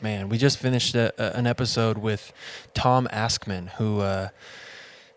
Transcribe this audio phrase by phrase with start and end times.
[0.00, 2.32] Man, we just finished a, a, an episode with
[2.74, 4.28] Tom Askman, who uh,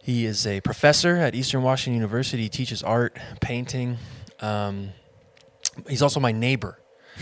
[0.02, 2.44] he is a professor at Eastern Washington University.
[2.44, 3.98] He teaches art, painting.
[4.40, 4.92] Um,
[5.90, 6.80] he's also my neighbor,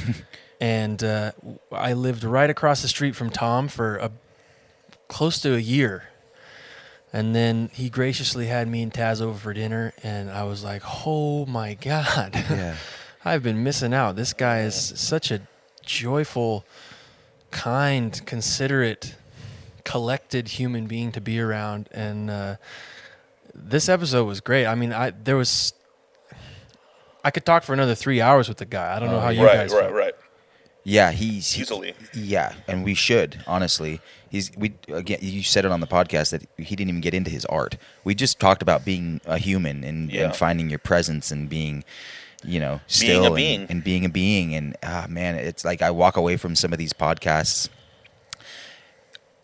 [0.62, 1.32] and uh,
[1.72, 4.12] I lived right across the street from Tom for a
[5.08, 6.10] close to a year.
[7.12, 10.84] And then he graciously had me and Taz over for dinner, and I was like,
[11.08, 12.76] "Oh my God, Yeah.
[13.26, 14.16] I've been missing out.
[14.16, 15.42] This guy is such a
[15.84, 16.66] joyful,
[17.52, 19.16] kind, considerate,
[19.84, 22.56] collected human being to be around." And uh,
[23.54, 24.66] this episode was great.
[24.66, 25.74] I mean, I there was,
[27.24, 28.96] I could talk for another three hours with the guy.
[28.96, 29.74] I don't know how you right, guys.
[29.74, 29.94] right, felt.
[29.94, 30.14] right.
[30.84, 31.94] Yeah, he's he- Easily.
[32.14, 34.00] yeah, and we should honestly.
[34.30, 35.20] He's we again.
[35.22, 37.78] You said it on the podcast that he didn't even get into his art.
[38.06, 40.26] We just talked about being a human and, Yeah.
[40.26, 41.84] and finding your presence and being,
[42.48, 43.66] you know, Being still a and- being.
[43.70, 44.56] and, being a being.
[44.56, 47.70] And ah, man, it's like I walk away from some of these podcasts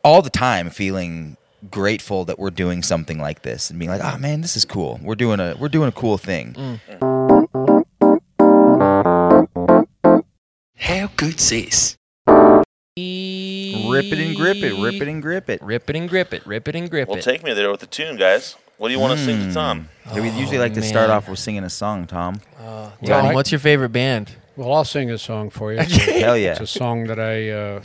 [0.03, 1.37] all the time feeling
[1.71, 4.99] grateful that we're doing something like this and being like, oh man, this is cool.
[5.01, 6.79] We're doing a we're doing a cool thing.
[10.77, 11.97] How good's this?
[12.27, 15.61] Rip it and grip it, rip it and grip it.
[15.63, 16.45] Rip it and grip it.
[16.45, 17.11] Rip it and grip it.
[17.11, 18.55] Well, take me there with the tune, guys.
[18.83, 19.87] What do you want to sing to Tom?
[20.13, 21.15] Yeah, we usually like to start man.
[21.15, 22.41] off with singing a song, Tom.
[22.57, 24.35] Tom, I- what's your favorite band?
[24.57, 25.79] Well, I'll sing a song for you.
[25.83, 26.51] It's a, Hell yeah.
[26.51, 27.81] it's a song that I uh,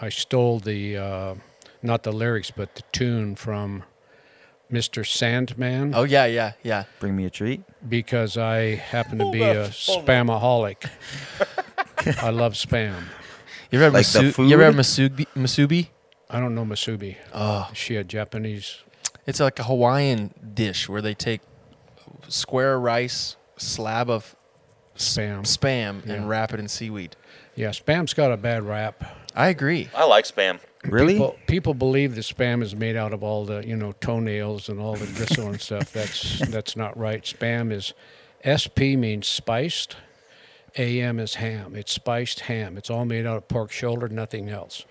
[0.00, 1.34] I stole the uh,
[1.82, 3.82] not the lyrics but the tune from
[4.72, 5.06] Mr.
[5.06, 6.84] Sandman Oh yeah, yeah, yeah.
[7.00, 7.60] Bring me a treat.
[7.86, 10.88] because I happen to be a spamaholic.
[12.22, 12.94] I love spam.
[13.70, 15.26] You ever had Like the Masu- You ever had masubi?
[15.36, 15.88] masubi?
[16.30, 17.16] I don't know Masubi.
[17.34, 18.78] Oh, Is she a Japanese?
[19.26, 21.40] It's like a Hawaiian dish where they take
[22.28, 24.34] square rice, slab of
[24.96, 25.42] Spam.
[25.42, 26.14] spam, Yeah.
[26.14, 27.16] and wrap it in seaweed.
[27.54, 29.02] Yeah, spam's got a bad rap.
[29.34, 29.88] I agree.
[29.94, 30.60] I like spam.
[30.84, 31.14] Really?
[31.14, 34.80] People, people believe the spam is made out of all the you know toenails and
[34.80, 35.92] all the gristle and stuff.
[35.92, 37.22] That's that's not right.
[37.22, 37.92] Spam is
[38.44, 39.96] SP means spiced.
[40.78, 41.74] AM is ham.
[41.74, 42.76] It's spiced ham.
[42.78, 44.84] It's all made out of pork shoulder, nothing else.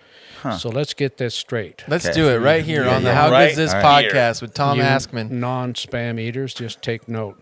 [0.57, 1.83] So let's get this straight.
[1.87, 2.13] Let's Okay.
[2.15, 3.15] do it right here Yeah, on the yeah.
[3.15, 3.81] How Right Good's This here.
[3.81, 5.29] podcast with Tom You Askman.
[5.31, 7.41] Non-spam eaters, just take note.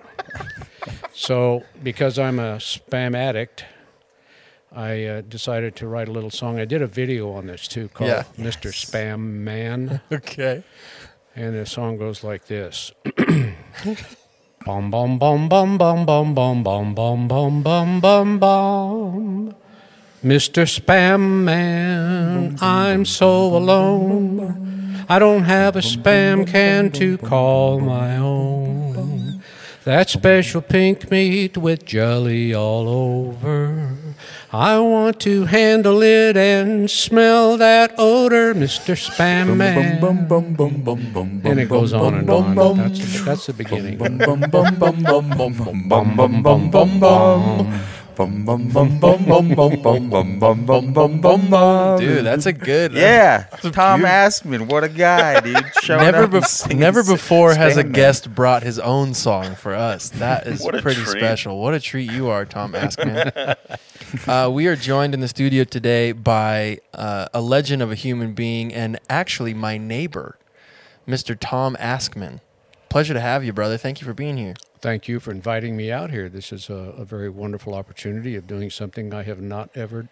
[1.13, 3.65] so, because I'm a spam addict,
[4.75, 6.59] I uh, decided to write a little song.
[6.59, 8.23] I did a video on this too, called Yeah.
[8.37, 8.71] "Mr.
[8.71, 10.63] Spam Man." Okay.
[11.35, 12.91] And the song goes like this.
[14.65, 19.55] Bum bum bum bum bum bum bum bum bum bum bum bum bum.
[20.23, 20.65] Mr.
[20.65, 25.05] Spam Man, I'm so alone.
[25.07, 29.41] I don't have a spam can to call my own.
[29.83, 33.95] That special pink meat with jelly all over.
[34.51, 38.95] I want to handle it and smell that odor, Mr.
[38.97, 40.01] Spam Man.
[41.45, 42.55] And it goes on and on.
[42.77, 43.97] That's, that's the beginning.
[51.99, 52.93] Dude, that's a good.
[52.93, 55.63] Yeah, Tom Askman, what a guy, dude!
[55.83, 57.91] Showing Never, up and bef- singing never before has a Spam Man.
[57.93, 60.09] guest brought his own song for us.
[60.09, 61.19] That is What a pretty treat.
[61.19, 61.59] special.
[61.61, 63.55] What a treat you are, Tom Askman.
[64.27, 68.33] uh, we are joined in the studio today by uh, a legend of a human
[68.33, 70.37] being and actually my neighbor,
[71.07, 71.37] Mr.
[71.39, 72.39] Tom Askman.
[72.89, 73.77] Pleasure to have you, brother.
[73.77, 74.53] Thank you for being here.
[74.87, 76.29] Thank you for inviting me out here.
[76.29, 80.07] This is a, a very wonderful opportunity of doing something I have not ever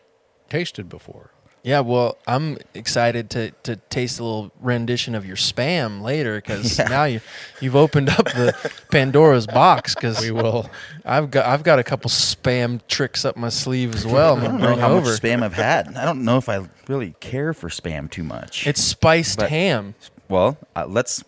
[0.49, 1.31] tasted before.
[1.63, 6.77] Yeah, well, I'm excited to, to taste a little rendition of your spam later because
[6.79, 6.89] Yeah.
[6.89, 7.21] now you
[7.61, 8.53] you've opened up the
[8.91, 9.95] Pandora's box.
[9.95, 10.69] Because We will.
[11.05, 14.35] I've got I've got a couple spam tricks up my sleeve as well.
[14.35, 15.09] I'm I don't know how over.
[15.09, 15.95] much spam I've had.
[15.95, 18.67] I don't know if I really care for spam too much.
[18.67, 19.95] It's spiced But- ham.
[20.27, 21.23] well, uh, let's.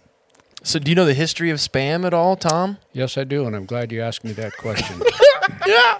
[0.67, 2.77] So, do you know the history of spam at all, Tom?
[2.91, 5.01] Yes, I do, and I'm glad you asked me that question.
[5.65, 5.99] yeah.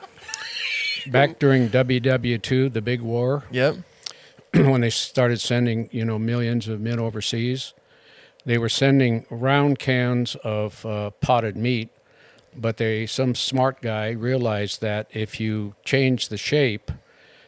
[1.07, 3.77] Back during WW2, the big war, Yep.
[4.53, 7.73] when they started sending, you know, millions of men overseas,
[8.43, 11.87] they were sending round cans of uh, potted meat,
[12.53, 16.91] but they some smart guy realized that if you change the shape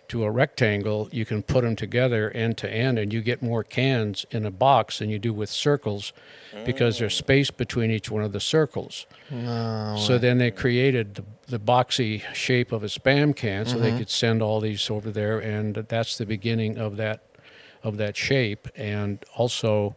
[0.10, 3.64] to a rectangle, you can put them together end to end, and you get more
[3.64, 6.14] cans in a box than you do with circles,
[6.66, 7.18] because there's mm.
[7.18, 9.06] space between each one of the circles.
[9.98, 14.00] So then they created the, the boxy shape of a spam can, so they mm-hmm.
[14.00, 17.24] could send all these over there, and that's the beginning of that
[17.82, 18.68] of that shape.
[18.76, 19.96] And also,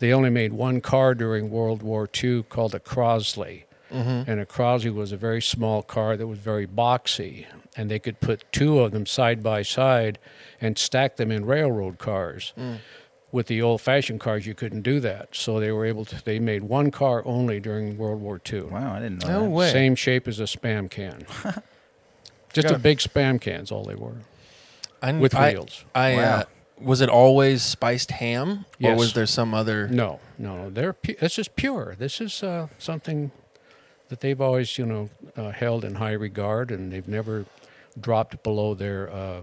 [0.00, 4.28] they only made one car during World War II called a Crosley, mm-hmm.
[4.30, 7.46] and a Crosley was a very small car that was very boxy.
[7.76, 10.18] And they could put two of them side by side
[10.60, 12.52] and stack them in railroad cars.
[13.32, 16.24] With the old-fashioned cars, you couldn't do that, so they were able to.
[16.24, 18.62] They made one car only during World War II.
[18.62, 19.50] Wow, I didn't know No that.
[19.50, 19.70] way.
[19.72, 21.24] Same shape as a spam can.
[22.52, 24.16] Just a big spam can's all they were
[25.00, 25.84] I, with I, wheels.
[25.94, 26.22] I Wow.
[26.22, 26.44] uh,
[26.80, 28.98] was it always spiced ham, or Yes.
[28.98, 29.86] was there some other?
[29.86, 31.94] No, no, they're pu- this is pure.
[31.98, 33.30] This is uh, something
[34.08, 37.44] that they've always, you know, uh, held in high regard, and they've never
[37.98, 39.40] dropped below their, uh,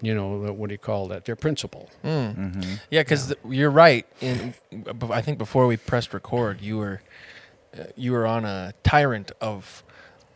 [0.00, 1.24] you know, what do you call that?
[1.24, 1.90] Their principle.
[2.04, 2.74] Mm-hmm.
[2.90, 4.06] Yeah, because you're right.
[4.20, 7.00] In b- I think before we pressed record, you were
[7.78, 9.82] uh, you were on a tyrant of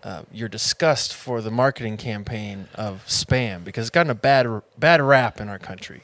[0.03, 4.65] uh, your disgust for the marketing campaign of spam because it's gotten a bad r-
[4.79, 6.03] bad rap in our country.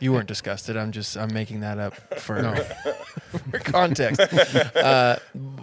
[0.00, 0.76] You weren't disgusted.
[0.76, 2.54] I'm just I'm making that up for, No.
[3.50, 4.20] for context.
[4.76, 5.16] uh,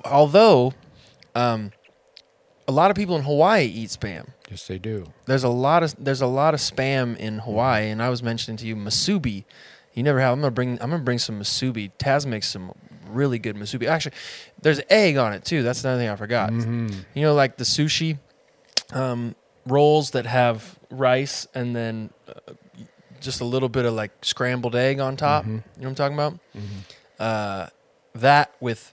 [0.04, 0.74] although,
[1.36, 1.72] um,
[2.68, 4.30] a lot of people in Hawaii eat spam.
[4.50, 5.08] Yes, they do.
[5.26, 8.58] There's a lot of there's a lot of spam in Hawaii, and I was mentioning
[8.58, 9.44] to you masubi.
[9.94, 10.34] You never have.
[10.34, 10.74] I'm gonna bring.
[10.82, 11.92] I'm gonna bring some masubi.
[11.98, 12.74] Taz makes some
[13.08, 13.88] really good masubi.
[13.88, 14.16] Actually,
[14.62, 15.64] there's egg on it too.
[15.64, 16.52] That's another thing I forgot.
[16.52, 17.06] Mhm.
[17.14, 18.18] You know, like the sushi
[18.94, 19.36] um,
[19.66, 22.54] rolls that have rice and then uh,
[23.22, 25.46] just a little bit of like scrambled egg on top.
[25.46, 25.48] Mhm.
[25.48, 26.34] You know what I'm talking about?
[26.56, 26.62] Mhm.
[27.20, 27.68] Uh,
[28.16, 28.92] that with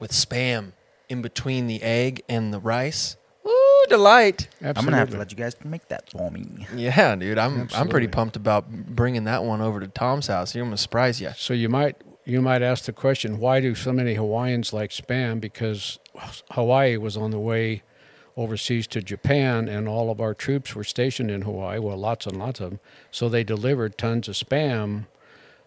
[0.00, 0.72] with spam
[1.14, 3.16] in between the egg and the rice.
[3.46, 4.48] Ooh, delight.
[4.54, 4.78] Absolutely.
[4.78, 6.66] I'm gonna have to let you guys make that for me.
[6.74, 10.54] Yeah, dude, I'm I'm pretty pumped about bringing that one over to Tom's house.
[10.54, 11.30] You're gonna surprise you.
[11.36, 15.40] So you might you might ask the question, why do so many Hawaiians like spam?
[15.40, 15.98] Because
[16.50, 17.82] Hawaii was on the way
[18.36, 21.78] overseas to Japan, and all of our troops were stationed in Hawaii.
[21.78, 22.80] Well, lots and lots of them.
[23.10, 25.06] So they delivered tons of spam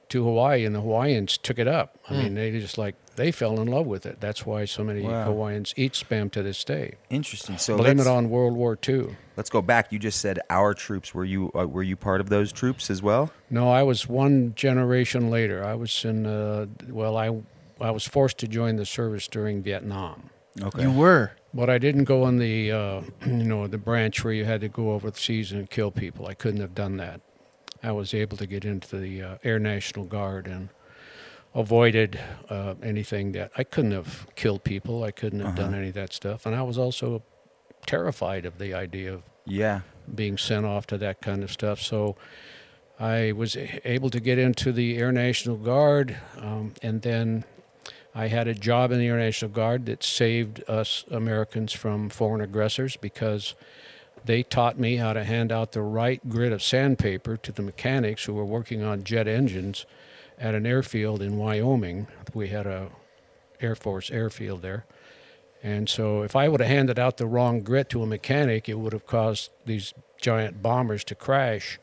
[0.09, 1.97] to Hawaii, and the Hawaiians took it up.
[2.09, 2.19] I Hmm.
[2.23, 4.17] mean, they just like they fell in love with it.
[4.19, 5.23] That's why so many Wow.
[5.25, 6.93] Hawaiians eat spam to this day.
[7.09, 7.57] Interesting.
[7.57, 9.15] So Blame it on World War II.
[9.35, 9.91] let's go back.
[9.91, 11.13] You just said our troops.
[11.15, 13.31] Were you uh, were you part of those troops as well?
[13.49, 15.63] No, I was one generation later.
[15.63, 17.41] I was in uh, well, I
[17.79, 20.29] I was forced to join the service during Vietnam.
[20.61, 20.81] Okay.
[20.83, 21.31] You were.
[21.53, 24.67] But I didn't go on the uh, you know the branch where you had to
[24.69, 26.27] go over the seas and kill people.
[26.27, 27.21] I couldn't have done that.
[27.83, 30.69] I was able to get into the uh, Air National Guard and
[31.55, 32.19] avoided
[32.49, 35.03] uh, anything that I couldn't have killed people.
[35.03, 35.77] I couldn't have done Uh-huh.
[35.77, 37.23] any of that stuff, and I was also
[37.85, 39.81] terrified of the idea of yeah.
[40.13, 41.81] being sent off to that kind of stuff.
[41.81, 42.15] So
[42.99, 47.43] I was able to get into the Air National Guard, um, and then
[48.13, 52.41] I had a job in the Air National Guard that saved us Americans from foreign
[52.41, 53.53] aggressors because
[54.27, 58.25] they taught me how to hand out the right grit of sandpaper to the mechanics
[58.25, 59.85] who were working on jet engines
[60.39, 62.07] at an airfield in Wyoming.
[62.33, 62.89] We had a
[63.59, 64.85] Air Force airfield there.
[65.63, 68.75] And so if I would have handed out the wrong grit to a mechanic, it
[68.75, 71.79] would have caused these giant bombers to crash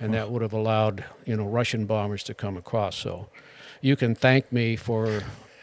[0.00, 2.96] and that would have allowed, you know, Russian bombers to come across.
[2.96, 3.28] So
[3.80, 5.22] you can thank me for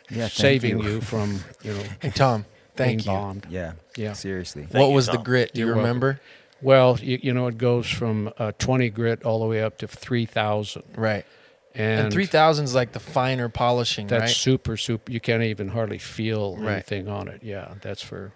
[0.10, 0.86] Yeah, saving you.
[0.86, 1.02] you.
[1.02, 2.46] from, you know, Hey Tom,
[2.76, 3.06] thank being you.
[3.22, 3.48] bombed.
[3.50, 3.74] Yeah.
[3.98, 4.14] Yeah.
[4.14, 4.64] Seriously.
[4.64, 5.54] Thank what you, was the grit?
[5.54, 5.88] Do you You're welcome.
[5.88, 6.22] remember?
[6.62, 9.88] Well, you, you know, it goes from uh, 20 grit all the way up to
[9.88, 10.84] 3,000.
[10.96, 11.26] Right.
[11.74, 14.30] And, And, three thousand is like the finer polishing, that's right?
[14.30, 15.10] super, super.
[15.10, 16.74] You can't even hardly feel Right.
[16.74, 17.40] anything on it.
[17.44, 18.34] Yeah, that's for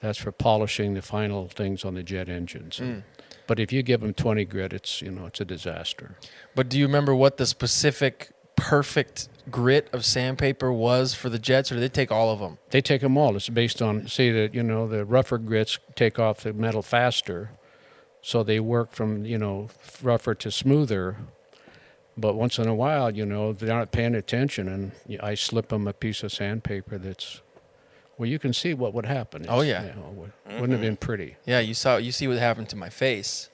[0.00, 2.78] that's for polishing the final things on the jet engines.
[2.78, 3.02] Mm.
[3.48, 6.14] But if you give them 20 grit, it's you know it's a disaster.
[6.54, 11.70] But do you remember what the specific perfect grit of sandpaper was for the Jets,
[11.70, 12.58] or did they take all of them?
[12.70, 13.36] They take them all.
[13.36, 17.50] It's based on see that you know the rougher grits take off the metal faster,
[18.22, 19.68] so they work from you know
[20.02, 21.16] rougher to smoother.
[22.16, 25.86] But once in a while, you know they're not paying attention, and I slip them
[25.86, 27.42] a piece of sandpaper that's.
[28.18, 29.46] Well, you can see what would happen.
[29.48, 29.82] Oh, yeah.
[29.82, 31.06] you know, would- wouldn't have been mm-hmm.
[31.06, 31.36] pretty.
[31.46, 31.96] Yeah, you saw.
[31.96, 33.48] You see what happened to my face.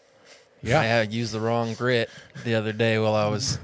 [0.68, 0.80] Yeah.
[0.80, 2.10] I had used the wrong grit
[2.44, 3.58] the other day while I was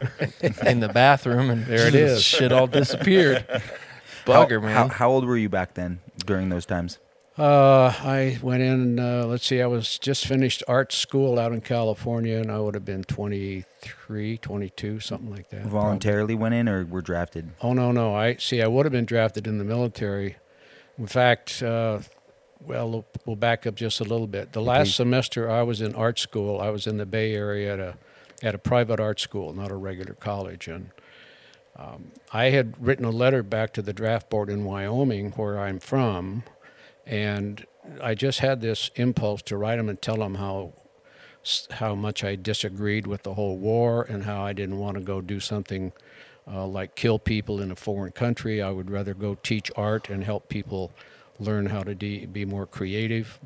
[0.64, 2.22] in the bathroom, and There it is.
[2.22, 3.44] Shit all disappeared.
[4.26, 4.62] How- man.
[4.62, 6.98] How, how old were you back then during those times?
[7.38, 9.00] Uh, I went in.
[9.00, 9.62] Uh, let's see.
[9.62, 14.36] I was just finished art school out in California, and I would have been 23,
[14.38, 15.62] 22, something like that.
[15.62, 15.70] probably.
[15.70, 17.50] Voluntarily went in or were drafted?
[17.62, 18.14] Oh no, no.
[18.14, 18.60] I see.
[18.62, 20.36] I would have been drafted in the military.
[20.98, 22.00] In fact, uh,
[22.66, 24.52] well, we'll- back up just a little bit.
[24.52, 26.60] The last semester I was in art school.
[26.60, 27.96] I was in the Bay Area at a
[28.42, 30.90] at a private art school, not a regular college, and
[31.76, 35.78] um, I had written a letter back to the draft board in Wyoming, where I'm
[35.78, 36.42] from,
[37.06, 37.64] and
[38.02, 40.72] I just had this impulse to write them and tell them how
[41.72, 45.20] how much I disagreed with the whole war and how I didn't want to go
[45.20, 45.92] do something
[46.46, 48.62] uh, like kill people in a foreign country.
[48.62, 50.92] I would rather go teach art and help people
[51.42, 53.38] learn how to de- be more creative.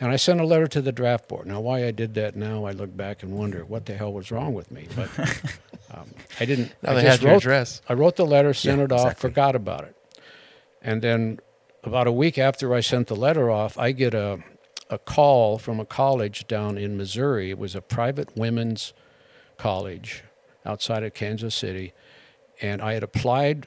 [0.00, 1.46] And I sent a letter to the draft board.
[1.46, 4.30] Now, why I did that now, I look back and wonder what the hell was
[4.30, 4.88] wrong with me.
[4.94, 5.08] But
[5.94, 6.10] um,
[6.40, 6.72] I didn't.
[6.82, 7.82] Now I they just had your wrote, address.
[7.88, 9.30] I wrote the letter, sent Yeah, it off, exactly.
[9.30, 9.96] forgot about it.
[10.82, 11.40] And then
[11.84, 14.40] about a week after I sent the letter off, I get a,
[14.90, 17.50] a call from a college down in Missouri.
[17.50, 18.92] It was a private women's
[19.58, 20.24] college
[20.64, 21.92] outside of Kansas City.
[22.60, 23.66] And I had applied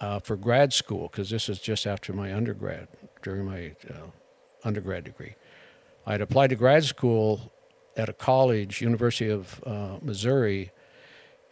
[0.00, 2.86] uh, for grad school because this is just after my undergrad,
[3.26, 4.06] during my uh,
[4.62, 5.34] undergrad degree.
[6.06, 7.52] I had applied to grad school
[7.96, 10.70] at a college, University of uh, Missouri,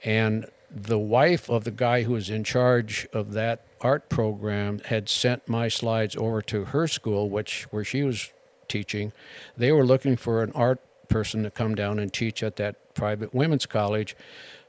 [0.05, 5.09] and the wife of the guy who was in charge of that art program had
[5.09, 8.31] sent my slides over to her school, which where she was
[8.69, 9.13] teaching.
[9.57, 13.35] They were looking for an art person to come down and teach at that private
[13.35, 14.15] women's college,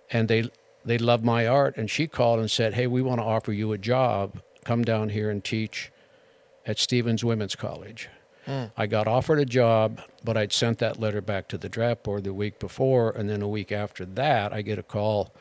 [0.09, 0.49] and they
[0.83, 1.77] they loved my art.
[1.77, 4.41] And she called and said, "Hey, we want to offer you a job.
[4.63, 5.91] Come down here and teach
[6.65, 8.09] at Stephens Women's College."
[8.45, 8.65] Hmm.
[8.77, 12.23] I got offered a job, but I'd sent that letter back to the draft board
[12.25, 15.33] the week before, and then a week after that, I get a call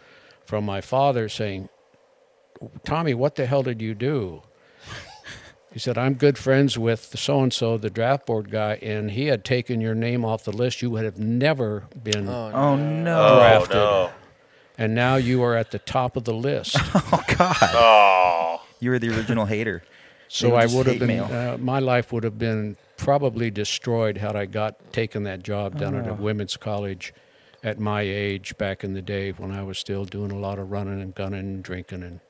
[0.47, 1.69] from my father saying,
[2.85, 4.43] "Tommy, what the hell did you do?"
[5.73, 9.27] He said, "I'm good friends with so and so, the draft board guy, and he
[9.27, 10.81] had taken your name off the list.
[10.83, 13.19] You would have never been, Oh, oh no!
[13.27, 13.75] Oh Drafted.
[13.75, 14.11] no!
[14.79, 17.57] and now you are at the top of the list." Oh God!
[17.75, 19.83] Oh, You were the original hater.
[20.29, 24.47] So I would have been, uh, my life would have been probably destroyed had I
[24.47, 25.99] got taken that job down Oh.
[25.99, 27.13] at a women's college
[27.63, 30.71] at my age back in the day when I was still doing a lot of
[30.71, 32.21] running and gunning and drinking and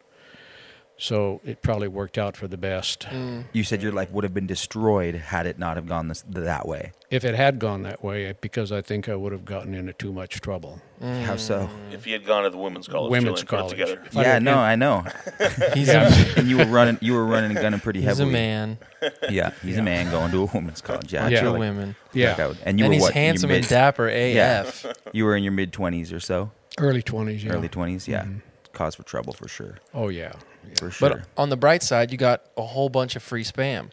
[0.97, 3.01] so it probably worked out for the best.
[3.11, 3.45] Mm.
[3.53, 6.67] You said your life would have been destroyed had it not have gone this, that
[6.69, 6.93] way.
[7.11, 10.13] If it had gone that way, because I think I would have gotten into too
[10.13, 10.81] much trouble.
[11.03, 11.23] Mm.
[11.25, 11.69] How so?
[11.93, 14.01] if he had gone to the women's college, Women's Julian, put it college.
[14.01, 14.19] together.
[14.19, 15.05] I Yeah, had- no, I know.
[15.75, 18.27] He's a And you were running, you were running and gunning pretty heavily.
[18.27, 18.79] he's a man.
[19.31, 21.13] Yeah, he's a man going to a women's college.
[21.13, 21.41] Yeah, I Yeah.
[21.43, 21.97] feel like- women.
[22.13, 23.11] Yeah, like would- and you and were he's what?
[23.11, 24.61] in your handsome and mid- dapper Yeah.
[24.63, 24.87] AF.
[25.13, 27.45] You were in your mid twenties or so, early twenties.
[27.45, 27.53] Yeah.
[27.53, 28.09] early twenties.
[28.09, 28.39] Yeah, mm-hmm.
[28.75, 30.33] Cause for trouble for sure, Oh yeah.
[30.69, 30.75] yeah.
[30.77, 31.09] for sure.
[31.09, 33.91] But on the bright side, you got a whole bunch of free spam.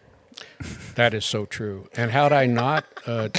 [0.95, 1.87] That is so true.
[1.95, 3.29] And had I not, uh,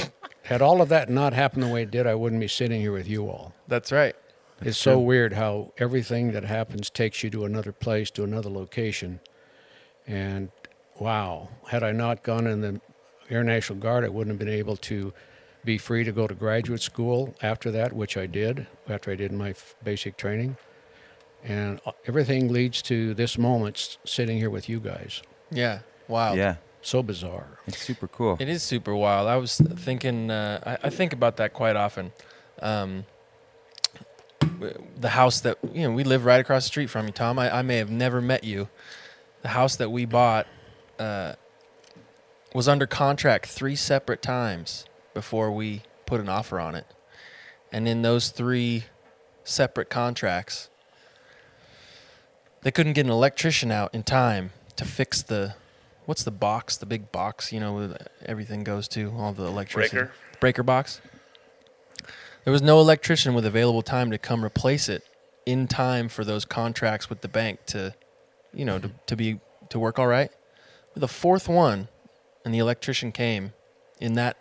[0.43, 2.91] had all of that not happened the way it did, I wouldn't be sitting here
[2.93, 3.53] with you all.
[3.67, 4.15] That's right.
[4.61, 9.19] It's so weird how everything that happens takes you to another place, to another location.
[10.07, 10.49] And
[10.99, 12.79] wow, had I not gone in the
[13.29, 15.13] Air National Guard, I wouldn't have been able to
[15.65, 19.31] be free to go to graduate school after that, which I did after I did
[19.31, 20.55] my f- basic training.
[21.43, 25.21] And uh, everything leads to this moment sitting here with you guys.
[25.51, 25.79] Yeah.
[26.07, 26.33] Wow.
[26.33, 27.59] yeah, So bizarre.
[27.67, 28.37] it's super cool.
[28.39, 29.27] It is super wild.
[29.27, 32.11] I was thinking, uh, I, I think about that quite often.
[32.61, 33.05] Um,
[34.99, 37.39] the house that, you know, we live right across the street from you, Tom.
[37.39, 38.69] I, I may have never met you.
[39.41, 40.47] The house that we bought
[40.99, 41.33] uh,
[42.53, 46.85] was under contract three separate times before we put an offer on it.
[47.71, 48.85] And in those three
[49.43, 50.69] separate contracts,
[52.63, 55.55] they couldn't get an electrician out in time to fix the
[56.05, 59.97] what's the box, the big box, you know, where everything goes to, all the electricity.
[59.97, 60.13] Breaker?
[60.39, 61.01] Breaker box.
[62.43, 65.05] There was no electrician with available time to come replace it
[65.45, 67.95] in time for those contracts with the bank to,
[68.53, 69.39] you know, to, to be
[69.69, 70.29] to work all right.
[70.95, 71.87] The fourth one,
[72.43, 73.53] and the electrician came
[73.99, 74.37] in that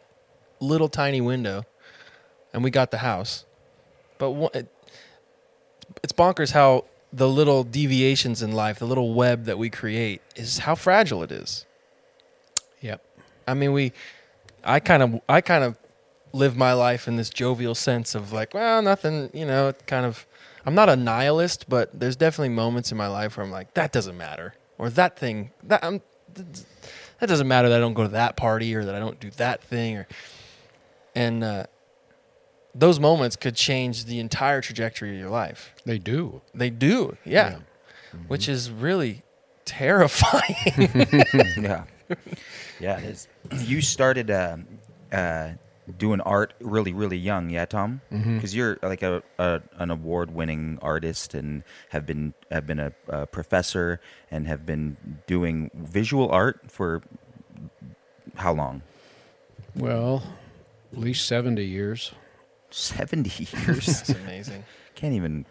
[0.60, 1.64] little tiny window,
[2.52, 3.44] and we got the house.
[4.18, 4.68] But one, it,
[6.02, 10.58] it's bonkers how the little deviations in life, the little web that we create, is
[10.58, 11.66] how fragile it is.
[12.80, 13.04] Yep.
[13.46, 13.92] I mean, we,
[14.64, 15.76] I kind of, I kind of
[16.32, 20.26] live my life in this jovial sense of like, well, nothing, you know, kind of.
[20.64, 23.90] I'm not a nihilist, but there's definitely moments in my life where I'm like, that
[23.90, 26.00] doesn't matter, or that thing, that I'm,
[26.34, 29.30] that doesn't matter that I don't go to that party or that I don't do
[29.38, 30.06] that thing, or,
[31.16, 31.64] and uh,
[32.74, 35.74] those moments could change the entire trajectory of your life.
[35.84, 36.40] They do.
[36.54, 37.58] They do, yeah,
[38.28, 39.22] which is really
[39.64, 40.90] terrifying.
[41.60, 41.84] yeah,
[42.80, 43.28] yeah, it is.
[43.50, 44.56] You started uh,
[45.12, 45.50] uh,
[45.98, 48.00] doing art really, really young, yeah, Tom?
[48.10, 53.26] Because you're like a, a an award-winning artist and have been have been a, a
[53.26, 54.00] professor
[54.30, 57.02] and have been doing visual art for
[58.36, 58.82] how long?
[59.74, 60.22] Well,
[60.92, 62.12] at least 70 years.
[62.72, 63.86] Seventy years.
[63.86, 64.64] That's amazing.
[64.94, 65.46] Can't even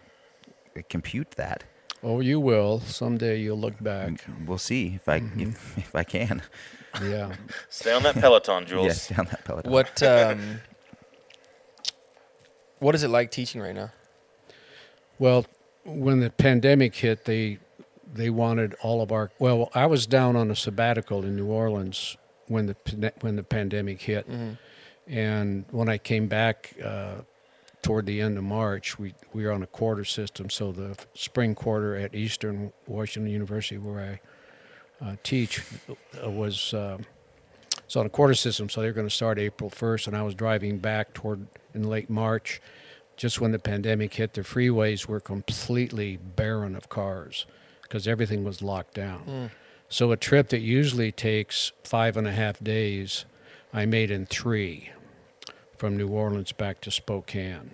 [0.76, 1.64] uh, compute that.
[2.02, 2.80] Oh, you will.
[2.80, 4.08] Someday you'll look back.
[4.08, 5.40] Mm, we'll see if I mm-hmm.
[5.40, 6.42] if, if I can.
[7.00, 7.34] Yeah.
[7.68, 8.86] Stay on that Peloton, Jules.
[8.86, 9.70] Yes, on that peloton.
[9.70, 10.60] What um,
[12.80, 13.92] what is it like teaching right now?
[15.18, 15.46] Well,
[15.84, 17.58] when the pandemic hit, they
[18.12, 19.30] they wanted all of our.
[19.38, 22.16] Well, I was down on a sabbatical in New Orleans
[22.48, 24.54] when the when the pandemic hit, mm-hmm.
[25.06, 27.22] And when I came back uh,
[27.82, 30.50] toward the end of March, we we were on a quarter system.
[30.50, 34.20] So the spring quarter at Eastern Washington University, where
[35.00, 35.62] I uh, teach,
[36.24, 36.74] uh, was.
[36.74, 37.04] um
[37.84, 40.06] it's on a quarter system, so they're going to start April 1st.
[40.06, 42.58] And I was driving back toward in late March,
[43.18, 44.32] just when the pandemic hit.
[44.32, 47.44] The freeways were completely barren of cars
[47.82, 49.50] because everything was locked down.
[49.90, 53.26] So a trip that usually takes five and a half days,
[53.72, 54.90] I made in three,
[55.78, 57.70] from New Orleans back to Spokane.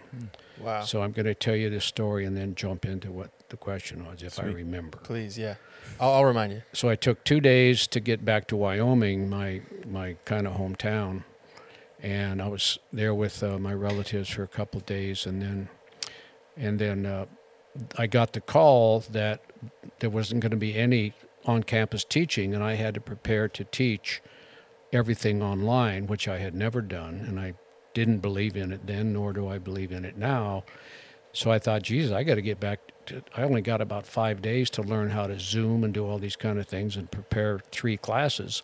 [0.60, 0.82] Wow.
[0.82, 4.04] So I'm going to tell you this story and then jump into what the question
[4.06, 4.98] was, if I remember.
[4.98, 5.54] Please, yeah.
[6.00, 6.62] I'll, I'll remind you.
[6.72, 11.24] So I took two days to get back to Wyoming, my my kind of hometown,
[12.02, 15.68] and I was there with uh, my relatives for a couple of days, and then
[16.56, 17.26] and then uh,
[17.96, 19.40] I got the call that
[20.00, 21.14] there wasn't going to be any
[21.44, 24.20] on-campus teaching, and I had to prepare to teach
[24.92, 27.54] everything online, which I had never done, and I
[27.95, 30.64] didn't believe in it then, nor do I believe in it now.
[31.33, 32.80] So I thought, geez, I got to get back.
[33.07, 36.18] To, I only got about five days to learn how to Zoom and do all
[36.18, 38.62] these kind of things and prepare three classes.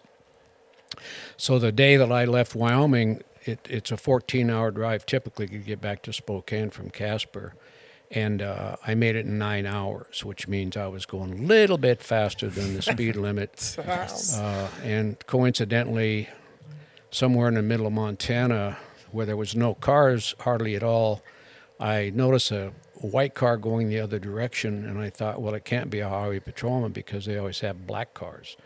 [1.37, 5.81] So the day that I left Wyoming, it, it's a 14-hour drive typically to get
[5.81, 7.55] back to Spokane from Casper,
[8.15, 11.79] and uh, I made it in nine hours, which means I was going a little
[11.79, 13.77] bit faster than the speed limit.
[14.39, 16.29] Uh, and coincidentally,
[17.11, 18.79] somewhere in the middle of Montana,
[19.11, 21.23] where there was no cars hardly at all,
[21.81, 25.91] I noticed a white car going the other direction, and I thought, well, it can't
[25.91, 28.57] be a highway patrolman because they always have black cars.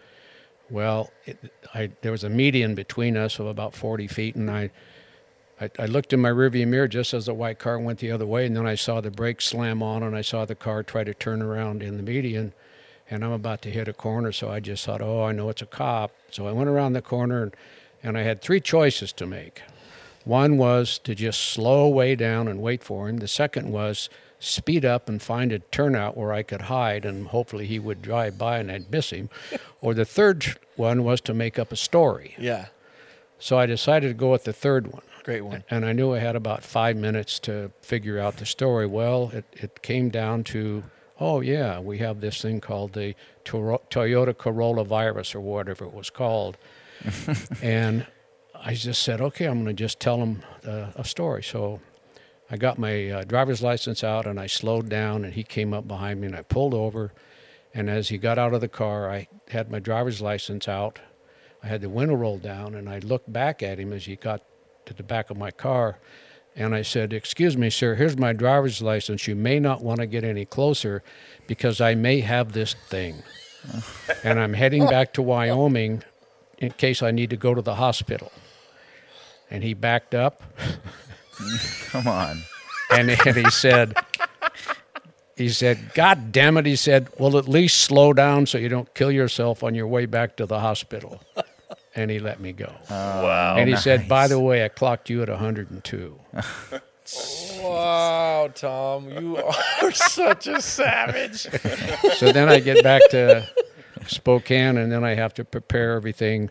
[0.71, 1.39] Well, it,
[1.75, 4.71] I, there was a median between us of about 40 feet, and I,
[5.61, 8.27] I, I looked in my rearview mirror just as the white car went the other
[8.27, 11.05] way, and then I saw the brakes slam on, and I saw the car try
[11.05, 12.53] to turn around in the median,
[13.11, 15.63] and I'm about to hit a corner, so I just thought, oh, I know it's
[15.63, 16.13] a cop.
[16.31, 17.57] So I went around the corner, and,
[18.03, 19.63] and I had three choices to make.
[20.25, 23.17] One was to just slow way down and wait for him.
[23.17, 24.11] The second was
[24.41, 28.39] speed up and find a turnout where I could hide and hopefully he would drive
[28.39, 29.31] by and I'd miss him.
[29.81, 32.35] or the third one was to make up a story.
[32.39, 32.67] Yeah.
[33.39, 35.03] So I decided to go with the third one.
[35.29, 35.63] Great one.
[35.69, 38.87] And I knew I had about five minutes to figure out the story.
[38.87, 40.85] Well, it, it came down to,
[41.21, 43.15] oh, yeah, we have this thing called the
[43.45, 46.57] Toyota Corolla virus or whatever it was called.
[47.63, 48.07] and
[48.55, 51.43] I just said, okay, I'm going to just tell him uh, a story.
[51.43, 51.83] So
[52.51, 55.87] I got my uh, driver's license out and I slowed down and he came up
[55.87, 57.13] behind me and I pulled over.
[57.75, 61.01] And as he got out of the car, I had my driver's license out.
[61.63, 64.41] I had the window rolled down and I looked back at him as he got
[64.89, 65.99] to the back of my car.
[66.57, 69.29] And I said, Excuse me, sir, here's my driver's license.
[69.29, 71.03] You may not want to get any closer
[71.47, 73.23] because I may have this thing.
[74.25, 76.03] and I'm heading back to Wyoming
[76.59, 78.33] in case I need to go to the hospital.
[79.51, 80.43] And he backed up
[81.91, 82.43] Come on.
[82.91, 83.97] and, and he said,
[85.37, 86.67] he said, God damn it.
[86.67, 90.07] He said, well, at least slow down so you don't kill yourself on your way
[90.07, 91.23] back to the hospital.
[91.99, 92.73] And he let me go.
[92.91, 93.57] Oh, wow.
[93.57, 96.19] and he said, by the way, I clocked you at 102.
[97.59, 99.39] Wow, Tom, you
[99.83, 101.49] are such a savage.
[102.19, 103.49] so then I get back to
[104.07, 106.51] Spokane, and then I have to prepare everything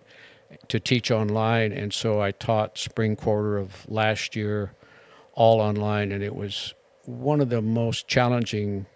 [0.67, 1.71] to teach online.
[1.71, 4.73] And so I taught spring quarter of last year
[5.33, 6.73] all online, and it was
[7.05, 8.87] one of the most challenging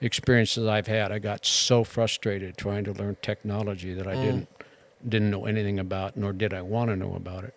[0.00, 1.12] experiences I've had.
[1.12, 4.22] I got so frustrated trying to learn technology that I mm.
[4.22, 4.53] didn't
[5.08, 7.54] didn't know anything about, nor did I want to know about it.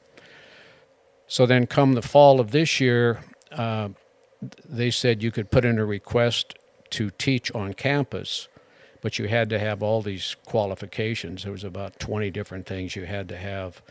[1.28, 3.90] So then, come the fall of this year, uh,
[4.68, 6.56] they said you could put in a request
[6.92, 8.48] to teach on campus,
[9.02, 11.44] but you had to have all these qualifications.
[11.44, 13.82] There was about 20 different things you had to have,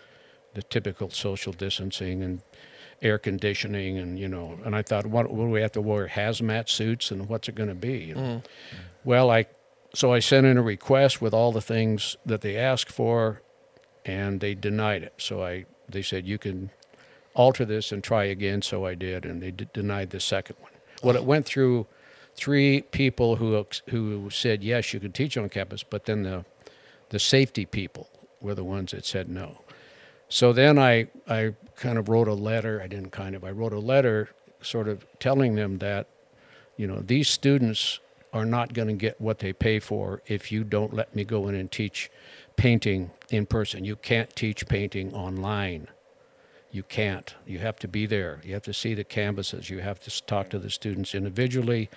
[0.54, 2.40] the typical social distancing and
[3.02, 4.58] air conditioning, and you know.
[4.64, 7.68] And I thought, what will we have to wear hazmat suits, and what's it going
[7.68, 7.98] to be?
[7.98, 8.42] You know?
[9.04, 9.46] Well, I
[9.94, 13.40] so I sent in a request with all the things that they asked for,
[14.06, 15.14] and they denied it.
[15.18, 16.70] So I they said you can
[17.34, 18.62] alter this and try again.
[18.62, 20.72] So I did, and they d- denied the second one.
[21.02, 21.86] Well, it went through
[22.34, 26.44] three people who who said yes, you can teach on campus, but then the
[27.10, 28.08] the safety people
[28.40, 29.58] were the ones that said no.
[30.28, 32.80] So then I I kind of wrote a letter.
[32.82, 33.44] I didn't kind of.
[33.44, 34.30] I wrote a letter,
[34.62, 36.06] sort of telling them that,
[36.76, 38.00] you know, these students
[38.32, 41.48] are not going to get what they pay for if you don't let me go
[41.48, 42.10] in and teach
[42.56, 43.84] painting in person.
[43.84, 45.88] You can't teach painting online.
[46.70, 47.34] You can't.
[47.46, 48.40] You have to be there.
[48.44, 49.70] You have to see the canvases.
[49.70, 51.88] You have to talk to the students individually.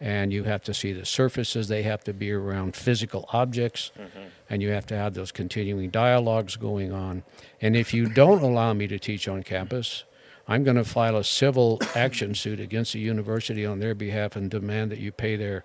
[0.00, 1.68] and you have to see the surfaces.
[1.68, 4.24] They have to be around physical objects, mm-hmm.
[4.50, 7.22] and you have to have those continuing dialogues going on.
[7.60, 10.02] And if you don't allow me to teach on campus,
[10.48, 14.50] I'm going to file a civil action suit against the university on their behalf and
[14.50, 15.64] demand that you pay their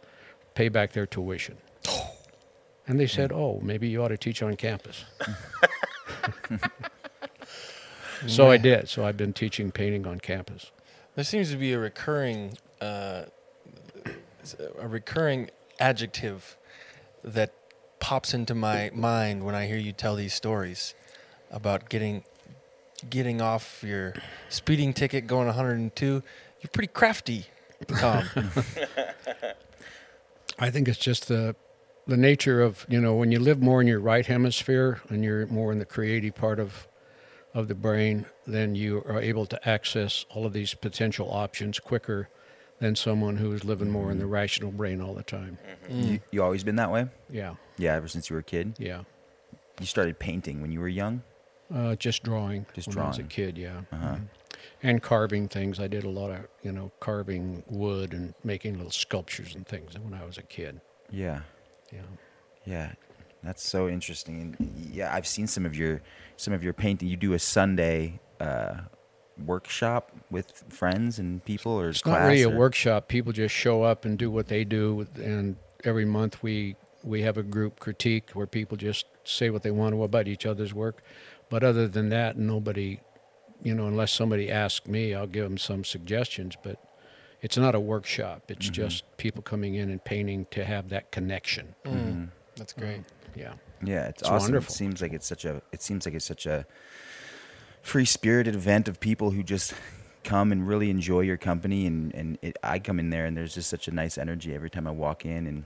[0.54, 1.58] pay back their tuition.
[2.88, 5.06] And they said, "Oh, maybe you ought to teach on campus."
[8.28, 8.90] so I did.
[8.90, 10.72] So I've been teaching painting on campus.
[11.16, 13.24] There seems to be a recurring, uh,
[14.80, 16.58] a recurring adjective
[17.24, 17.54] that
[18.00, 20.96] pops into my mind when I hear you tell these stories
[21.52, 22.24] about getting
[23.10, 24.14] getting off your
[24.50, 26.24] speeding ticket going 102.
[26.62, 27.46] You're pretty crafty,
[27.88, 28.24] Tom.
[30.60, 31.56] I think it's just the
[32.08, 35.46] the nature of you know when you live more in your right hemisphere and you're
[35.48, 36.88] more in the creative part of
[37.54, 42.30] of the brain, then you are able to access all of these potential options quicker
[42.80, 45.58] than someone who is living more in the rational brain all the time.
[45.90, 47.08] You, you always been that way?
[47.32, 48.76] Yeah, Yeah, ever since you were a kid.
[48.78, 49.02] yeah.
[49.80, 51.24] You started painting when you were young.
[51.74, 52.68] Uh, just drawing.
[52.76, 53.82] Just when I was a kid, yeah.
[53.92, 54.16] Uh-huh.
[54.16, 54.28] Mhm.
[54.84, 55.80] And carving things.
[55.80, 59.98] I did a lot of you know carving wood and making little sculptures and things
[59.98, 60.82] when I was a kid.
[61.10, 61.42] Yeah,
[61.92, 62.02] Yeah.
[62.66, 62.92] yeah,
[63.44, 64.42] that's so interesting.
[64.60, 66.02] And yeah, I've seen some of your
[66.36, 67.08] some of your painting.
[67.08, 68.76] You do a Sunday uh,
[69.46, 73.08] workshop with friends and people, or It's class, not really a workshop.
[73.08, 77.38] People just show up and do what they do, and every month we we have
[77.38, 81.02] a group critique where people just say what they want to about each other's work.
[81.50, 83.00] But other than that, nobody,
[83.64, 86.58] you know, unless somebody asks me, I'll give them some suggestions.
[86.62, 86.80] But
[87.42, 88.44] it's not a workshop.
[88.50, 88.74] It's Mm-hmm.
[88.74, 91.76] just people coming in and painting to have that connection.
[91.86, 93.02] Mm, that's great.
[93.36, 93.54] Yeah.
[93.84, 94.46] Yeah, it's, It's awesome.
[94.46, 94.72] wonderful.
[94.74, 96.66] It seems like it's such a it seems like it's such a
[97.82, 99.74] free spirited event of people who just
[100.24, 103.54] come and really enjoy your company and and it, I come in there and there's
[103.54, 105.66] just such a nice energy every time I walk in and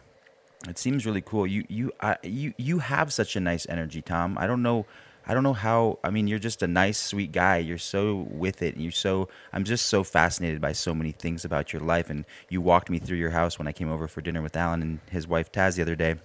[0.68, 1.48] it seems really cool.
[1.48, 4.38] You you I, you you have such a nice energy, Tom.
[4.38, 4.86] I don't know
[5.32, 7.60] I don't know how I mean you're just a nice sweet guy.
[7.60, 8.76] You're so with it.
[8.76, 12.10] You're so I'm just so fascinated by so many things about your life.
[12.10, 14.82] And you walked me through your house when I came over for dinner with Alan
[14.82, 16.16] and his wife Taz the other day.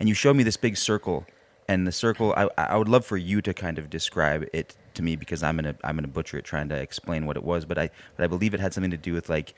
[0.00, 1.26] And you showed me this big circle.
[1.68, 5.02] And the circle I, I would love for you to kind of describe it to
[5.02, 7.66] me because i'm gonna i'm gonna butcher it trying to explain what it was.
[7.66, 9.52] But i but i believe it had something to do with like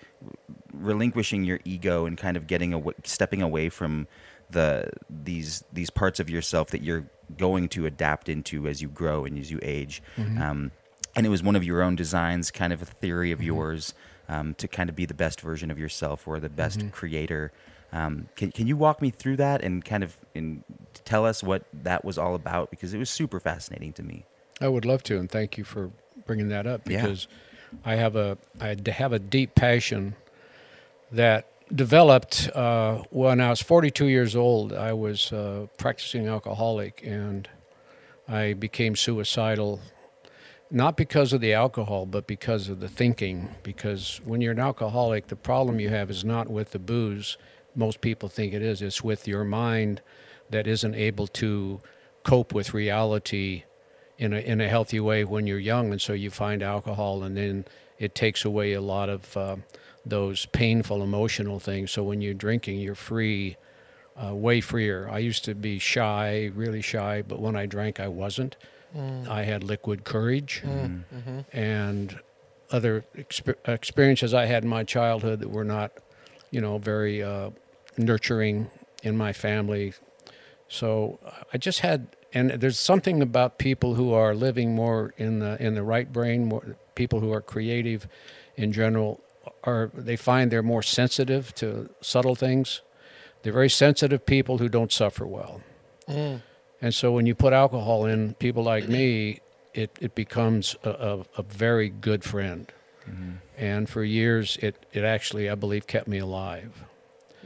[0.72, 4.08] relinquishing your ego and kind of getting away stepping away from
[4.50, 7.06] the these these parts of yourself that you're
[7.38, 10.02] going to adapt into as you grow and as you age.
[10.18, 10.70] Um,
[11.14, 13.94] and it was one of your own designs kind of a theory of yours
[14.28, 17.52] um, to kind of be the best version of yourself or the best creator.
[17.92, 20.62] Um, can, can you walk me through that and kind of and
[21.04, 22.70] tell us what that was all about?
[22.70, 24.24] Because it was super fascinating to me.
[24.60, 25.90] I would love to, and thank you for
[26.26, 27.02] bringing that up Yeah.
[27.02, 27.28] because
[27.84, 30.14] I have a I have a deep passion
[31.12, 34.72] that developed uh, when I was 42 years old.
[34.72, 37.48] I was uh, practicing alcoholic, and
[38.28, 39.80] I became suicidal,
[40.70, 43.50] not because of the alcohol, but because of the thinking.
[43.62, 47.36] Because when you're an alcoholic, the problem you have is not with the booze.
[47.74, 48.82] Most people think it is.
[48.82, 50.00] It's with your mind
[50.50, 51.80] that isn't able to
[52.22, 53.64] cope with reality
[54.18, 57.36] in a in a healthy way when you're young, and so you find alcohol, and
[57.36, 57.64] then
[57.98, 59.56] it takes away a lot of uh,
[60.04, 61.90] those painful emotional things.
[61.90, 63.56] So when you're drinking, you're free,
[64.16, 65.08] uh, way freer.
[65.10, 68.56] I used to be shy, really shy, but when I drank, I wasn't.
[69.28, 70.62] I had liquid courage,
[71.52, 72.18] and
[72.70, 75.92] other exper- experiences I had in my childhood that were not,
[76.50, 77.50] you know, very uh,
[77.98, 78.70] nurturing
[79.02, 79.92] in my family.
[80.68, 81.18] So
[81.52, 85.74] I just had, and there's something about people who are living more in the in
[85.74, 88.06] the right brain, more people who are creative,
[88.56, 89.20] in general,
[89.64, 92.82] are they find they're more sensitive to subtle things.
[93.42, 95.62] They're very sensitive people who don't suffer well.
[96.08, 96.42] Mm.
[96.82, 99.40] And so when you put alcohol in, people like me,
[99.72, 102.70] it, it becomes a, a, a very good friend.
[103.08, 103.32] Mm-hmm.
[103.56, 106.84] And for years, it, it actually, I believe, kept me alive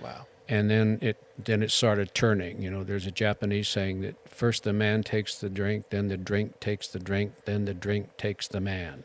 [0.03, 0.26] Wow.
[0.50, 4.64] And then it then it started turning you know there's a japanese saying that first
[4.64, 8.48] the man takes the drink then the drink takes the drink then the drink takes
[8.48, 9.04] the man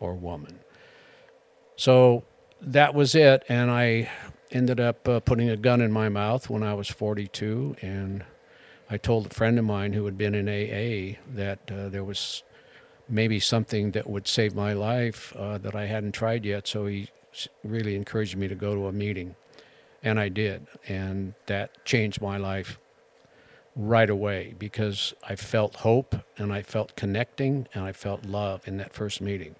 [0.00, 0.58] or woman.
[1.76, 2.24] So
[2.60, 4.10] that was it and i
[4.50, 8.24] ended up uh, putting a gun in my mouth when i was 42 and
[8.90, 12.42] i told a friend of mine who had been in aa that uh, there was
[13.08, 17.08] maybe something that would save my life uh, that i hadn't tried yet so he
[17.62, 19.36] really encouraged me to go to a meeting
[20.06, 20.68] and I did.
[20.88, 22.78] And that changed my life
[23.74, 28.76] right away because I felt hope and I felt connecting and I felt love in
[28.78, 29.56] that first meeting.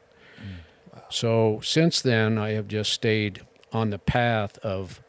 [1.11, 5.03] So since then, I have just stayed on the path of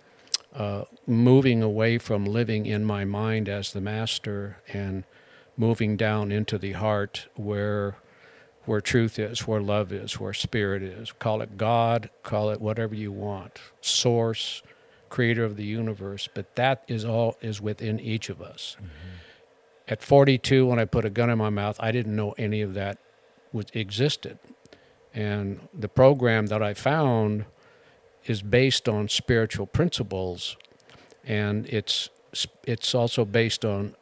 [0.56, 5.04] uh, moving away from living in my mind as the master and
[5.56, 7.98] moving down into the heart where
[8.66, 11.14] where truth is, where love is, where spirit is.
[11.14, 13.62] Call it God, call it whatever you want.
[13.80, 14.62] Source,
[15.10, 18.78] creator of the universe, but that is all is within each of us.
[19.88, 22.74] At 42 when I put a gun in my mouth, I didn't know any of
[22.74, 22.98] that
[23.52, 24.38] was existed.
[25.14, 27.46] And the program that I found
[28.26, 30.58] is based on spiritual principles
[31.26, 32.10] and it's
[32.66, 33.96] it's also based on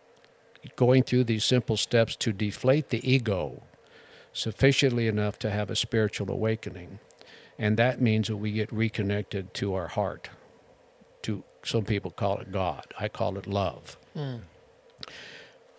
[0.76, 3.64] going through these simple steps to deflate the ego
[4.34, 7.00] sufficiently enough to have a spiritual awakening.
[7.58, 10.30] And that means that we get reconnected to our heart.
[11.26, 12.86] To some people call it God.
[13.00, 13.98] I call it love.
[14.14, 14.38] Hmm.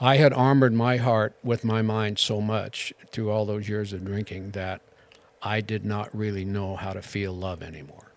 [0.00, 4.04] I had armored my heart with my mind so much through all those years of
[4.04, 4.82] drinking that
[5.40, 8.12] I did not really know how to feel love anymore.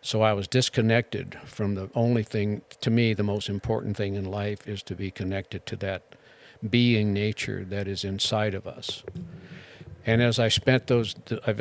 [0.00, 4.24] So I was disconnected from the only thing, to me, the most important thing in
[4.24, 6.14] life is to be connected to that
[6.68, 9.02] being nature that is inside of us.
[10.06, 11.14] And as I spent those,
[11.46, 11.60] I've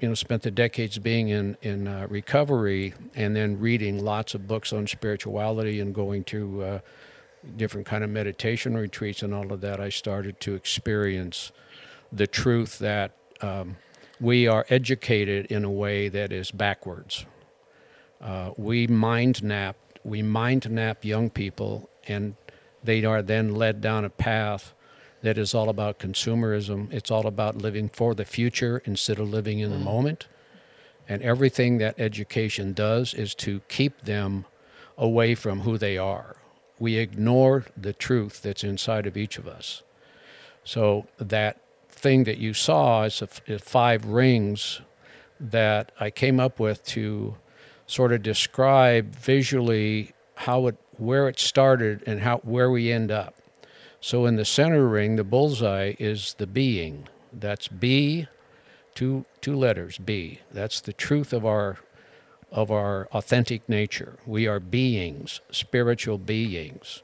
[0.00, 4.46] you know spent the decades being in in uh, recovery, and then reading lots of
[4.46, 6.78] books on spirituality and going to uh,
[7.56, 11.52] different kind of meditation retreats and all of that, I started to experience
[12.12, 13.76] the truth that um,
[14.20, 17.24] we are educated in a way that is backwards.
[18.20, 22.34] Uh, we mind nap, we mind nap young people, and
[22.82, 24.74] they are then led down a path
[25.22, 26.92] that is all about consumerism.
[26.92, 29.84] It's all about living for the future instead of living in the mm.
[29.84, 30.28] moment.
[31.08, 34.44] And everything that education does is to keep them
[34.96, 36.36] away from who they are.
[36.78, 39.82] We ignore the truth that's inside of each of us.
[40.64, 44.80] So that thing that you saw is a, is five rings
[45.40, 47.36] that I came up with to
[47.86, 53.37] sort of describe visually how it where it started and how where we end up.
[54.00, 57.08] So in the center ring, the bullseye is the being.
[57.32, 58.26] That's B,
[58.94, 60.40] two two letters B.
[60.50, 61.78] That's the truth of our
[62.50, 64.18] of our authentic nature.
[64.24, 67.02] We are beings, spiritual beings.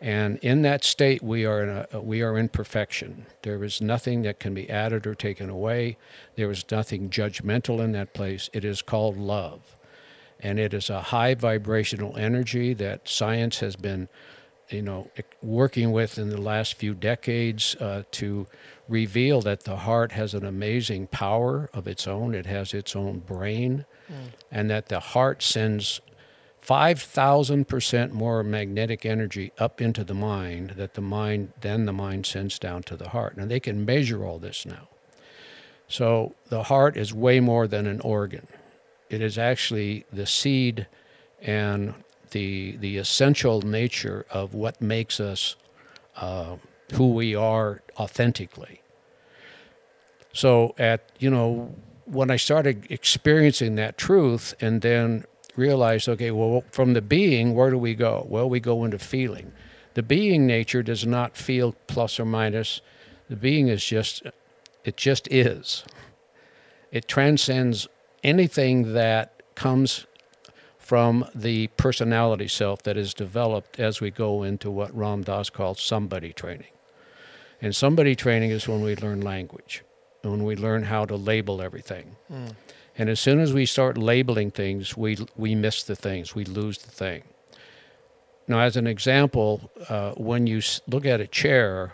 [0.00, 3.26] And in that state, we are in a, we are in perfection.
[3.42, 5.98] There is nothing that can be added or taken away.
[6.36, 8.48] There is nothing judgmental in that place.
[8.54, 9.76] It is called love,
[10.40, 14.08] and it is a high vibrational energy that science has been,
[14.70, 15.10] you know,
[15.42, 18.46] working with in the last few decades uh, to
[18.88, 22.34] reveal that the heart has an amazing power of its own.
[22.34, 23.84] It has its own brain,
[24.50, 26.00] and that the heart sends
[26.62, 32.58] 5,000% more magnetic energy up into the mind that the mind then the mind sends
[32.58, 33.36] down to the heart.
[33.36, 34.88] Now they can measure all this now.
[35.88, 38.46] So the heart is way more than an organ.
[39.08, 40.86] It is actually the seed
[41.40, 41.94] and
[42.30, 45.56] the the essential nature of what makes us
[46.16, 46.56] uh,
[46.94, 48.82] who we are authentically.
[50.32, 55.24] So at you know when I started experiencing that truth and then
[55.56, 58.26] realized, okay, well, from the being, where do we go?
[58.28, 59.52] Well, we go into feeling.
[59.94, 62.80] The being nature does not feel plus or minus.
[63.28, 64.22] The being is just,
[64.84, 65.84] it just is.
[66.90, 67.86] It transcends
[68.24, 70.06] anything that comes
[70.90, 75.78] from the personality self that is developed as we go into what Ram Dass called
[75.78, 76.72] somebody training.
[77.62, 79.84] And somebody training is when we learn language,
[80.22, 82.16] when we learn how to label everything.
[82.98, 86.78] And as soon as we start labeling things, we we miss the things, we lose
[86.78, 87.22] the thing.
[88.48, 91.92] Now, as an example, uh, when you look at a chair,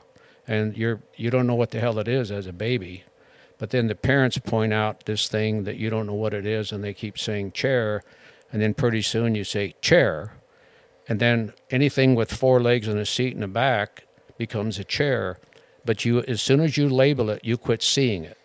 [0.48, 3.04] and you're you don't know what the hell it is as a baby,
[3.58, 6.72] but then the parents point out this thing that you don't know what it is,
[6.72, 8.02] and they keep saying chair,
[8.52, 10.32] and then pretty soon you say chair,
[11.08, 14.06] and then anything with four legs and a seat in the back
[14.38, 15.38] becomes a chair.
[15.84, 18.38] But you, as soon as you label it, you quit seeing it.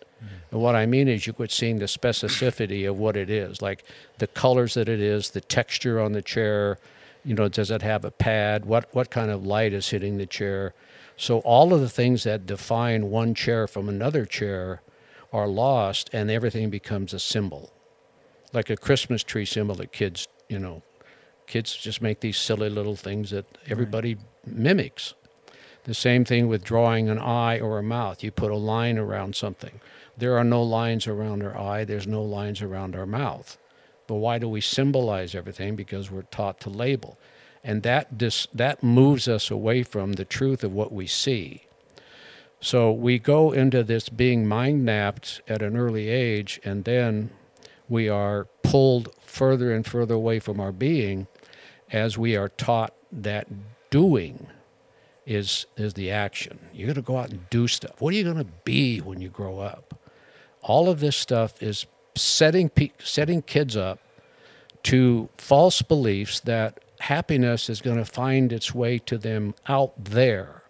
[0.52, 3.84] And what I mean is, you quit seeing the specificity of what it is, like
[4.18, 6.78] the colors that it is, the texture on the chair.
[7.24, 8.64] You know, does it have a pad?
[8.64, 10.74] What what kind of light is hitting the chair?
[11.16, 14.82] So all of the things that define one chair from another chair
[15.32, 17.72] are lost, and everything becomes a symbol,
[18.52, 20.82] like a Christmas tree symbol that kids, you know,
[21.46, 25.14] kids just make these silly little things that everybody mimics.
[25.84, 28.22] The same thing with drawing an eye or a mouth.
[28.22, 29.80] You put a line around something.
[30.16, 33.58] There are no lines around our eye, there's no lines around our mouth.
[34.06, 35.74] But why do we symbolize everything?
[35.74, 37.18] Because we're taught to label.
[37.64, 41.62] And that, dis- that moves us away from the truth of what we see.
[42.60, 47.30] So we go into this being mind napped at an early age, and then
[47.88, 51.26] we are pulled further and further away from our being
[51.90, 53.46] as we are taught that
[53.90, 54.46] doing
[55.26, 56.58] is is the action.
[56.72, 58.00] You're going to go out and do stuff.
[58.00, 59.98] What are you going to be when you grow up?
[60.62, 64.00] All of this stuff is setting setting kids up
[64.84, 70.62] to false beliefs that happiness is going to find its way to them out there.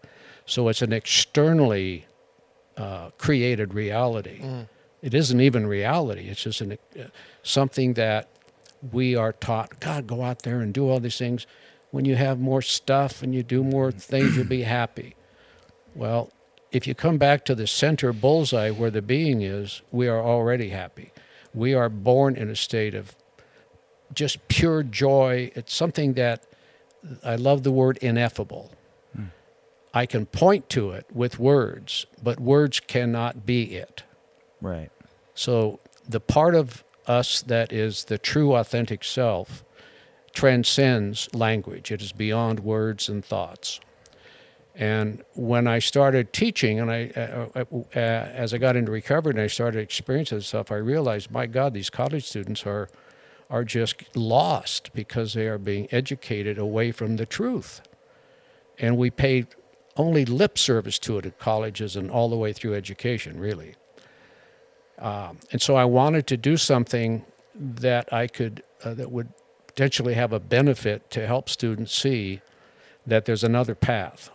[0.45, 2.07] So it's an externally
[2.77, 4.41] uh, created reality.
[5.03, 6.29] It isn't even reality.
[6.29, 7.05] It's just an, uh,
[7.43, 8.29] something that
[8.93, 9.81] we are taught.
[9.81, 11.47] God, go out there and do all these things.
[11.91, 15.15] When you have more stuff and you do more things, you'll be happy.
[15.95, 16.31] Well,
[16.71, 20.71] if you come back to the center bullseye where the being is, we are already
[20.71, 21.13] happy.
[21.53, 23.15] We are born in a state of
[24.15, 25.51] just pure joy.
[25.55, 26.45] It's something that
[27.23, 28.71] I love the word ineffable.
[29.95, 34.05] I can point to it with words, but words cannot be it.
[34.63, 34.91] Right.
[35.35, 39.65] So the part of us that is the true authentic self
[40.33, 41.91] transcends language.
[41.91, 43.81] It is beyond words and thoughts.
[44.75, 49.33] And when I started teaching, and I, uh, uh, uh, as I got into recovery
[49.33, 52.89] and I started experiencing this stuff, I realized, my God, these college students are,
[53.51, 57.83] are just lost because they are being educated away from the truth.
[58.79, 59.45] And we pay
[59.99, 63.75] only lip service to it at colleges and all the way through education, really.
[65.03, 69.29] Um, and so I wanted to do something that I could, uh, that would
[69.67, 72.41] potentially have a benefit to help students see
[73.07, 74.31] that there's another path.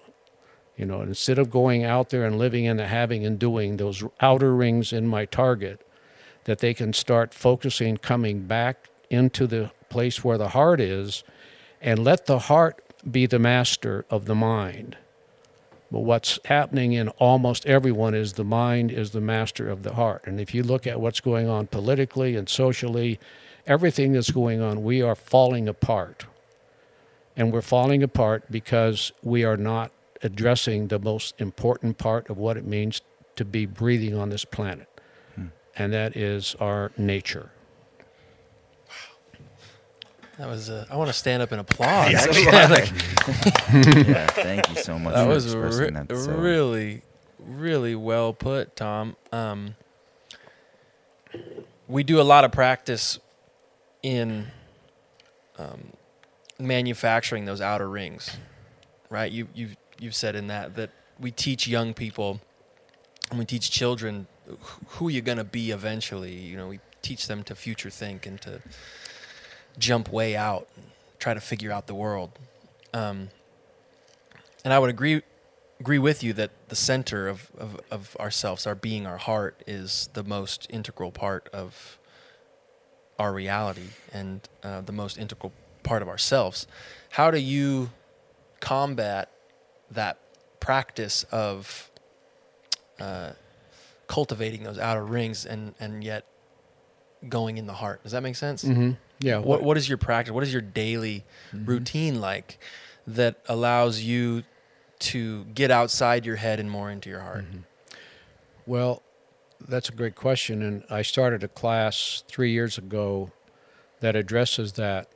[0.75, 4.03] You know, instead of going out there and living in the having and doing those
[4.19, 5.87] outer rings in my target,
[6.43, 11.23] that they can start focusing, coming back into the place where the heart is,
[11.81, 14.97] and let the heart be the master of the mind.
[15.91, 20.23] But what's happening in almost everyone is the mind is the master of the heart.
[20.25, 23.19] And if you look at what's going on politically and socially,
[23.65, 26.25] everything that's going on, we are falling apart.
[27.37, 29.91] And we're falling apart because we are not
[30.23, 33.01] addressing the most important part of what it means
[33.35, 34.87] to be breathing on this planet.
[35.35, 35.47] Hmm.
[35.77, 37.51] And that is our nature.
[40.37, 40.69] That was.
[40.69, 42.11] Uh, I want to stand up and applaud.
[42.11, 42.43] Yeah, actually.
[42.43, 42.67] yeah.
[42.67, 42.91] Like,
[44.07, 44.27] yeah.
[44.27, 46.17] Thank you so much that for was expressing re- that.
[46.17, 46.31] So.
[46.33, 47.01] really,
[47.39, 49.15] really well put, Tom.
[49.31, 49.75] Um,
[51.87, 53.19] we do a lot of practice
[54.03, 54.47] in
[55.57, 55.91] um,
[56.59, 58.37] manufacturing those outer rings,
[59.09, 59.31] right?
[59.31, 59.69] You you
[59.99, 62.41] you've said in that that we teach young people
[63.29, 64.27] and we teach children
[64.87, 66.33] who you're going to be eventually.
[66.35, 68.61] You know, we teach them to future think and to
[69.77, 70.85] jump way out, and
[71.19, 72.31] try to figure out the world.
[72.93, 73.29] Um,
[74.63, 75.21] and I would agree
[75.79, 80.09] agree with you that the center of, of, of ourselves, our being, our heart, is
[80.13, 81.99] the most integral part of
[83.19, 86.67] our reality and uh, the most integral part of ourselves.
[87.11, 87.91] How do you
[88.59, 89.31] combat
[89.91, 90.17] that
[90.59, 91.91] practice of
[92.99, 93.31] uh,
[94.07, 96.25] cultivating those outer rings and, and yet
[97.29, 98.03] going in the heart?
[98.03, 98.63] Does that make sense?
[98.63, 98.91] Mm-hmm.
[99.19, 99.39] Yeah.
[99.39, 100.31] What what is your practice?
[100.31, 101.65] What is your daily mm-hmm.
[101.65, 102.59] routine like
[103.05, 104.43] that allows you
[104.99, 107.45] to get outside your head and more into your heart?
[107.45, 107.59] Mm-hmm.
[108.65, 109.01] Well,
[109.67, 110.61] that's a great question.
[110.61, 113.31] And I started a class three years ago
[114.01, 115.09] that addresses that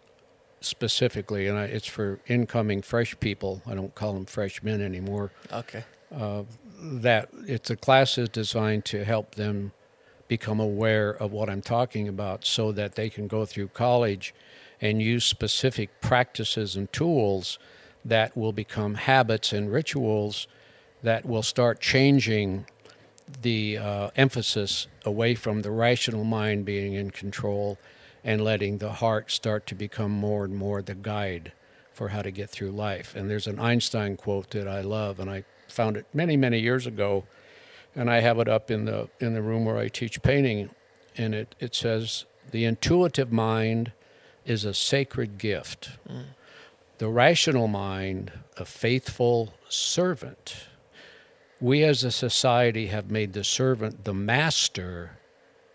[0.62, 1.48] specifically.
[1.48, 3.62] And I, it's for incoming fresh people.
[3.66, 5.32] I don't call them freshmen anymore.
[5.52, 5.84] Okay.
[6.16, 6.44] Uh,
[6.80, 9.72] that it's a class is designed to help them
[10.32, 14.34] become aware of what I'm talking about so that they can go through college
[14.80, 17.60] and use specific practices and tools
[18.06, 20.48] that will become habits and rituals
[21.04, 22.66] that will start changing
[23.42, 27.78] the uh, emphasis away from the rational mind being in control
[28.24, 31.52] and letting the heart start to become more and more the guide
[31.92, 33.14] for how to get through life.
[33.18, 36.88] And there's an Einstein quote that I love, and I found it many, many years
[36.88, 37.26] ago,
[37.96, 40.70] and I have it up in the in the room where I teach painting,
[41.18, 43.92] and it it says the intuitive mind
[44.46, 45.92] is a sacred gift.
[46.98, 50.68] The rational mind, a faithful servant
[51.62, 55.20] we as a society have made the servant the master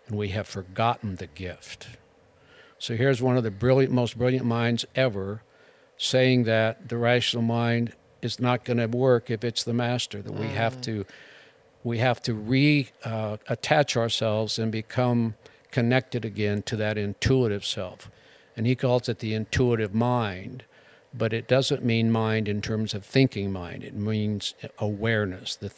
[0.05, 1.87] and we have forgotten the gift.
[2.77, 5.41] So here's one of the brilliant, most brilliant minds ever
[5.95, 10.33] saying that the rational mind is not going to work if it's the master, that
[10.33, 10.81] we have mm.
[10.83, 11.05] to.
[11.87, 13.37] We have to re uh,
[13.95, 15.35] ourselves and become
[15.71, 18.09] connected again to that intuitive self.
[18.55, 20.63] And he calls it the intuitive mind
[21.13, 23.83] but it doesn't mean mind in terms of thinking mind.
[23.83, 25.55] It means awareness.
[25.55, 25.71] The,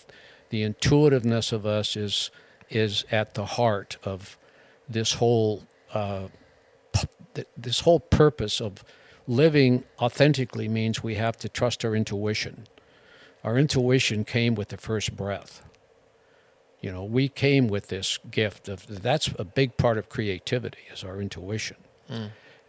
[0.50, 2.32] the intuitiveness of us is
[2.70, 4.38] is at the heart of
[4.88, 6.28] this whole uh,
[7.58, 8.84] this whole purpose of
[9.28, 12.68] living authentically means we have to trust our intuition.
[13.44, 15.64] Our intuition came with the first breath.
[16.82, 21.04] You know, we came with this gift of that's a big part of creativity is
[21.04, 21.78] our intuition,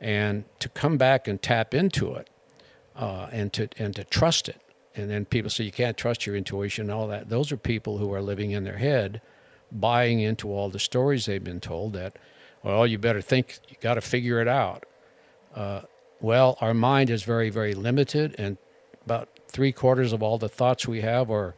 [0.00, 2.28] and to come back and tap into it,
[2.96, 4.60] uh, and to and to trust it.
[4.96, 7.28] And then people say you can't trust your intuition and all that.
[7.28, 9.20] Those are people who are living in their head,
[9.70, 12.16] buying into all the stories they've been told that,
[12.64, 14.84] well, you better think, you got to figure it out.
[15.54, 15.82] Uh,
[16.20, 18.58] well, our mind is very, very limited, and
[19.04, 21.54] about three quarters of all the thoughts we have are,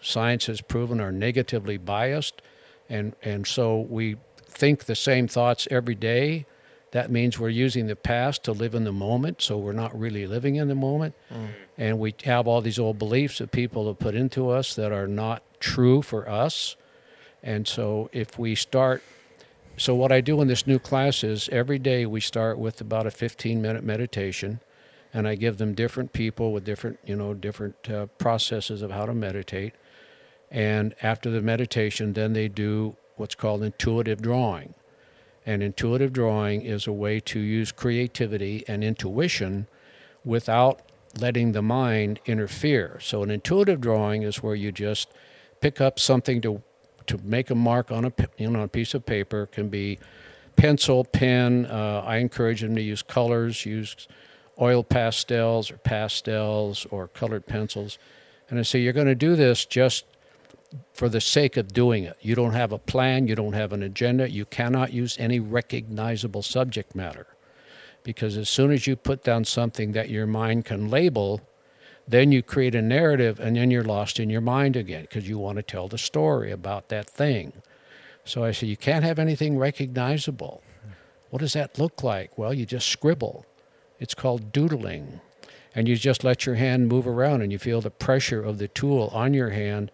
[0.00, 2.42] science has proven, are negatively biased.
[2.88, 4.16] And, and so we
[4.46, 6.46] think the same thoughts every day.
[6.92, 10.26] That means we're using the past to live in the moment, so we're not really
[10.26, 11.14] living in the moment.
[11.32, 11.48] Mm.
[11.76, 15.08] And we have all these old beliefs that people have put into us that are
[15.08, 16.76] not true for us.
[17.42, 19.02] And so if we start,
[19.76, 23.06] so what I do in this new class is every day we start with about
[23.06, 24.60] a 15 minute meditation.
[25.16, 29.06] And I give them different people with different, you know, different uh, processes of how
[29.06, 29.72] to meditate.
[30.50, 34.74] And after the meditation, then they do what's called intuitive drawing.
[35.46, 39.68] And intuitive drawing is a way to use creativity and intuition
[40.22, 40.82] without
[41.18, 42.98] letting the mind interfere.
[43.00, 45.08] So an intuitive drawing is where you just
[45.62, 46.62] pick up something to
[47.06, 49.70] to make a mark on a you know on a piece of paper it can
[49.70, 49.98] be
[50.56, 51.64] pencil, pen.
[51.64, 54.08] Uh, I encourage them to use colors, use
[54.60, 57.98] oil pastels or pastels or colored pencils.
[58.48, 60.04] And I say you're going to do this just
[60.92, 62.16] for the sake of doing it.
[62.20, 66.42] You don't have a plan, you don't have an agenda, you cannot use any recognizable
[66.42, 67.26] subject matter.
[68.02, 71.40] Because as soon as you put down something that your mind can label,
[72.06, 75.38] then you create a narrative and then you're lost in your mind again because you
[75.38, 77.52] want to tell the story about that thing.
[78.24, 80.62] So I say, you can't have anything recognizable.
[81.30, 82.36] What does that look like?
[82.38, 83.44] Well, you just scribble.
[83.98, 85.20] It's called doodling.
[85.74, 88.68] And you just let your hand move around and you feel the pressure of the
[88.68, 89.90] tool on your hand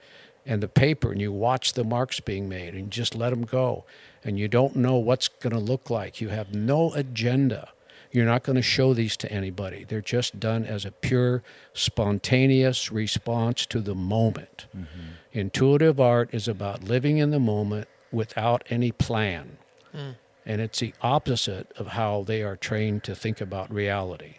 [0.46, 3.84] and the paper and you watch the marks being made and just let them go.
[4.24, 6.20] And you don't know what's going to look like.
[6.20, 7.70] You have no agenda.
[8.12, 9.84] You're not going to show these to anybody.
[9.84, 11.42] They're just done as a pure,
[11.72, 14.66] spontaneous response to the moment.
[14.76, 15.08] Mm-hmm.
[15.32, 19.56] Intuitive art is about living in the moment without any plan.
[19.94, 20.16] Mm.
[20.44, 24.36] And it's the opposite of how they are trained to think about reality.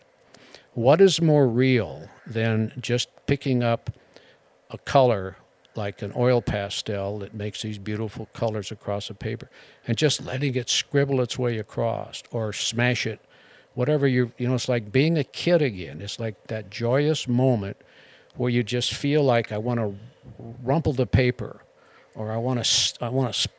[0.74, 3.90] What is more real than just picking up
[4.70, 5.38] a color
[5.76, 9.50] like an oil pastel that makes these beautiful colors across a paper
[9.88, 13.20] and just letting it scribble its way across or smash it
[13.74, 17.78] whatever you you know it's like being a kid again it's like that joyous moment
[18.36, 19.96] where you just feel like i want to
[20.62, 21.62] rumple the paper
[22.16, 23.50] or i want to i want to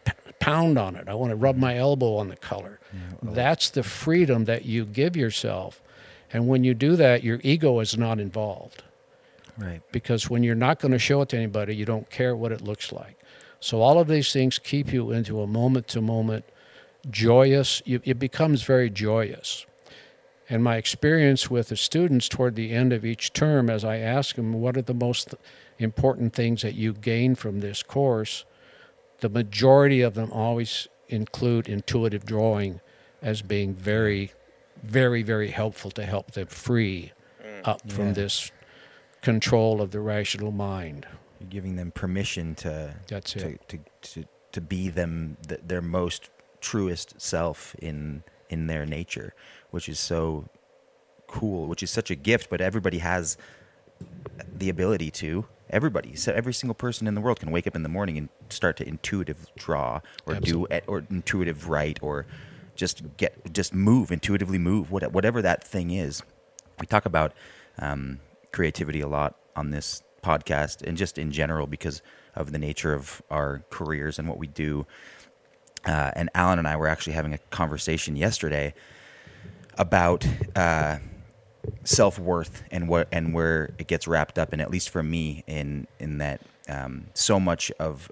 [0.44, 2.78] pound on it i want to rub my elbow on the color
[3.22, 5.80] that's the freedom that you give yourself
[6.32, 8.82] and when you do that your ego is not involved
[9.56, 9.80] Right.
[9.92, 12.60] because when you're not going to show it to anybody, you don't care what it
[12.60, 13.16] looks like.
[13.60, 16.44] So all of these things keep you into a moment to moment
[17.08, 17.80] joyous.
[17.84, 19.64] You, it becomes very joyous.
[20.50, 24.34] And my experience with the students toward the end of each term, as I ask
[24.34, 25.34] them, what are the most
[25.78, 28.44] important things that you gain from this course?
[29.20, 32.80] The majority of them always include intuitive drawing
[33.22, 34.32] as being very,
[34.82, 37.12] very, very helpful to help them free
[37.42, 37.60] mm.
[37.64, 38.52] up from this
[39.22, 41.06] control of the rational mind.
[41.40, 43.68] You're giving them permission to That's to, it.
[43.68, 49.34] to to to be them th- their most truest self in in their nature,
[49.70, 50.48] which is so
[51.26, 52.50] cool, which is such a gift.
[52.50, 53.36] But everybody has
[54.56, 55.46] the ability to.
[55.70, 58.28] Everybody, so every single person in the world can wake up in the morning and
[58.50, 60.80] start to intuitive draw or Absolutely.
[60.80, 62.26] do or intuitive write or
[62.76, 66.22] just get just move intuitively move whatever that thing is.
[66.80, 67.32] We talk about
[67.78, 68.20] um,
[68.52, 72.02] creativity a lot on this podcast and just in general because
[72.34, 74.86] of the nature of our careers and what we do.
[75.86, 78.74] Uh, and Alan and I were actually having a conversation yesterday
[79.76, 80.98] about uh,
[81.84, 84.60] self worth and what and where it gets wrapped up in.
[84.60, 88.10] At least for me, in in that um, so much of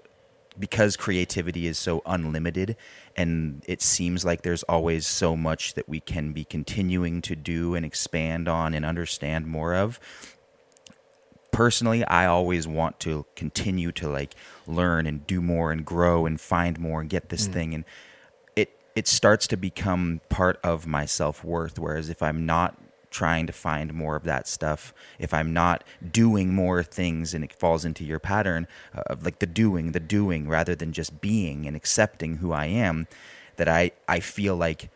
[0.59, 2.75] because creativity is so unlimited
[3.15, 7.75] and it seems like there's always so much that we can be continuing to do
[7.75, 9.99] and expand on and understand more of
[11.51, 14.35] personally i always want to continue to like
[14.67, 17.85] learn and do more and grow and find more and get this thing and
[18.55, 22.77] it it starts to become part of my self-worth whereas if i'm not
[23.13, 27.53] trying to find more of that stuff if i'm not doing more things and it
[27.53, 31.65] falls into your pattern uh, of like the doing the doing rather than just being
[31.65, 33.07] and accepting who i am
[33.55, 34.89] that i i feel like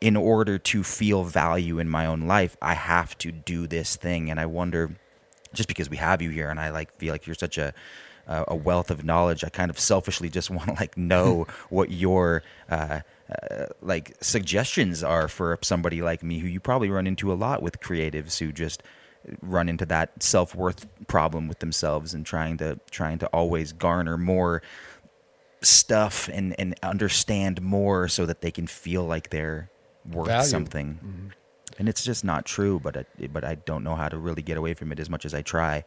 [0.00, 4.30] in order to feel value in my own life, I have to do this thing.
[4.30, 4.96] And I wonder,
[5.52, 7.74] just because we have you here, and I like feel like you're such a
[8.30, 12.42] a wealth of knowledge, I kind of selfishly just want to like know what your
[12.70, 13.00] uh,
[13.30, 17.62] uh, like suggestions are for somebody like me, who you probably run into a lot
[17.62, 18.82] with creatives who just
[19.42, 24.16] run into that self worth problem with themselves and trying to trying to always garner
[24.16, 24.62] more
[25.60, 29.70] stuff and and understand more so that they can feel like they're
[30.06, 30.48] worth Value.
[30.48, 31.32] something.
[31.78, 34.56] And it's just not true, but I, but I don't know how to really get
[34.56, 35.84] away from it as much as I try.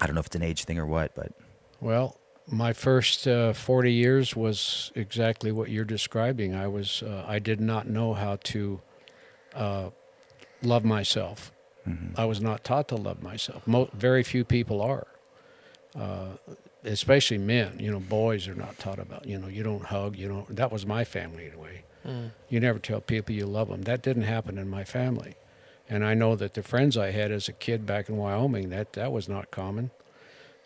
[0.00, 1.32] I don't know if it's an age thing or what, but
[1.80, 2.18] Well,
[2.50, 6.54] my first uh, 40 years was exactly what you're describing.
[6.54, 8.80] I was uh, I did not know how to
[9.54, 9.90] uh,
[10.62, 11.52] love myself.
[12.16, 13.66] I was not taught to love myself.
[13.66, 15.06] Mo- very few people are,
[15.98, 16.32] uh,
[16.84, 17.78] especially men.
[17.78, 19.24] You know, boys are not taught about.
[19.24, 20.14] You know, you don't hug.
[20.16, 20.54] You don't.
[20.54, 21.84] That was my family anyway.
[22.50, 23.82] You never tell people you love them.
[23.82, 25.34] That didn't happen in my family,
[25.88, 28.92] and I know that the friends I had as a kid back in Wyoming that
[28.94, 29.90] that was not common.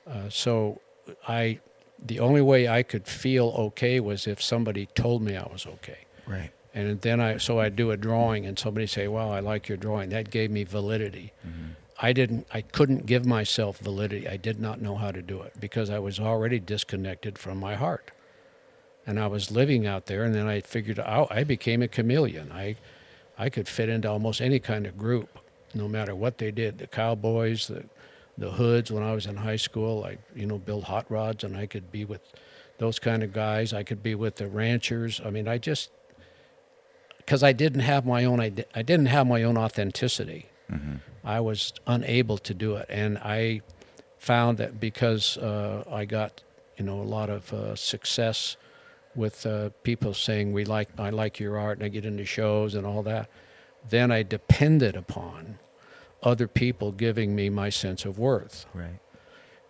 [0.07, 0.81] Uh, so
[1.29, 1.61] I,
[2.05, 6.07] the only way I could feel okay was if somebody told me I was okay.
[6.27, 6.51] right.
[6.75, 9.77] And then I, so I'd do a drawing and somebody say, wow, I like your
[9.77, 10.09] drawing.
[10.09, 11.33] That gave me validity.
[11.47, 11.73] Mm-hmm.
[12.01, 14.27] I didn't, I couldn't give myself validity.
[14.27, 17.75] I did not know how to do it because I was already disconnected from my
[17.75, 18.11] heart.
[19.07, 22.51] And I was living out there and then I figured out, I became a chameleon.
[22.51, 22.77] I,
[23.37, 25.29] I could fit into almost any kind of group,
[25.75, 26.79] no matter what they did.
[26.79, 27.85] The cowboys, the,
[28.39, 31.57] the hoods when I was in high school, I, you know, build hot rods and
[31.57, 32.23] I could be with
[32.79, 33.73] those kind of guys.
[33.73, 35.21] I could be with the ranchers.
[35.25, 35.91] I mean, I just,
[37.19, 40.47] because I didn't have my own I didn't have my own authenticity.
[41.25, 43.61] I was unable to do it, and I
[44.19, 46.43] found that because uh, I got
[46.79, 48.57] you know a lot of uh, success
[49.15, 52.75] with uh, people saying we like I like your art, and I get into shows
[52.75, 53.29] and all that.
[53.89, 55.59] Then I depended upon
[56.23, 58.67] other people giving me my sense of worth.
[58.75, 58.99] Right.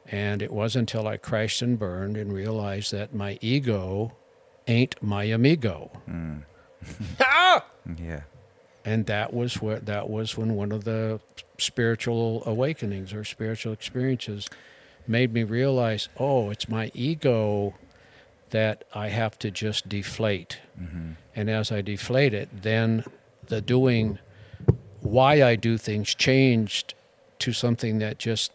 [0.07, 4.13] And it wasn't until I crashed and burned and realized that my ego
[4.67, 5.91] ain't my amigo.
[6.09, 6.43] Mm.
[7.21, 7.65] Ah!
[7.99, 8.23] Yeah.
[8.85, 11.21] and that was where that was when one of the
[11.59, 14.49] spiritual awakenings or spiritual experiences
[15.07, 17.75] made me realize oh it's my ego
[18.51, 21.13] that i have to just deflate mm-hmm.
[21.35, 23.05] and as i deflate it then
[23.49, 24.19] the doing
[25.03, 26.95] why i do things changed
[27.39, 28.53] to something that just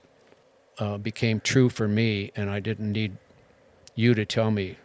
[0.80, 3.18] uh, became true for me and i didn't need
[3.98, 4.78] you to tell me.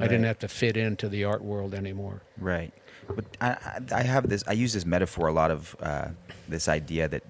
[0.00, 2.22] I didn't have to fit into the art world anymore.
[2.38, 2.72] Right.
[3.08, 4.44] But I, I, have this.
[4.46, 6.08] I use this metaphor a lot of uh,
[6.48, 7.22] this idea that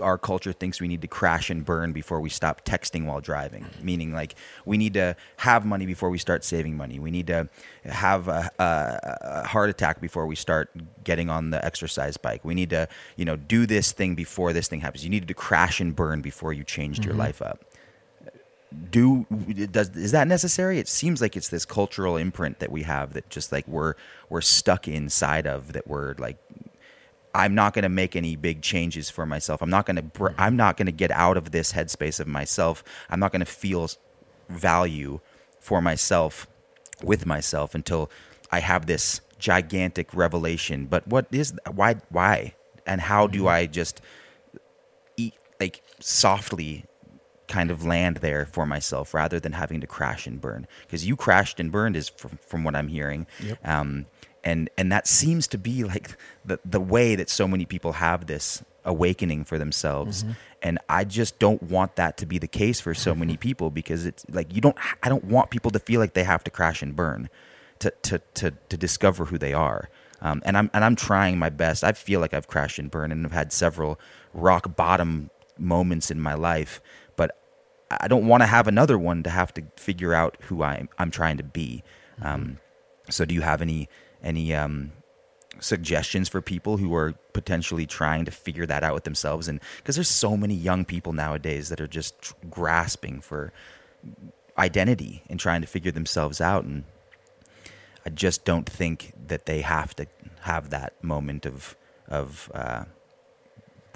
[0.00, 3.66] our culture thinks we need to crash and burn before we stop texting while driving.
[3.82, 6.98] Meaning, like we need to have money before we start saving money.
[6.98, 7.48] We need to
[7.84, 10.70] have a, a, a heart attack before we start
[11.04, 12.44] getting on the exercise bike.
[12.44, 15.04] We need to, you know, do this thing before this thing happens.
[15.04, 17.64] You needed to crash and burn before you changed your life up
[18.90, 19.26] do
[19.70, 20.78] does is that necessary?
[20.78, 23.94] It seems like it's this cultural imprint that we have that just like we're
[24.28, 26.38] we're stuck inside of that we're like
[27.34, 29.62] i'm not going to make any big changes for myself.
[29.62, 30.40] I'm not going to mm-hmm.
[30.40, 32.82] i'm not going to get out of this headspace of myself.
[33.10, 33.90] I'm not going to feel
[34.48, 35.20] value
[35.60, 36.46] for myself
[37.02, 38.10] with myself until
[38.50, 40.86] i have this gigantic revelation.
[40.86, 42.54] But what is why why?
[42.86, 43.48] And how do mm-hmm.
[43.48, 44.00] i just
[45.16, 46.84] eat like softly
[47.48, 50.66] kind of land there for myself rather than having to crash and burn.
[50.82, 53.26] Because you crashed and burned is from, from what i'm hearing.
[53.40, 53.66] Yep.
[53.66, 54.06] um,
[54.42, 58.26] and and that seems to be like the the way that so many people have
[58.26, 60.24] this awakening for themselves.
[60.62, 64.06] And i just don't want that to be the case for so many people because
[64.06, 66.82] it's like you don't i don't want people to feel like they have to crash
[66.82, 67.28] and burn
[67.80, 69.88] to to to, to discover who they are.
[70.20, 71.84] Um, and i'm and i'm trying my best.
[71.84, 73.98] I feel like i've crashed and burned and have had several
[74.32, 76.80] rock bottom moments in my life
[77.90, 81.10] I don't want to have another one to have to figure out who I'm I'm
[81.10, 81.82] trying to be.
[82.22, 82.58] Um,
[83.10, 83.88] so, do you have any
[84.22, 84.92] any um,
[85.60, 89.48] suggestions for people who are potentially trying to figure that out with themselves?
[89.48, 93.52] And because there's so many young people nowadays that are just grasping for
[94.56, 96.84] identity and trying to figure themselves out, and
[98.06, 100.06] I just don't think that they have to
[100.42, 101.76] have that moment of
[102.08, 102.84] of uh,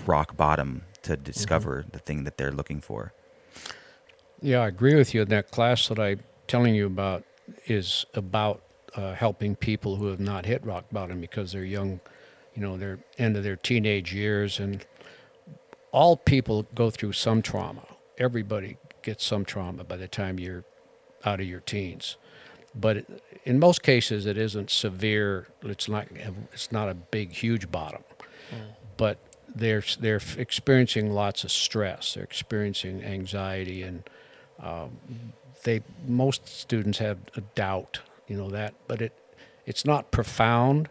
[0.06, 3.12] rock bottom to discover the thing that they're looking for.
[4.40, 5.24] Yeah, I agree with you.
[5.24, 7.24] That class that I'm telling you about
[7.66, 8.62] is about
[8.94, 12.00] uh, helping people who have not hit rock bottom because they're young,
[12.54, 14.86] you know, they're end of their teenage years, and
[15.92, 17.82] all people go through some trauma.
[18.18, 20.64] Everybody gets some trauma by the time you're
[21.24, 22.16] out of your teens,
[22.74, 25.48] but it, in most cases, it isn't severe.
[25.62, 26.06] It's not.
[26.52, 28.02] It's not a big, huge bottom,
[28.96, 29.18] but
[29.54, 32.14] they're they're experiencing lots of stress.
[32.14, 34.08] They're experiencing anxiety, and
[34.60, 34.98] um,
[35.64, 38.00] they most students have a doubt.
[38.26, 39.12] You know that, but it
[39.66, 40.88] it's not profound.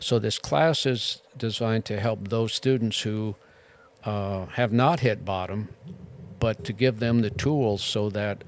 [0.00, 3.34] So this class is designed to help those students who
[4.04, 5.68] uh, have not hit bottom,
[6.38, 8.44] but to give them the tools so that,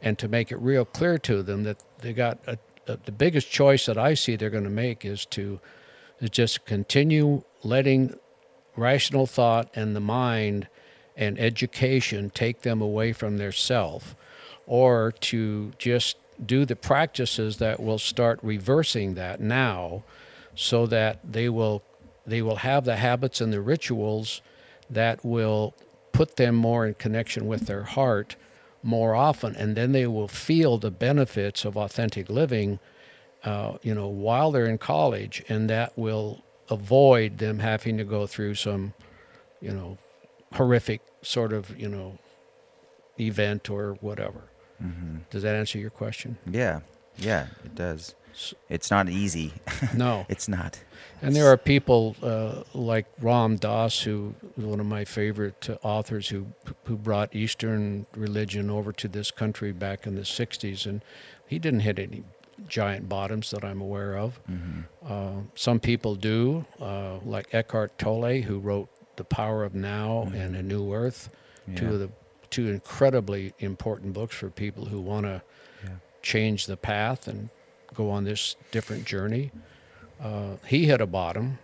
[0.00, 3.50] and to make it real clear to them that they got a, a, the biggest
[3.50, 5.60] choice that I see they're going to make is to
[6.20, 8.16] is just continue letting
[8.76, 10.68] rational thought and the mind
[11.16, 14.14] and education take them away from their self,
[14.66, 20.02] or to just do the practices that will start reversing that now
[20.54, 21.82] so that they will
[22.26, 24.42] they will have the habits and the rituals
[24.88, 25.74] that will
[26.12, 28.36] put them more in connection with their heart
[28.82, 29.56] more often.
[29.56, 32.78] And then they will feel the benefits of authentic living
[33.44, 35.42] uh, you know while they're in college.
[35.48, 38.94] And that will avoid them having to go through some
[39.60, 39.98] you know
[40.54, 42.18] horrific sort of you know
[43.18, 44.42] event or whatever
[45.30, 46.80] does that answer your question Yeah,
[47.16, 48.16] yeah, it does.
[48.68, 49.52] It's not easy.
[49.94, 50.80] no it's not.
[51.20, 55.76] And there are people uh, like Ram Dass, who is one of my favorite uh,
[55.86, 56.46] authors, who
[56.86, 61.02] who brought Eastern religion over to this country back in the '60s, and
[61.46, 62.24] he didn't hit any
[62.66, 64.40] giant bottoms that I'm aware of.
[65.06, 70.56] Uh, some people do, uh, like Eckhart Tolle, who wrote *The Power of Now* and
[70.56, 71.30] *A New Earth*,
[71.76, 72.10] two of the
[72.50, 75.42] two incredibly important books for people who want to
[76.22, 77.48] change the path and
[77.94, 79.50] go on this different journey.
[80.20, 81.58] Uh, he hit a bottom,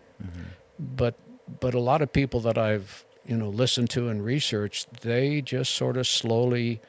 [0.78, 1.14] but
[1.60, 5.74] but a lot of people that I've you know listened to and researched, they just
[5.74, 6.80] sort of slowly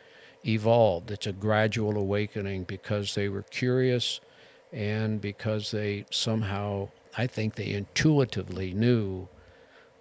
[0.46, 1.12] evolved.
[1.12, 4.20] It's a gradual awakening because they were curious,
[4.72, 9.28] and because they somehow, I think they intuitively knew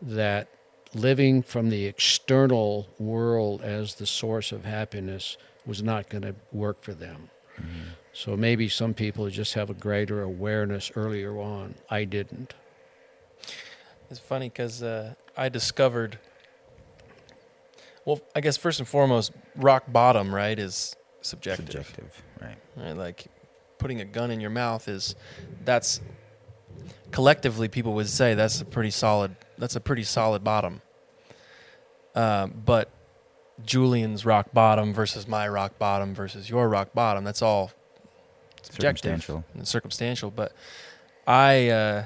[0.02, 0.48] that
[0.94, 5.36] living from the external world as the source of happiness
[5.66, 7.28] was not going to work for them.
[8.12, 11.74] So maybe some people just have a greater awareness earlier on.
[11.90, 12.54] I didn't.
[14.10, 16.18] It's funny because uh, I discovered.
[18.04, 21.66] Well, I guess first and foremost, rock bottom, right, is subjective.
[21.66, 22.56] Subjective, right?
[22.76, 22.96] Right?
[22.96, 23.26] Like
[23.78, 25.14] putting a gun in your mouth is
[25.64, 26.00] that's
[27.10, 29.36] collectively people would say that's a pretty solid.
[29.58, 30.82] That's a pretty solid bottom.
[32.14, 32.90] Um, but
[33.64, 37.24] Julian's rock bottom versus my rock bottom versus your rock bottom.
[37.24, 37.72] That's all
[38.62, 39.44] subjective Circumstantial.
[39.54, 40.30] and circumstantial.
[40.30, 40.52] But
[41.26, 42.04] I, uh,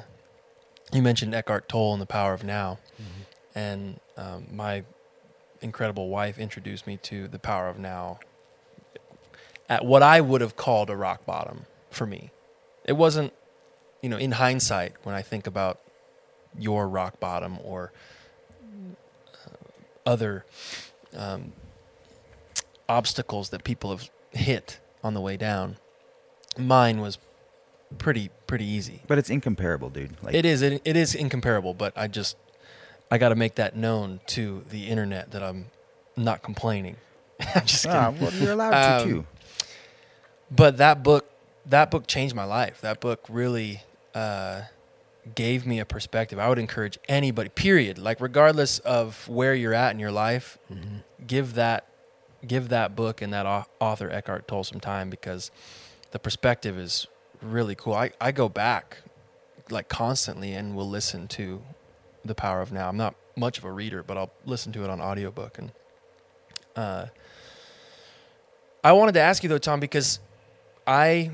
[0.93, 2.79] you mentioned Eckhart Tolle and the Power of Now,
[3.55, 4.85] and um, my
[5.61, 8.19] incredible wife introduced me to the Power of Now
[9.69, 12.31] at what I would have called a rock bottom for me.
[12.85, 13.33] It wasn't,
[14.03, 15.81] you know, in hindsight when I think about
[16.59, 17.93] your rock bottom or
[19.35, 19.51] uh,
[20.07, 20.45] other
[21.17, 21.53] um,
[22.89, 25.77] obstacles that people have hit on the way down,
[26.59, 27.19] mine was
[27.99, 29.03] pretty pretty easy.
[29.07, 30.17] But it's incomparable, dude.
[30.23, 32.37] Like It is it, it is incomparable, but I just
[33.11, 35.67] I got to make that known to the internet that I'm
[36.17, 36.97] not complaining.
[37.55, 37.99] I'm just kidding.
[37.99, 39.27] Ah, well, you're allowed Um, to too.
[40.51, 41.29] but that book
[41.67, 43.83] that book changed my life that book really
[44.15, 44.63] uh,
[45.35, 47.97] gave me a perspective i would encourage anybody period.
[47.99, 50.59] Like regardless of where you're at in your life
[51.27, 51.87] give that
[52.47, 53.47] give that book and that
[53.81, 55.51] author eckhart tolle some time because
[56.11, 57.07] the perspective is
[57.41, 57.95] really cool.
[57.95, 58.99] I, I go back
[59.71, 61.63] like constantly and will listen to
[62.25, 62.89] the power of now.
[62.89, 65.59] I'm not much of a reader but i'll listen to it on audiobook.
[65.59, 65.73] And
[66.75, 67.07] uh,
[68.83, 70.19] I wanted to ask you though, Tom, because
[70.85, 71.31] I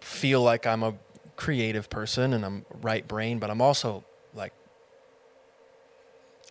[0.00, 0.94] feel like I'm a
[1.36, 4.04] creative person and I'm right brain, but I'm also
[4.34, 4.52] like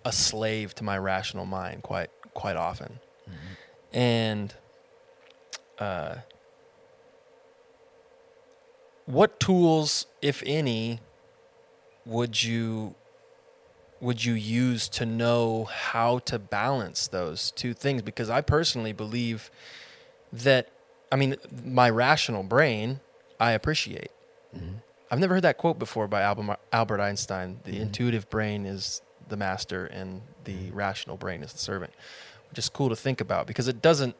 [0.03, 2.99] a slave to my rational mind quite quite often.
[3.93, 4.53] And
[5.79, 6.15] uh,
[9.05, 10.99] what tools, if any,
[12.05, 12.95] would you
[13.99, 18.01] would you use to know how to balance those two things?
[18.01, 19.51] Because I personally believe
[20.33, 20.69] that,
[21.11, 22.99] I mean, my rational brain,
[23.39, 24.09] I appreciate.
[25.11, 27.59] I've never heard that quote before by Albert Einstein.
[27.63, 27.81] The mm-hmm.
[27.81, 30.75] intuitive brain is the master, and the mm-hmm.
[30.75, 31.93] rational brain is the servant.
[32.49, 34.15] Which is cool to think about because it doesn't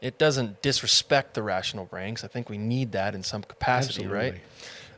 [0.00, 4.06] it doesn't disrespect the rational brain because I think we need that in some capacity,
[4.06, 4.34] right?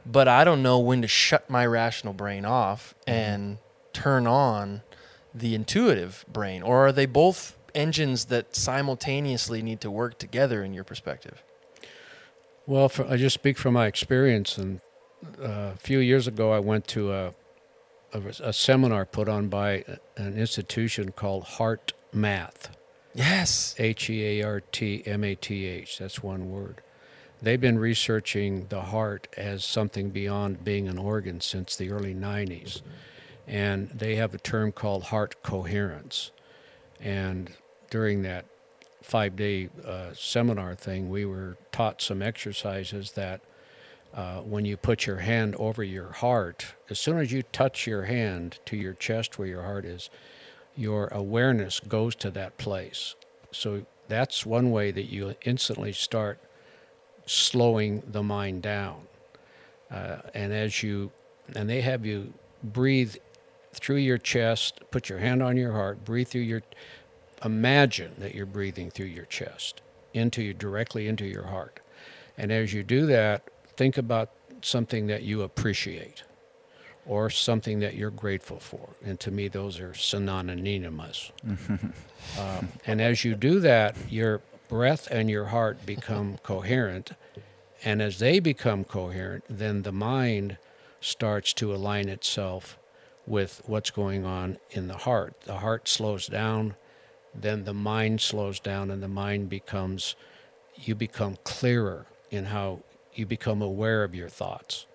[0.05, 3.11] But I don't know when to shut my rational brain off mm-hmm.
[3.11, 3.59] and
[3.93, 4.83] turn on
[5.35, 6.63] the intuitive brain.
[6.63, 11.43] Or are they both engines that simultaneously need to work together in your perspective?
[12.69, 14.59] Well, for, I just speak from my experience.
[14.59, 14.83] And
[15.43, 17.35] uh, a few years ago, I went to a,
[18.12, 19.87] a, a seminar put on by
[20.19, 22.77] an institution called Heart Math.
[23.14, 23.75] Yes.
[23.79, 25.99] H E A R T M A T H.
[25.99, 26.83] That's one word.
[27.41, 32.83] They've been researching the heart as something beyond being an organ since the early 90s.
[33.47, 36.33] And they have a term called heart coherence.
[37.01, 37.51] And
[37.89, 38.45] during that
[39.03, 43.41] five day uh, seminar thing, we were taught some exercises that
[44.15, 48.05] uh, when you put your hand over your heart, as soon as you touch your
[48.05, 50.11] hand to your chest where your heart is,
[50.75, 53.15] your awareness goes to that place.
[53.53, 56.41] So that's one way that you instantly start
[57.27, 59.03] slowing the mind down.
[59.91, 61.11] Uh, and as you,
[61.55, 62.33] and they have you
[62.63, 63.17] breathe
[63.73, 66.63] through your chest, put your hand on your heart, breathe through your,
[67.45, 69.80] imagine that you're breathing through your chest,
[70.14, 71.80] into you, directly into your heart.
[72.36, 73.43] And as you do that,
[73.76, 74.30] think about
[74.62, 76.24] something that you appreciate
[77.07, 78.91] or something that you're grateful for.
[79.05, 81.32] And to me, those are synonymous.
[82.39, 87.12] um, and as you do that, your breath and your heart become coherent.
[87.82, 90.59] And as they become coherent, then the mind
[91.01, 92.78] starts to align itself
[93.26, 95.41] with what's going on in the heart.
[95.43, 96.74] The heart slows down,
[97.43, 100.16] then the mind slows down, and the mind becomes,
[100.76, 102.80] you become clearer in how
[103.14, 104.86] you become aware of your thoughts.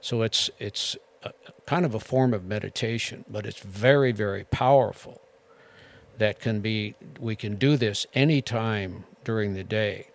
[0.00, 1.32] So it's, it's a,
[1.66, 5.20] kind of a form of meditation, but it's very, very powerful.
[6.18, 10.08] That can be, we can do this anytime during the day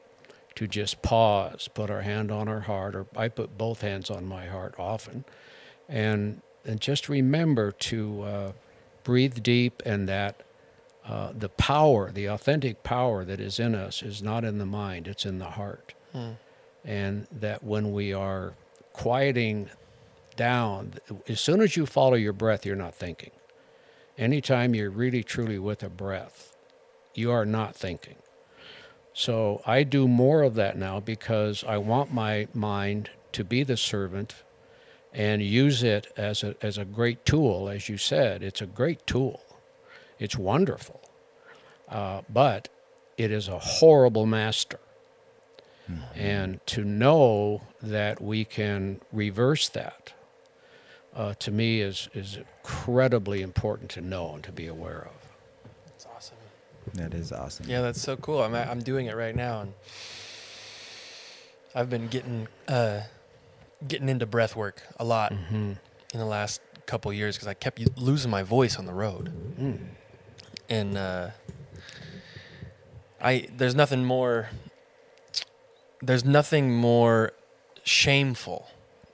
[0.55, 4.25] to just pause, put our hand on our heart, or I put both hands on
[4.25, 5.25] my heart often,
[5.87, 8.51] and and just remember to uh,
[9.03, 10.41] breathe deep, and that
[11.07, 15.07] uh, the power, the authentic power that is in us, is not in the mind;
[15.07, 15.93] it's in the heart,
[16.83, 18.53] and that when we are
[18.93, 19.69] quieting
[20.35, 20.93] down,
[21.27, 23.31] as soon as you follow your breath, you're not thinking.
[24.17, 26.55] Anytime you're really truly with a breath,
[27.13, 28.15] you are not thinking.
[29.13, 33.77] So I do more of that now because I want my mind to be the
[33.77, 34.35] servant
[35.13, 37.69] and use it as a, as a great tool.
[37.69, 39.41] As you said, it's a great tool,
[40.19, 41.01] it's wonderful.
[41.89, 42.69] Uh, but
[43.17, 44.79] it is a horrible master.
[46.15, 50.13] And to know that we can reverse that,
[51.15, 55.71] uh, to me, is, is incredibly important to know and to be aware of.
[55.85, 56.37] That's awesome.
[56.95, 57.67] That is awesome.
[57.69, 58.41] Yeah, that's so cool.
[58.41, 59.73] I'm I'm doing it right now, and
[61.75, 63.01] I've been getting uh,
[63.87, 65.77] getting into breath work a lot in
[66.13, 69.31] the last couple years because I kept losing my voice on the road,
[70.69, 71.29] and uh,
[73.21, 74.49] I there's nothing more
[76.01, 77.33] there's nothing more
[77.83, 78.67] shameful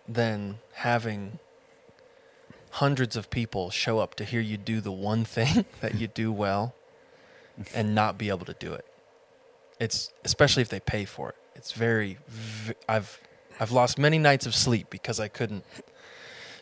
[0.07, 1.39] than having
[2.71, 6.31] hundreds of people show up to hear you do the one thing that you do
[6.31, 6.73] well
[7.73, 8.85] and not be able to do it.
[9.79, 11.35] It's especially if they pay for it.
[11.55, 12.17] It's very
[12.87, 13.19] I've
[13.59, 15.65] I've lost many nights of sleep because I couldn't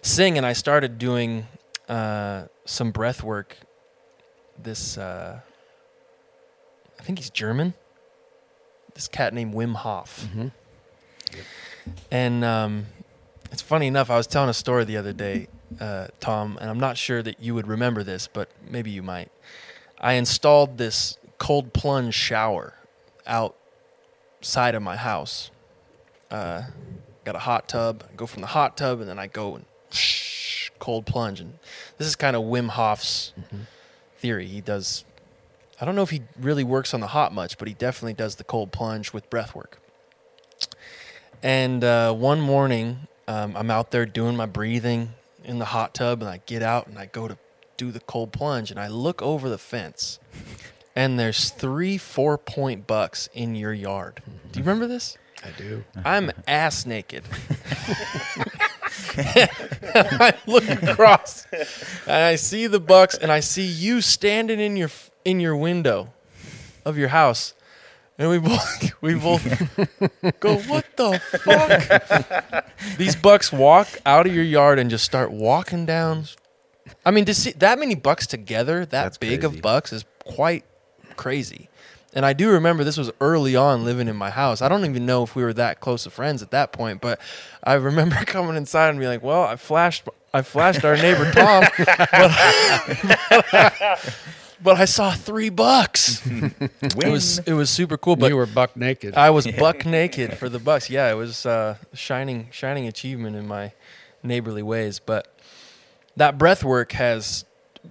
[0.02, 1.48] sing and I started doing
[1.88, 3.58] uh, some breath work
[4.64, 5.40] this uh,
[7.00, 7.74] I think he's German.
[8.94, 10.28] This cat named Wim Hof.
[12.12, 12.88] And um,
[13.52, 15.48] it's funny enough, I was telling a story the other day,
[15.80, 19.32] uh, Tom, and I'm not sure that you would remember this, but maybe you might.
[20.00, 22.74] I installed this cold plunge shower
[23.26, 25.52] outside of my house.
[26.30, 26.64] Uh,
[27.24, 28.04] got a hot tub.
[28.12, 29.66] I go from the hot tub, and then I go and
[30.80, 31.40] cold plunge.
[31.40, 31.60] And
[31.98, 33.34] this is kind of Wim Hof's
[34.20, 34.48] theory.
[34.48, 35.04] He does.
[35.82, 38.36] I don't know if he really works on the hot much, but he definitely does
[38.36, 39.80] the cold plunge with breath work.
[41.42, 45.14] And uh, one morning, um, I'm out there doing my breathing
[45.44, 47.38] in the hot tub, and I get out and I go to
[47.78, 50.20] do the cold plunge, and I look over the fence,
[50.96, 54.22] and there's three four point bucks in your yard.
[54.52, 55.18] Do you remember this?
[55.44, 55.86] I do.
[56.04, 57.24] I'm ass naked.
[59.18, 64.90] I look across and I see the bucks and I see you standing in your
[65.26, 66.14] in your window
[66.86, 67.54] of your house.
[68.18, 69.44] And we both we both
[70.40, 72.66] go, What the fuck?
[72.98, 76.26] These bucks walk out of your yard and just start walking down.
[77.06, 79.58] I mean, to see that many bucks together, that That's big crazy.
[79.58, 80.66] of bucks is quite
[81.16, 81.69] crazy.
[82.14, 84.62] And I do remember this was early on living in my house.
[84.62, 87.20] I don't even know if we were that close of friends at that point, but
[87.64, 91.66] I remember coming inside and being like, "Well, I flashed, I flashed our neighbor Tom,
[91.78, 92.36] but,
[94.64, 96.26] but I saw three bucks.
[96.26, 98.16] it was it was super cool.
[98.16, 99.14] But you were buck naked.
[99.16, 100.90] I was buck naked for the Bucks.
[100.90, 103.74] Yeah, it was uh, shining shining achievement in my
[104.24, 105.00] neighborly ways.
[105.00, 105.32] But
[106.16, 107.46] that breath work has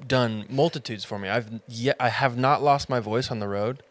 [0.06, 1.28] done multitudes for me.
[1.28, 3.82] I've yet I have not lost my voice on the road.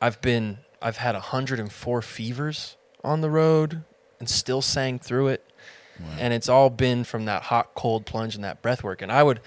[0.00, 3.82] I've been I've had 104 fevers on the road
[4.20, 5.44] and still sang through it.
[6.16, 9.02] And it's all been from that hot cold plunge and that breath work.
[9.02, 9.40] And I would,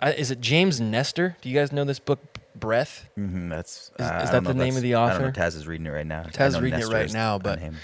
[0.00, 1.36] I, is it James Nestor?
[1.40, 2.18] Do you guys know this book,
[2.56, 3.08] Breath?
[3.14, 5.28] hmm that's Is- uh, is that the name of the I don't know.
[5.28, 5.40] author?
[5.40, 6.24] Taz is reading it right now.
[6.24, 7.76] Taz reading it right now, but him.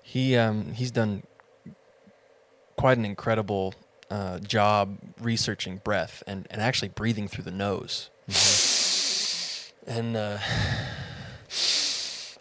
[0.00, 1.24] he um, he's done
[2.76, 3.74] quite an incredible
[4.10, 8.10] uh, job researching breath and, and actually breathing through the nose.
[9.86, 10.38] And uh,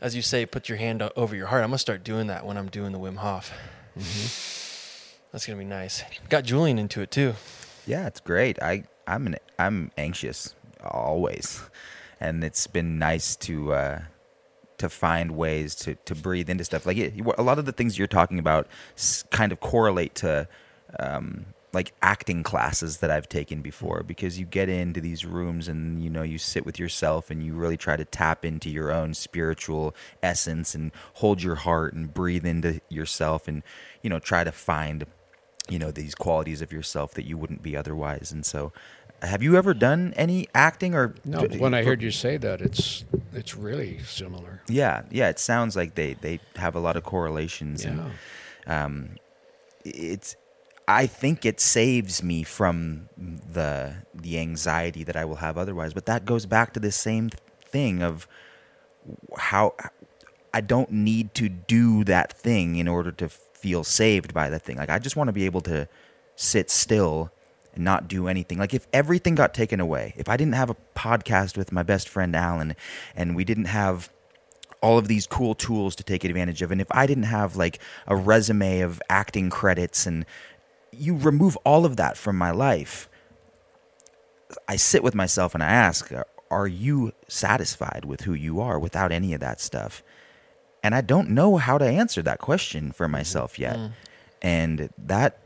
[0.02, 1.64] as you say, put your hand over your heart.
[1.64, 3.52] I'm gonna start doing that when I'm doing the Wim Hof.
[5.32, 6.04] That's gonna be nice.
[6.30, 7.36] Got Julian into it too.
[7.86, 8.62] Yeah, it's great.
[8.62, 11.62] I I'm an, I'm anxious always,
[12.20, 14.02] and it's been nice to uh,
[14.78, 16.86] to find ways to to breathe into stuff.
[16.86, 18.68] Like it, a lot of the things you're talking about
[19.30, 20.48] kind of correlate to
[21.00, 21.46] um,
[21.76, 26.10] like acting classes that I've taken before because you get into these rooms and you
[26.10, 29.94] know you sit with yourself and you really try to tap into your own spiritual
[30.24, 33.62] essence and hold your heart and breathe into yourself and
[34.02, 35.06] you know try to find
[35.70, 38.72] you know these qualities of yourself that you wouldn't be otherwise and so
[39.22, 42.62] have you ever done any acting or no, but when I heard you say that,
[42.62, 44.62] it's it's really similar.
[44.68, 47.92] yeah yeah it sounds like they they have a lot of correlations Yeah.
[47.92, 48.12] and
[48.68, 49.10] um
[49.84, 50.36] it's
[50.88, 56.06] i think it saves me from the the anxiety that i will have otherwise but
[56.06, 57.30] that goes back to the same
[57.64, 58.28] thing of
[59.38, 59.74] how
[60.54, 64.78] i don't need to do that thing in order to feel saved by that thing
[64.78, 65.88] like i just want to be able to
[66.36, 67.32] sit still
[67.74, 70.76] and not do anything like if everything got taken away if i didn't have a
[70.96, 72.76] podcast with my best friend alan
[73.16, 74.10] and we didn't have
[74.86, 76.72] all of these cool tools to take advantage of.
[76.72, 80.28] And if I didn't have like a resume of acting credits and
[80.98, 83.10] you remove all of that from my life,
[84.68, 86.12] I sit with myself and I ask,
[86.52, 90.04] are you satisfied with who you are without any of that stuff?
[90.84, 93.62] And I don't know how to answer that question for myself mm-hmm.
[93.62, 93.78] yet.
[93.78, 93.92] Mm.
[94.42, 95.40] And that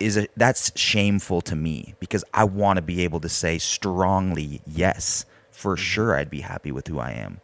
[0.00, 4.60] is a, that's shameful to me because I want to be able to say strongly
[4.66, 5.82] yes for mm-hmm.
[5.82, 7.40] sure I'd be happy with who I am.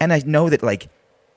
[0.00, 0.88] And I know that like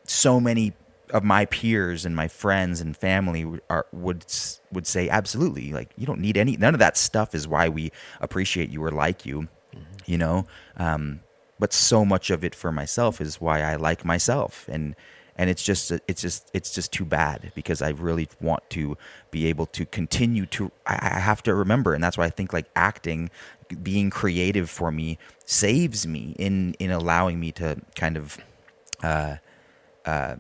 [0.05, 0.73] so many
[1.13, 4.25] of my peers and my friends and family would- are would
[4.71, 7.91] would say absolutely like you don't need any none of that stuff is why we
[8.19, 9.47] appreciate you or like you,
[10.05, 10.45] you know.
[10.75, 11.21] Um,
[11.59, 14.95] but so much of it for myself is why I like myself and
[15.37, 18.97] and it's just it's just it's just too bad because I really want to
[19.31, 22.53] be able to continue to I, I have to remember and that's why I think
[22.53, 23.29] like acting
[23.81, 28.37] being creative for me saves me in in allowing me to kind of
[29.03, 29.37] uh
[30.05, 30.35] uh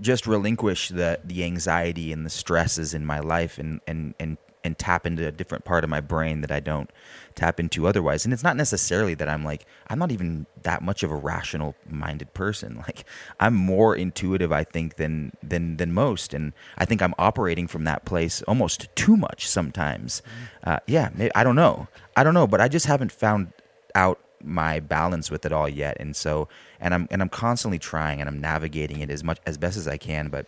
[0.00, 4.78] just relinquish the the anxiety and the stresses in my life and and and and
[4.78, 6.90] tap into a different part of my brain that I don't
[7.34, 8.24] tap into otherwise.
[8.24, 11.74] And it's not necessarily that I'm like I'm not even that much of a rational
[11.88, 12.84] minded person.
[12.90, 13.04] Like
[13.38, 17.84] I'm more intuitive I think than than than most and I think I'm operating from
[17.84, 20.22] that place almost too much sometimes.
[20.64, 21.88] Uh, yeah, I don't know.
[22.16, 23.52] I don't know, but I just haven't found
[23.94, 26.48] out my balance with it all yet and so
[26.80, 29.86] and I'm and I'm constantly trying and I'm navigating it as much as best as
[29.88, 30.46] I can but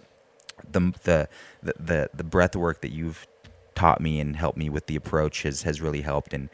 [0.70, 1.28] the the
[1.62, 3.26] the the, the breath work that you've
[3.74, 6.48] taught me and helped me with the approach has has really helped and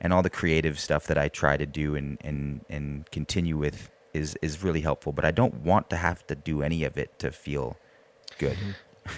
[0.00, 3.90] and all the creative stuff that I try to do and and and continue with
[4.12, 7.18] is is really helpful but I don't want to have to do any of it
[7.20, 7.76] to feel
[8.38, 8.56] good.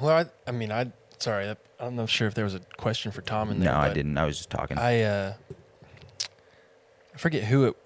[0.00, 3.12] Well, I, I mean, I sorry, I- I'm not sure if there was a question
[3.12, 3.72] for Tom in there.
[3.72, 4.16] No, I didn't.
[4.18, 4.78] I was just talking.
[4.78, 5.34] I uh,
[7.14, 7.76] I forget who it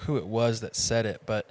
[0.00, 1.50] who it was that said it, but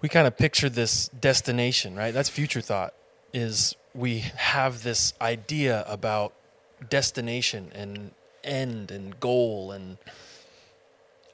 [0.00, 2.14] we kind of picture this destination, right?
[2.14, 2.94] That's future thought.
[3.32, 6.32] Is we have this idea about
[6.88, 8.12] destination and
[8.44, 9.98] end and goal, and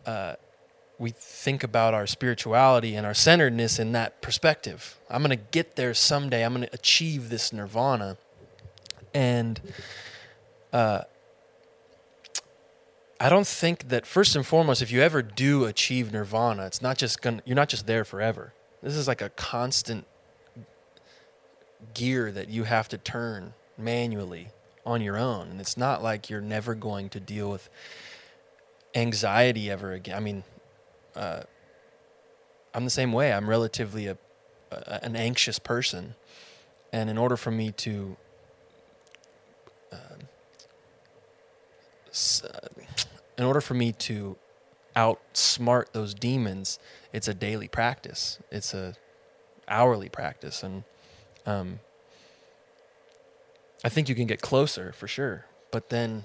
[0.07, 0.35] uh,
[0.99, 4.99] we think about our spirituality and our centeredness in that perspective.
[5.11, 6.45] I'm going to get there someday.
[6.45, 8.17] I'm going to achieve this nirvana,
[9.13, 9.61] and
[10.73, 11.03] uh,
[13.23, 16.99] I don't think that first and foremost, if you ever do achieve nirvana, it's not
[16.99, 18.53] just gonna you're not just there forever.
[18.83, 20.07] This is like a constant
[21.95, 24.49] gear that you have to turn manually
[24.85, 25.51] on your own.
[25.51, 27.71] And it's not like you're never going to deal with
[28.93, 30.17] anxiety ever again.
[30.17, 30.43] I mean,
[31.15, 31.43] uh,
[32.75, 33.33] I'm the same way.
[33.33, 34.19] I'm relatively a,
[34.73, 36.17] a an anxious person,
[36.93, 38.17] and in order for me to
[39.93, 39.97] uh,
[42.13, 42.69] uh,
[43.39, 44.37] in order for me to
[44.95, 46.79] outsmart those demons,
[47.13, 48.39] it's a daily practice.
[48.51, 48.95] It's a
[49.69, 50.85] hourly practice, and
[51.47, 51.81] um,
[53.85, 55.47] I think you can get closer for sure.
[55.71, 56.25] But then,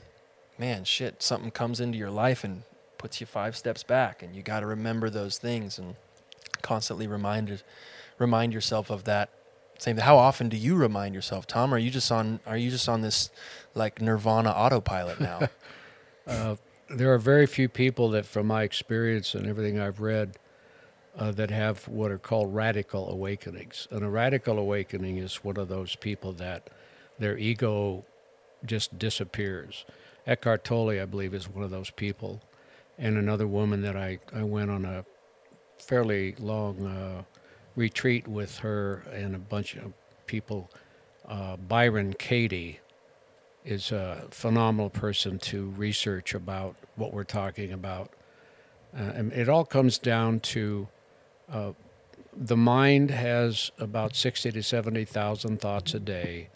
[0.57, 2.63] man, shit, something comes into your life and
[2.97, 5.95] puts you five steps back, and you got to remember those things and
[6.61, 7.63] constantly reminded
[8.17, 9.29] remind yourself of that.
[9.79, 9.97] Same.
[9.97, 11.71] How often do you remind yourself, Tom?
[11.71, 12.39] Are you just on?
[12.47, 13.29] Are you just on this
[13.75, 15.49] like Nirvana autopilot now?
[16.27, 16.57] Uh,
[16.89, 20.37] there are very few people that, from my experience and everything I've read,
[21.17, 23.87] uh, that have what are called radical awakenings.
[23.91, 26.69] And a radical awakening is one of those people that
[27.17, 28.05] their ego
[28.65, 29.85] just disappears.
[30.25, 32.41] Eckhart Tolle, I believe, is one of those people.
[32.97, 35.05] And another woman that I, I went on a
[35.79, 37.23] fairly long uh,
[37.75, 39.93] retreat with her and a bunch of
[40.25, 40.69] people.
[41.27, 42.79] Uh, Byron Katie
[43.67, 48.09] is a phenomenal person to research about what we're talking about.
[48.97, 50.87] Uh, and it all comes down to
[51.51, 51.73] uh,
[52.35, 56.47] the mind has about 60 to 70,000 thoughts a day.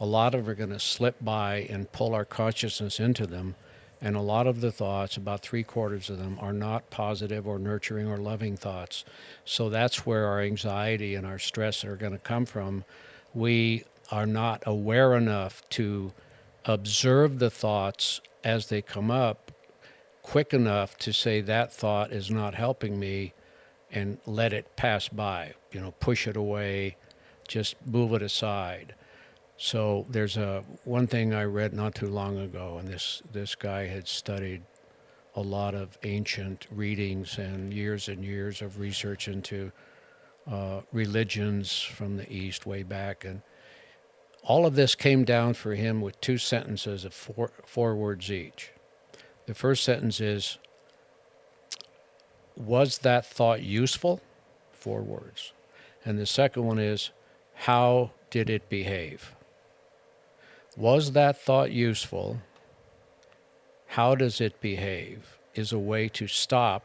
[0.00, 3.54] A lot of are going to slip by and pull our consciousness into them.
[4.00, 7.58] And a lot of the thoughts, about three quarters of them, are not positive or
[7.58, 9.04] nurturing or loving thoughts.
[9.44, 12.84] So that's where our anxiety and our stress are going to come from.
[13.34, 16.12] We are not aware enough to
[16.66, 19.52] observe the thoughts as they come up
[20.22, 23.32] quick enough to say that thought is not helping me
[23.92, 26.96] and let it pass by, you know, push it away,
[27.46, 28.94] just move it aside.
[29.56, 33.86] So there's a one thing I read not too long ago, and this this guy
[33.86, 34.62] had studied
[35.36, 39.70] a lot of ancient readings and years and years of research into
[40.50, 43.40] uh, religions from the East way back, and
[44.46, 48.70] all of this came down for him with two sentences of four, four words each.
[49.46, 50.58] The first sentence is,
[52.56, 54.20] Was that thought useful?
[54.70, 55.52] Four words.
[56.04, 57.10] And the second one is,
[57.54, 59.34] How did it behave?
[60.76, 62.38] Was that thought useful?
[63.88, 65.38] How does it behave?
[65.56, 66.84] Is a way to stop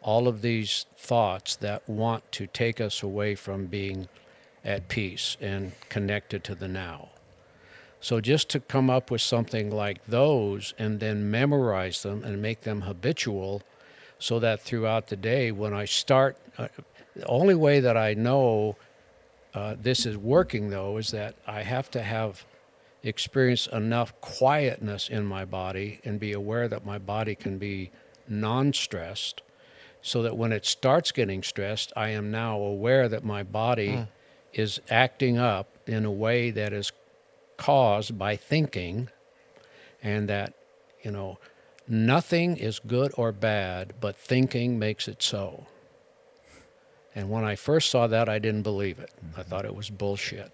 [0.00, 4.08] all of these thoughts that want to take us away from being
[4.66, 7.10] at peace and connected to the now.
[8.00, 12.62] So just to come up with something like those and then memorize them and make
[12.62, 13.62] them habitual
[14.18, 16.68] so that throughout the day when I start uh,
[17.14, 18.76] the only way that I know
[19.54, 22.44] uh, this is working though is that I have to have
[23.02, 27.90] experience enough quietness in my body and be aware that my body can be
[28.28, 29.42] non-stressed
[30.02, 34.08] so that when it starts getting stressed I am now aware that my body Mm.
[34.52, 36.92] Is acting up in a way that is
[37.56, 39.08] caused by thinking
[40.02, 40.52] and that
[41.02, 41.38] you know
[41.88, 45.66] nothing is good or bad but thinking makes it so.
[47.14, 49.10] And when i first saw that i didn't believe it.
[49.36, 49.50] I mm-hmm.
[49.50, 50.52] thought it was bullshit.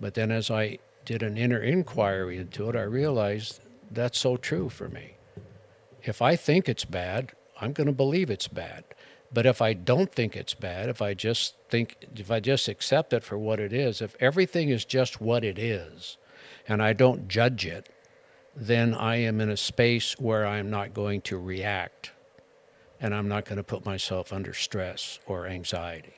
[0.00, 3.60] But then as i did an inner inquiry into it i realized
[3.90, 5.14] that's so true for me.
[6.02, 8.84] If i think it's bad i'm going to believe it's bad
[9.32, 13.12] but if I don't think it's bad, if I just think, if I just accept
[13.12, 16.16] it for what it is, if everything is just what it is,
[16.66, 17.88] and I don't judge it,
[18.56, 22.12] then I am in a space where I'm not going to react
[23.00, 26.14] and I'm not going to put myself under stress or anxiety.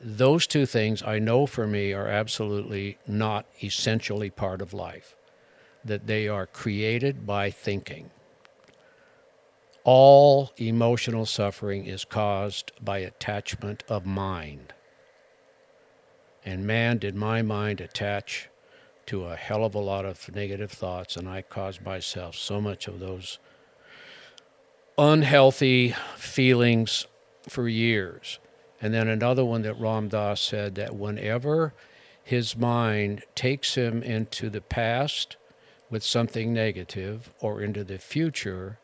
[0.00, 5.16] Those two things I know for me are absolutely not essentially part of life,
[5.84, 8.10] that they are created by thinking
[9.84, 14.72] all emotional suffering is caused by attachment of mind.
[16.44, 18.48] And man, did my mind attach
[19.06, 22.88] to a hell of a lot of negative thoughts, and I caused myself so much
[22.88, 23.38] of those
[24.96, 27.06] unhealthy feelings
[27.48, 28.38] for years.
[28.80, 31.74] And then another one that Ram Dass said that whenever
[32.22, 35.36] his mind takes him into the past
[35.90, 38.78] with something negative or into the future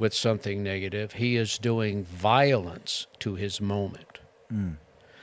[0.00, 4.18] with something negative, he is doing violence to his moment.
[4.52, 4.76] Mm.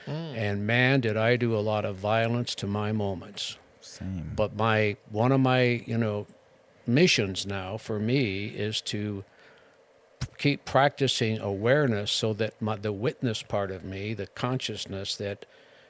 [0.06, 0.38] Mm.
[0.38, 3.58] And man, did I do a lot of violence to my moments.
[3.82, 4.32] Same.
[4.36, 6.28] But my one of my you know
[6.86, 9.26] missions now for me is to
[10.20, 15.46] p- keep practicing awareness so that my, the witness part of me, the consciousness that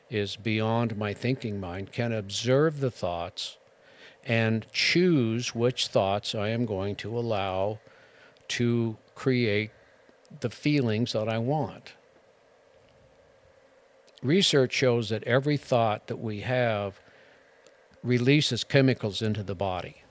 [0.10, 3.58] is beyond my thinking mind, can observe the thoughts
[4.24, 7.80] and choose which thoughts I am going to allow
[8.50, 9.72] to create
[10.40, 11.94] the feelings that I want.
[14.24, 17.00] Research shows that every thought that we have
[18.04, 20.04] releases chemicals into the body.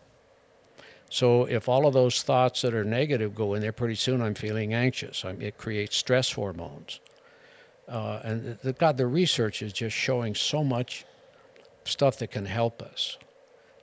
[1.11, 4.35] So if all of those thoughts that are negative go in there, pretty soon I'm
[4.35, 5.25] feeling anxious.
[5.25, 7.01] I'm, it creates stress hormones.
[7.89, 11.05] Uh, and the, God, the research is just showing so much
[11.85, 13.19] stuff that can help us.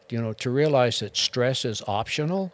[0.10, 2.52] You know, to realize that stress is optional.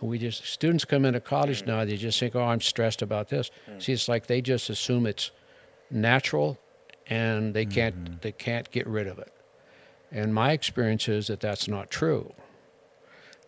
[0.00, 1.84] We just students come into college now.
[1.84, 3.82] They just think, "Oh, I'm stressed about this." Mm.
[3.82, 5.30] See, it's like they just assume it's
[5.90, 6.58] natural,
[7.06, 8.14] and they can't mm-hmm.
[8.22, 9.32] they can't get rid of it.
[10.10, 12.32] And my experience is that that's not true.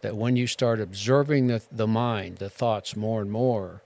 [0.03, 3.83] That when you start observing the, the mind, the thoughts more and more,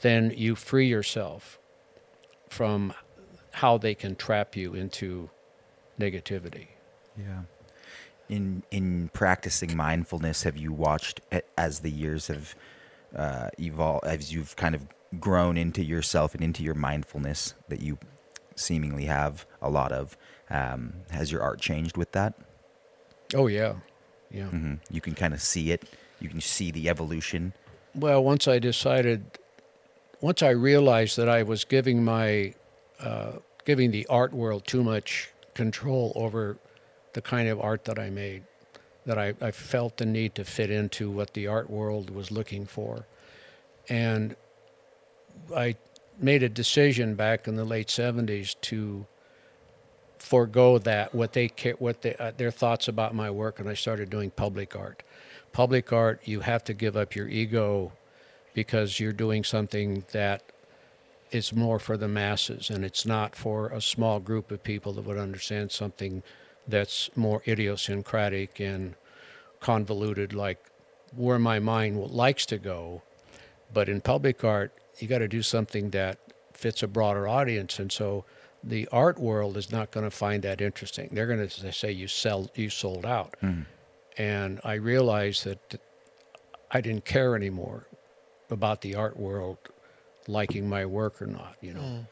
[0.00, 1.58] then you free yourself
[2.48, 2.92] from
[3.52, 5.30] how they can trap you into
[5.98, 6.68] negativity.
[7.16, 7.42] Yeah.
[8.34, 11.20] In in practicing mindfulness, have you watched
[11.56, 12.56] as the years have
[13.14, 14.82] uh, evolved, as you've kind of
[15.20, 17.96] grown into yourself and into your mindfulness that you
[18.56, 20.16] seemingly have a lot of?
[20.50, 22.34] Um, has your art changed with that?
[23.34, 23.74] Oh yeah,
[24.32, 24.46] yeah.
[24.46, 25.88] hmm You can kind of see it.
[26.18, 27.52] You can see the evolution.
[27.94, 29.38] Well, once I decided,
[30.20, 32.54] once I realized that I was giving my,
[32.98, 33.32] uh,
[33.64, 36.56] giving the art world too much control over
[37.14, 38.42] the kind of art that I made,
[39.06, 42.66] that I, I felt the need to fit into what the art world was looking
[42.66, 43.06] for.
[43.88, 44.36] And
[45.56, 45.76] I
[46.20, 49.06] made a decision back in the late 70s to
[50.18, 54.10] forego that what they what they, uh, their thoughts about my work and I started
[54.10, 55.02] doing public art.
[55.52, 57.92] Public art you have to give up your ego
[58.54, 60.42] because you're doing something that
[61.30, 65.02] is more for the masses and it's not for a small group of people that
[65.02, 66.22] would understand something
[66.66, 68.94] that's more idiosyncratic and
[69.60, 70.58] convoluted like
[71.14, 73.02] where my mind likes to go.
[73.72, 76.18] But in public art you got to do something that
[76.52, 78.24] fits a broader audience and so
[78.62, 81.10] the art world is not going to find that interesting.
[81.12, 83.34] They're going to say you sell you sold out.
[83.42, 83.62] Mm-hmm.
[84.16, 85.80] And i realized that
[86.70, 87.86] i didn't care anymore
[88.50, 89.58] about the art world
[90.26, 92.06] liking my work or not you know mm.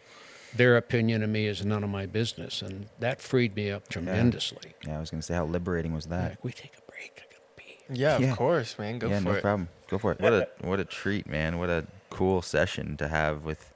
[0.57, 4.75] Their opinion of me is none of my business and that freed me up tremendously
[4.87, 6.31] Yeah, I was going to say, how liberating was that?
[6.31, 8.31] like we take a break i gotta pee Yeah, Yeah.
[8.33, 8.99] of course, man.
[8.99, 9.43] Go yeah, for no it.
[9.43, 9.69] problem.
[9.89, 10.21] Go for it.
[10.21, 11.59] What a what a treat, man.
[11.59, 13.73] What a cool session to have with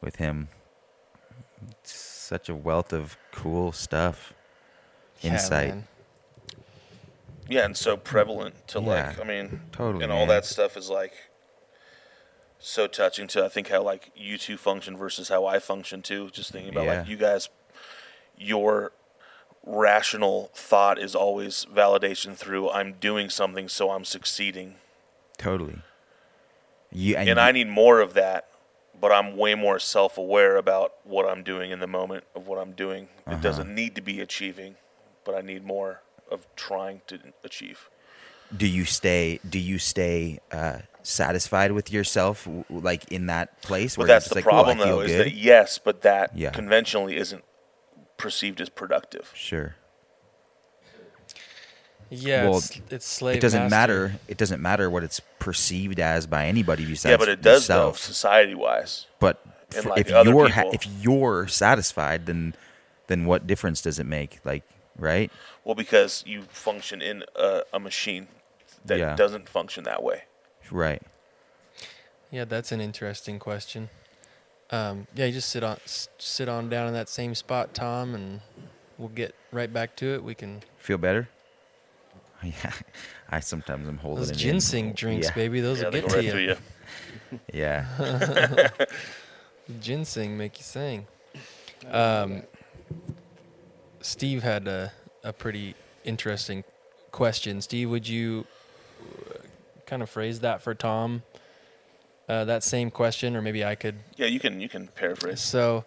[0.00, 0.48] with him.
[1.82, 4.32] Such a wealth of cool stuff.
[5.20, 5.68] Yeah, Insight.
[5.68, 5.84] man.
[7.48, 10.28] Yeah, and so prevalent to like I mean, totally, and all man.
[10.28, 11.12] that stuff is like
[12.64, 16.30] so touching to I think how like you two function versus how I function too.
[16.30, 17.48] Just thinking about like you guys,
[18.38, 18.92] your
[19.66, 24.76] rational thought is always validation through I'm doing something, so I'm succeeding,
[25.36, 25.78] Totally.
[26.90, 28.48] You and, and you- I need more of that.
[29.00, 32.72] But I'm way more self-aware about what I'm doing in the moment of what I'm
[32.72, 33.08] doing.
[33.26, 33.36] Uh-huh.
[33.36, 34.76] It doesn't need to be achieving,
[35.24, 36.00] but I need more
[36.30, 37.90] of trying to achieve.
[38.56, 43.60] Do you stay do you stay uh, satisfied with yourself w- w- like in that
[43.62, 45.26] place But where you're that's the like, problem, feel though, is good?
[45.26, 46.50] that yes, but that Yeah.
[46.50, 47.44] conventionally isn't
[48.16, 49.30] perceived as productive.
[49.34, 49.74] Sure.
[52.10, 53.38] Yeah, Well, it's, it's slave.
[53.38, 53.74] it doesn't master.
[54.08, 54.20] matter.
[54.28, 57.92] It doesn't matter what it's perceived as by anybody besides yeah, but it does though,
[57.92, 59.06] society-wise.
[59.18, 62.54] But for- like, if you're ha- if you're satisfied, then
[63.08, 64.38] then what difference does it make?
[64.44, 64.62] Like,
[64.96, 65.30] right?
[65.64, 68.28] Well, because you function in a, a machine
[68.84, 69.16] that Yeah.
[69.16, 70.24] doesn't function that way.
[70.70, 71.02] Right.
[72.30, 73.90] Yeah, that's an interesting question.
[74.70, 75.78] Um, yeah, you just sit on
[76.18, 78.40] sit on down in that same spot, Tom, and
[78.98, 80.24] we'll get right back to it.
[80.24, 81.28] We can Feel better?
[82.42, 82.72] Yeah.
[83.30, 84.38] I sometimes am holding those it in.
[84.38, 85.34] ginseng drinks, Yeah.
[85.34, 85.60] baby.
[85.60, 86.30] Those yeah, will they get to right you.
[86.30, 86.56] through you.
[87.52, 88.68] Yeah.
[89.80, 91.06] Ginseng make you sing.
[91.90, 92.42] Um,
[94.00, 94.92] Steve had a,
[95.22, 95.74] a pretty
[96.04, 96.64] interesting
[97.12, 97.60] question.
[97.62, 98.46] Steve, would you
[99.86, 101.22] kind of phrase that for Tom?
[102.28, 103.96] Uh, that same question, or maybe I could.
[104.16, 105.40] Yeah, you can you can paraphrase.
[105.40, 105.84] So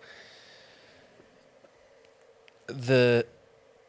[2.68, 3.26] the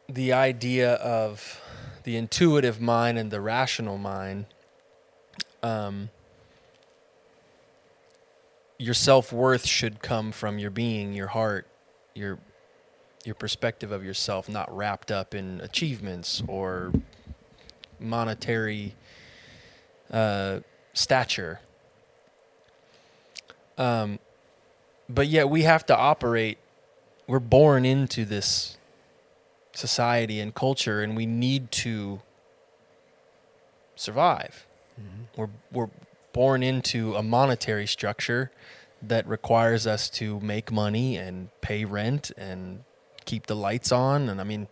[0.07, 1.61] the idea of
[2.03, 4.45] the intuitive mind and the rational mind.
[5.61, 6.09] Um,
[8.79, 11.67] your self worth should come from your being, your heart,
[12.15, 12.39] your
[13.25, 16.93] your perspective of yourself, not wrapped up in achievements or
[17.99, 18.95] monetary
[20.11, 20.59] uh,
[20.93, 21.59] stature.
[23.77, 24.19] Um,
[25.07, 26.57] but yet we have to operate.
[27.27, 28.77] We're born into this
[29.73, 32.21] society and culture, and we need to
[33.95, 34.65] survive.
[35.35, 35.89] We're we're
[36.33, 38.51] born into a monetary structure
[39.01, 42.83] that requires us to make money and pay rent and
[43.25, 44.27] keep the lights on.
[44.29, 44.67] And I mean,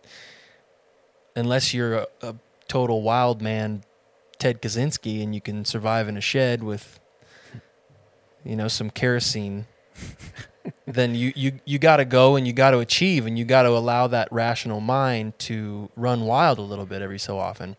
[1.34, 2.34] unless you're a, a
[2.68, 3.82] total wild man
[4.38, 7.00] Ted Kaczynski and you can survive in a shed with,
[8.44, 9.66] you know, some kerosene,
[10.86, 13.62] then you you you got to go and you got to achieve and you got
[13.62, 17.76] to allow that rational mind to run wild a little bit every so often.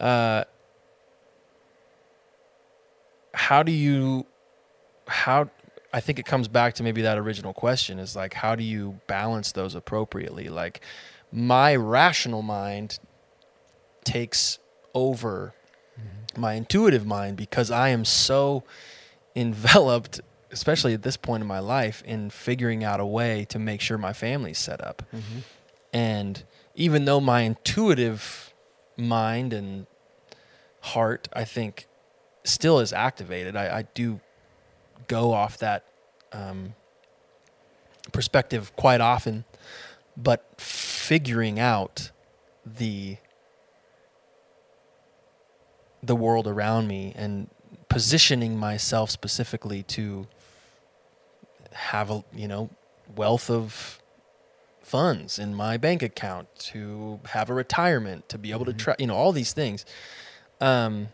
[0.00, 0.44] Uh,
[3.34, 4.26] how do you
[5.06, 5.50] how
[5.92, 9.00] I think it comes back to maybe that original question is like how do you
[9.06, 10.48] balance those appropriately?
[10.48, 10.80] Like
[11.30, 12.98] my rational mind
[14.04, 14.58] takes
[14.94, 15.52] over
[16.38, 18.62] my intuitive mind because I am so
[19.34, 23.80] enveloped, especially at this point in my life, in figuring out a way to make
[23.80, 25.02] sure my family's set up.
[25.92, 26.42] And
[26.74, 28.52] even though my intuitive
[28.96, 29.86] mind and
[30.80, 31.86] heart, I think,
[32.44, 34.20] still is activated, I, I do
[35.08, 35.84] go off that
[36.32, 36.74] um,
[38.12, 39.44] perspective quite often.
[40.16, 42.10] But figuring out
[42.64, 43.18] the
[46.06, 47.48] the world around me and
[47.88, 50.26] positioning myself specifically to
[51.72, 52.70] have a you know
[53.14, 54.00] wealth of
[54.80, 59.06] funds in my bank account to have a retirement to be able to try you
[59.06, 59.84] know all these things.
[60.60, 61.08] Um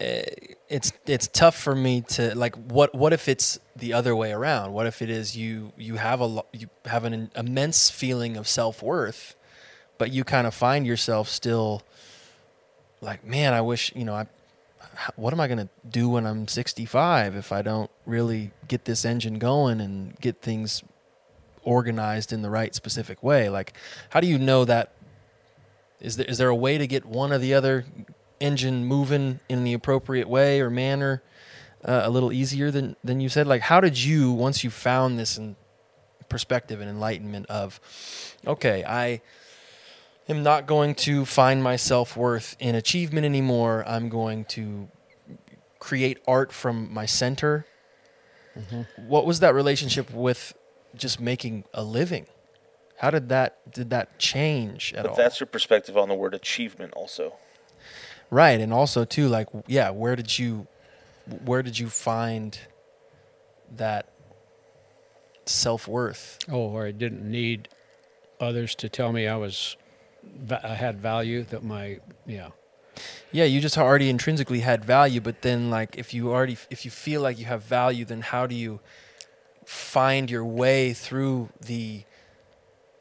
[0.00, 0.24] Eh,
[0.68, 4.72] it's it's tough for me to like what what if it's the other way around?
[4.72, 9.36] What if it is you you have a you have an immense feeling of self-worth
[9.96, 11.82] but you kind of find yourself still
[13.00, 14.26] like man i wish you know i
[15.14, 19.04] what am i going to do when i'm 65 if i don't really get this
[19.04, 20.82] engine going and get things
[21.64, 23.48] organized in the right specific way?
[23.48, 23.72] Like
[24.10, 24.92] how do you know that?
[26.00, 27.86] Is there is there a way to get one or the other
[28.44, 31.22] engine moving in the appropriate way or manner
[31.84, 33.46] uh, a little easier than than you said?
[33.46, 35.56] Like how did you once you found this in
[36.28, 37.78] perspective and enlightenment of
[38.46, 39.20] okay i
[40.28, 43.84] am not going to find my self-worth in achievement anymore.
[43.86, 44.88] I'm going to
[45.78, 47.66] create art from my center.
[48.96, 50.54] What was that relationship with
[50.96, 52.26] just making a living?
[52.98, 55.16] How did that did that change at But all?
[55.16, 57.34] that's your perspective on the word achievement, also.
[58.30, 60.66] Right, and also too, like, yeah, where did you,
[61.44, 62.58] where did you find
[63.76, 64.08] that
[65.46, 66.38] self worth?
[66.50, 67.68] Oh, where I didn't need
[68.40, 69.76] others to tell me I was,
[70.50, 71.44] I had value.
[71.44, 72.48] That my, yeah,
[73.32, 76.90] Yeah, you just already intrinsically had value, but then, like, if you already, if you
[76.90, 78.80] feel like you have value, then how do you
[79.64, 82.04] find your way through the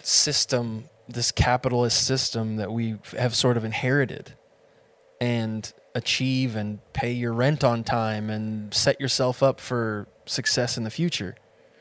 [0.02, 4.34] system, this capitalist system that we have sort of inherited,
[5.24, 10.84] and achieve and pay your rent on time and set yourself up for success in
[10.84, 11.36] the future?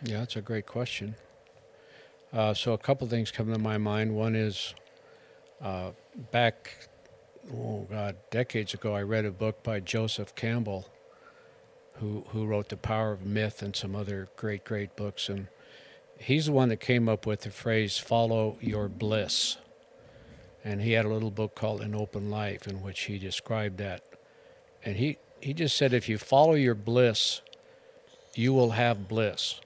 [0.05, 1.17] yeah, that's a great question.
[2.33, 4.15] Uh, so a couple things come to my mind.
[4.15, 4.75] One is,
[5.61, 5.91] uh,
[6.31, 6.89] back,
[7.53, 10.89] oh God, decades ago, I read a book by Joseph Campbell,
[11.95, 15.49] who who wrote The Power of Myth and some other great, great books, and
[16.17, 19.59] he's the one that came up with the phrase "follow your bliss."
[20.65, 24.03] And he had a little book called An Open Life in which he described that.
[24.85, 27.41] And he, he just said, if you follow your bliss,
[28.35, 29.61] you will have bliss.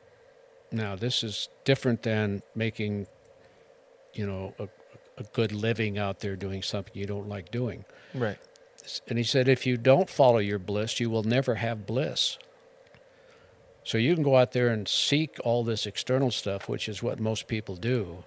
[0.73, 3.07] Now, this is different than making,
[4.15, 4.69] you know, a,
[5.19, 7.85] a good living out there doing something you don't like doing.
[8.15, 8.39] Right.
[9.09, 12.39] And he said, if you don't follow your bliss, you will never have bliss.
[13.85, 17.21] So you can go out there and seek all this external stuff, which is what
[17.21, 18.25] most people do,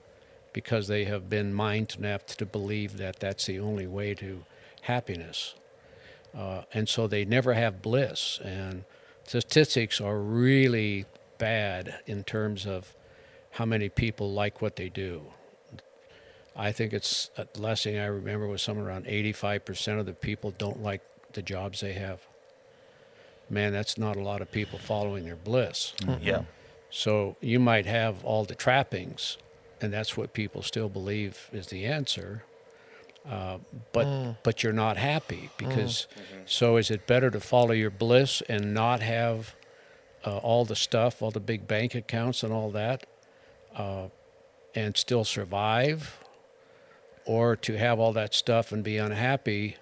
[0.54, 4.44] because they have been mind napped to believe that that's the only way to
[4.82, 5.56] happiness.
[6.36, 8.40] Uh, and so they never have bliss.
[8.44, 8.84] And
[9.24, 11.06] statistics are really
[11.38, 12.94] bad in terms of
[13.52, 15.24] how many people like what they do.
[16.56, 20.14] I think it's uh, the last thing I remember was somewhere around 85% of the
[20.14, 21.02] people don't like
[21.34, 22.20] the jobs they have.
[23.50, 25.94] Man, that's not a lot of people following their bliss.
[26.22, 26.44] Yeah.
[26.92, 29.38] So you might have all the trappings,
[29.82, 32.44] and that's what people still believe is the answer.
[33.30, 33.58] Uh,
[33.92, 34.06] but
[34.44, 36.08] but you're not happy because.
[36.46, 39.56] So is it better to follow your bliss and not have
[40.26, 43.06] uh, all the stuff, all the big bank accounts and all that,
[43.76, 44.08] uh,
[44.74, 46.18] and still survive,
[47.26, 49.76] or to have all that stuff and be unhappy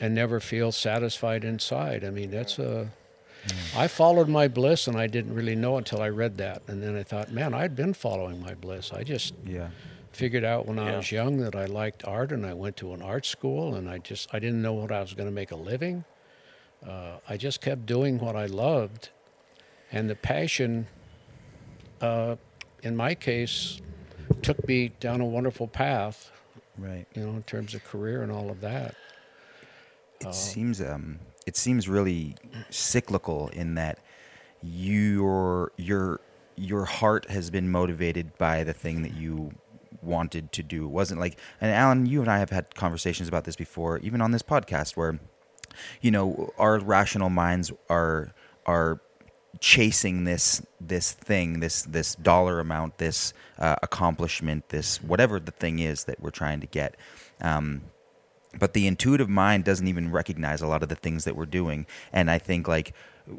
[0.00, 2.04] and never feel satisfied inside?
[2.04, 2.90] I mean, that's a.
[3.74, 6.62] I followed my bliss and I didn't really know until I read that.
[6.66, 8.92] And then I thought, man, I'd been following my bliss.
[8.92, 9.68] I just Yeah.
[10.12, 10.96] figured out when I Yeah.
[10.98, 13.98] was young that I liked art and I went to an art school and I
[13.98, 16.04] just I didn't know what I was going to make a living.
[16.86, 19.10] Uh, I just kept doing what I loved,
[19.92, 20.86] and the passion,
[22.00, 22.36] uh,
[22.82, 23.80] in my case,
[24.42, 26.30] took me down a wonderful path,
[26.78, 27.06] Right.
[27.14, 28.94] you know, in terms of career and all of that.
[30.20, 31.20] It seems um,
[31.50, 32.36] it seems really
[32.70, 33.98] cyclical in that
[34.62, 36.20] your your
[36.54, 39.50] your heart has been motivated by the thing that you
[40.00, 40.84] wanted to do.
[40.84, 44.20] It wasn't like and Alan, you and I have had conversations about this before, even
[44.20, 45.18] on this podcast, where
[46.00, 48.32] you know our rational minds are
[48.64, 49.00] are
[49.58, 55.80] chasing this this thing, this this dollar amount, this uh, accomplishment, this whatever the thing
[55.80, 56.96] is that we're trying to get.
[57.40, 57.82] Um,
[58.58, 61.86] but the intuitive mind doesn't even recognize a lot of the things that we're doing.
[62.12, 62.94] And i think like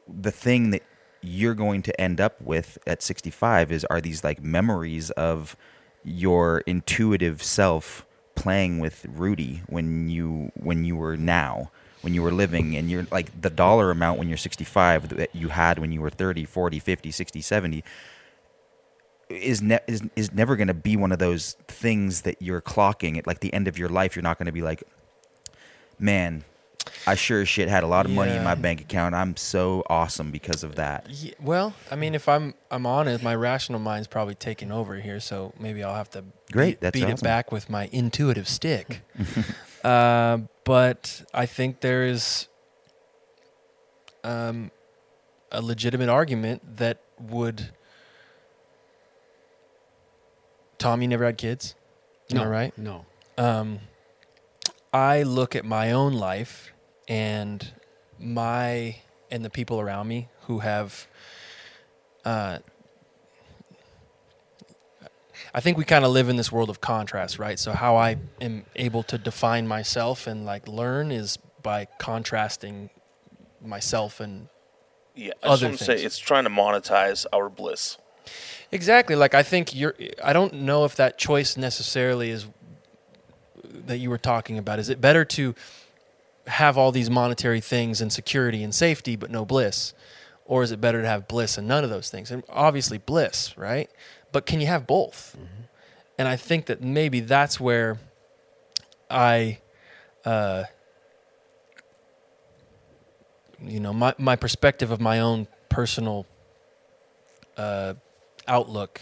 [0.07, 0.83] the thing that
[1.21, 5.55] you're going to end up with at 65 is are these like memories of
[6.03, 8.05] your intuitive self
[8.35, 11.69] playing with rudy when you when you were now
[12.01, 12.75] when you were living.
[12.75, 16.09] And you're like the dollar amount when you're 65 that you had when you were
[16.09, 17.83] 30 40 50 60 70
[19.29, 23.17] is ne- is is never going to be one of those things that you're clocking.
[23.17, 24.83] At like the end of your life you're not going to be like
[26.01, 26.43] man
[27.05, 29.83] i sure as shit had a lot of money in my bank account i'm so
[29.87, 34.07] awesome because of that Ye- well, I mean, if I'm I'm honest, my rational mind's
[34.07, 37.51] probably taking over here, so maybe I'll have to Great, beat, that's beat it back
[37.51, 39.01] with my intuitive stick.
[39.83, 42.47] uh, but I think there is
[44.23, 44.71] um,
[45.51, 47.69] a legitimate argument that would.
[50.77, 51.75] Tom, you never had kids,
[52.31, 52.75] No, right?
[52.77, 53.05] No.
[53.37, 53.79] um,
[54.93, 56.73] I look at my own life
[57.07, 57.73] and
[58.19, 58.97] my
[59.29, 61.07] and the people around me who have.
[62.25, 62.59] Uh,
[65.53, 67.59] I think we kind of live in this world of contrast, right?
[67.59, 72.89] So how I am able to define myself and like learn is by contrasting
[73.61, 74.47] myself and
[75.15, 77.97] Yeah, I Other to say it's trying to monetize our bliss.
[78.71, 79.15] Exactly.
[79.15, 79.95] Like I think you're.
[80.23, 82.45] I don't know if that choice necessarily is
[83.87, 84.79] that you were talking about.
[84.79, 85.55] Is it better to
[86.47, 89.93] have all these monetary things and security and safety, but no bliss,
[90.45, 92.31] or is it better to have bliss and none of those things?
[92.31, 93.89] And obviously bliss, right?
[94.31, 95.37] But can you have both?
[96.17, 97.99] And I think that maybe that's where
[99.09, 99.59] I,
[100.25, 100.65] uh,
[103.61, 106.25] you know, my my perspective of my own personal
[107.57, 107.93] uh,
[108.47, 109.01] outlook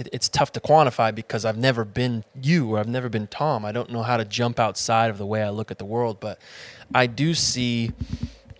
[0.00, 3.64] it, it's tough to quantify because I've never been you or I've never been Tom.
[3.64, 6.18] I don't know how to jump outside of the way I look at the world,
[6.18, 6.40] but
[6.94, 7.92] I do see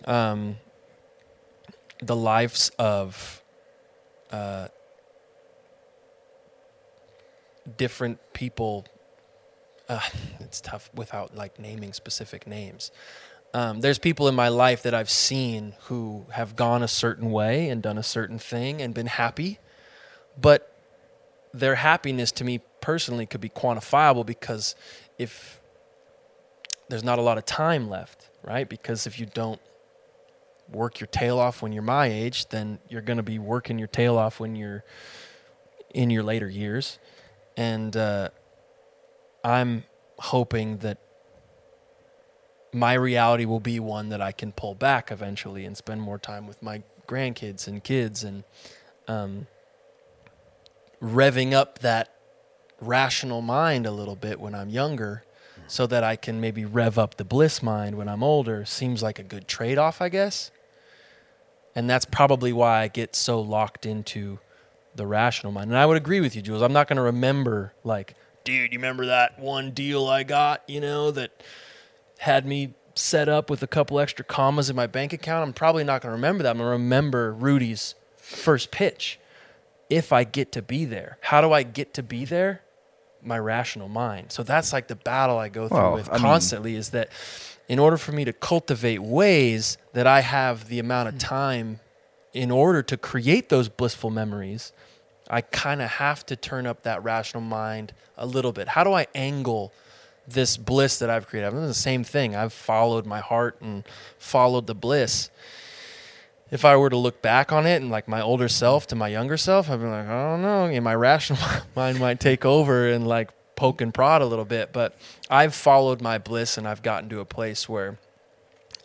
[0.05, 0.57] um,
[2.01, 3.41] the lives of
[4.31, 4.67] uh,
[7.75, 8.85] different people.
[9.89, 9.99] Uh,
[10.39, 12.91] it's tough without like naming specific names.
[13.53, 17.67] Um, there's people in my life that I've seen who have gone a certain way
[17.67, 19.59] and done a certain thing and been happy,
[20.39, 20.70] but
[21.53, 24.75] their happiness to me personally could be quantifiable because
[25.17, 25.61] if
[26.89, 28.67] there's not a lot of time left, right?
[28.67, 29.61] Because if you don't
[30.69, 33.87] work your tail off when you're my age, then you're going to be working your
[33.87, 34.83] tail off when you're
[35.93, 36.99] in your later years.
[37.57, 38.29] And uh,
[39.43, 39.83] I'm
[40.17, 40.97] hoping that
[42.73, 46.47] my reality will be one that I can pull back eventually and spend more time
[46.47, 48.43] with my grandkids and kids and
[49.07, 49.47] um,
[51.01, 52.13] revving up that
[52.79, 55.23] rational mind a little bit when I'm younger
[55.67, 59.19] so that I can maybe rev up the bliss mind when I'm older seems like
[59.19, 60.51] a good trade off, I guess.
[61.73, 64.39] And that's probably why I get so locked into
[64.95, 65.69] the rational mind.
[65.69, 66.61] And I would agree with you, Jules.
[66.61, 70.81] I'm not going to remember, like, dude, you remember that one deal I got, you
[70.81, 71.41] know, that
[72.19, 75.47] had me set up with a couple extra commas in my bank account?
[75.47, 76.49] I'm probably not going to remember that.
[76.49, 79.17] I'm going to remember Rudy's first pitch
[79.91, 81.17] if I get to be there.
[81.21, 82.61] How do I get to be there?
[83.21, 84.31] My rational mind.
[84.31, 87.09] So that's like the battle I go through Well, with I mean- constantly is that
[87.67, 91.19] in order for me to cultivate ways that I have the amount of hmm.
[91.19, 91.79] time
[92.33, 94.71] in order to create those blissful memories,
[95.29, 98.69] I kind of have to turn up that rational mind a little bit.
[98.69, 99.73] How do I angle
[100.27, 101.47] this bliss that I've created?
[101.47, 102.35] I've done the same thing.
[102.35, 103.83] I've followed my heart and
[104.17, 105.29] followed the bliss.
[106.51, 109.07] If I were to look back on it and like my older self to my
[109.07, 110.65] younger self, I'd be like, I don't know.
[110.65, 111.41] And my rational
[111.75, 114.73] mind might take over and like poke and prod a little bit.
[114.73, 114.97] But
[115.29, 117.97] I've followed my bliss and I've gotten to a place where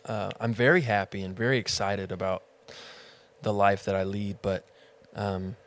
[0.05, 2.43] uh, I'm very happy and very excited about
[3.41, 4.37] the life that I lead.
[4.41, 4.65] But
[5.13, 5.57] um,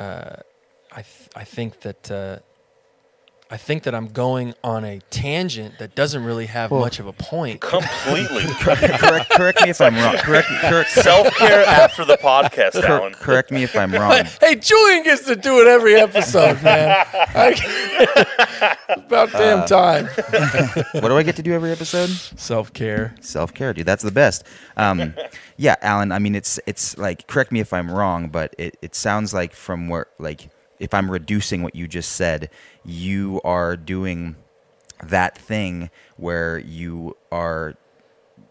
[0.00, 0.36] uh,
[0.90, 2.38] I th- I think that uh,
[3.48, 7.12] I think that I'm going on a tangent that doesn't really have much of a
[7.12, 7.60] point.
[7.60, 8.42] Completely.
[8.58, 10.16] correct, correct me if I'm wrong.
[10.16, 13.12] Correct, correct, Self care after the podcast, Alan.
[13.14, 14.24] correct me if I'm wrong.
[14.40, 17.06] Hey, Julian gets to do it every episode, man.
[17.14, 20.06] I- About damn time.
[21.00, 22.08] What do I get to do every episode?
[22.10, 23.14] Self care.
[23.20, 23.86] Self care, dude.
[23.86, 24.44] That's the best.
[24.76, 25.14] Um,
[25.56, 26.10] yeah, Alan.
[26.12, 29.52] I mean, it's it's like correct me if I'm wrong, but it, it sounds like
[29.54, 30.48] from where like
[30.78, 32.50] if I'm reducing what you just said,
[32.84, 34.36] you are doing
[35.02, 37.74] that thing where you are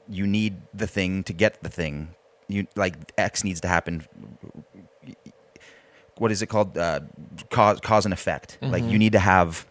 [0.07, 2.09] you need the thing to get the thing.
[2.47, 4.05] You like X needs to happen.
[6.17, 6.77] What is it called?
[6.77, 7.01] Uh,
[7.49, 8.57] cause cause and effect.
[8.61, 9.65] Like you need to have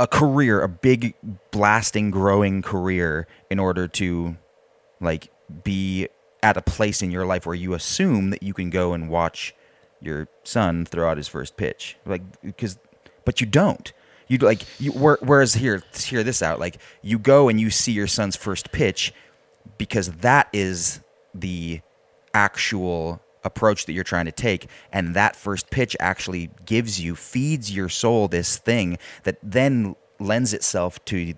[0.00, 1.14] a career, a big
[1.50, 4.36] blasting growing career in order to
[5.00, 5.30] like
[5.62, 6.08] be
[6.42, 9.54] at a place in your life where you assume that you can go and watch
[10.04, 11.96] your son throw out his first pitch.
[12.06, 12.78] Like because
[13.24, 13.92] but you don't.
[14.28, 16.58] You like you whereas here hear this out.
[16.60, 19.12] Like you go and you see your son's first pitch
[19.78, 21.00] because that is
[21.34, 21.80] the
[22.32, 27.70] actual approach that you're trying to take and that first pitch actually gives you feeds
[27.74, 31.34] your soul this thing that then lends itself to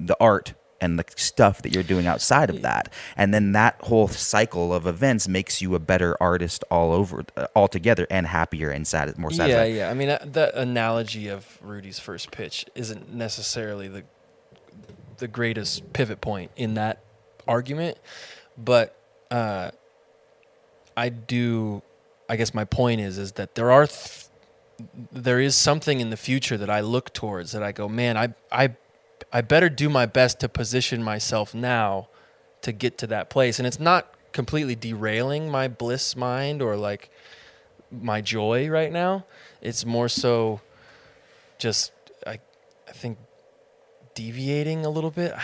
[0.00, 4.08] the art and the stuff that you're doing outside of that and then that whole
[4.08, 8.86] cycle of events makes you a better artist all over uh, altogether and happier and
[8.86, 9.48] sad, more sad.
[9.48, 9.90] Yeah, yeah.
[9.90, 14.02] I mean, uh, the analogy of Rudy's first pitch isn't necessarily the
[15.18, 17.04] the greatest pivot point in that
[17.46, 17.98] argument,
[18.58, 18.96] but
[19.30, 19.70] uh,
[20.96, 21.82] I do.
[22.28, 24.26] I guess my point is is that there are th-
[25.12, 28.34] there is something in the future that I look towards that I go, man, I
[28.50, 28.74] I
[29.32, 32.08] I better do my best to position myself now
[32.62, 37.10] to get to that place, and it's not completely derailing my bliss mind or like
[37.90, 39.24] my joy right now.
[39.60, 40.60] It's more so
[41.58, 41.92] just
[42.26, 42.38] I
[42.88, 43.18] I think
[44.14, 45.34] deviating a little bit.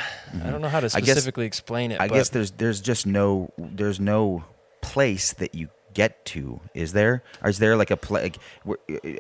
[0.43, 0.99] I don't know how to Mm-hmm.
[0.99, 2.01] Guess- specifically explain it.
[2.01, 4.45] I guess there's there's just no there's no
[4.81, 6.61] place that you get to.
[6.75, 7.23] Is there?
[7.43, 8.39] Or is there like a pla Like,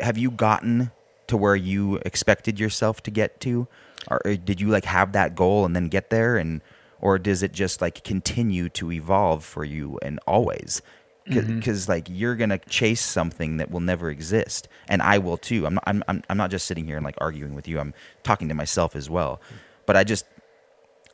[0.00, 0.92] have you gotten
[1.26, 3.68] to where you expected yourself to get to,
[4.06, 6.60] or, or did you like have that goal and then get there, and
[7.00, 10.82] or does it just like continue to evolve for you and always?
[11.24, 11.92] Because mm-hmm.
[11.92, 15.66] like you're gonna chase something that will never exist, and I will too.
[15.66, 15.84] I'm not.
[15.86, 16.22] I'm, I'm.
[16.30, 17.78] I'm not just sitting here and like arguing with you.
[17.78, 17.92] I'm
[18.22, 19.40] talking to myself as well.
[19.84, 20.24] But I just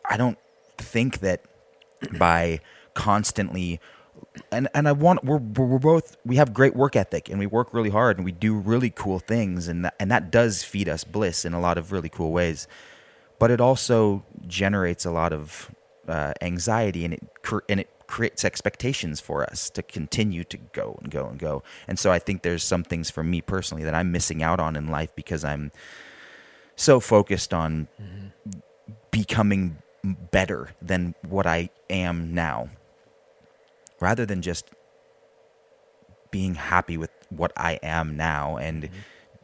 [0.09, 0.39] I don't
[0.79, 1.43] think that
[2.19, 2.61] by
[2.95, 3.81] constantly
[4.51, 7.73] and and I want we're we're both we have great work ethic and we work
[7.73, 11.05] really hard and we do really cool things and that, and that does feed us
[11.05, 12.67] bliss in a lot of really cool ways.
[13.39, 15.71] But it also generates a lot of
[16.09, 17.23] uh, anxiety and it
[17.69, 21.63] and it creates expectations for us to continue to go and go and go.
[21.89, 24.77] And so I think there's some things for me personally that I'm missing out on
[24.77, 25.73] in life because I'm
[26.77, 27.89] so focused on
[29.11, 32.69] becoming better than what I am now
[34.01, 34.71] rather than just
[36.31, 38.89] being happy with what I am now and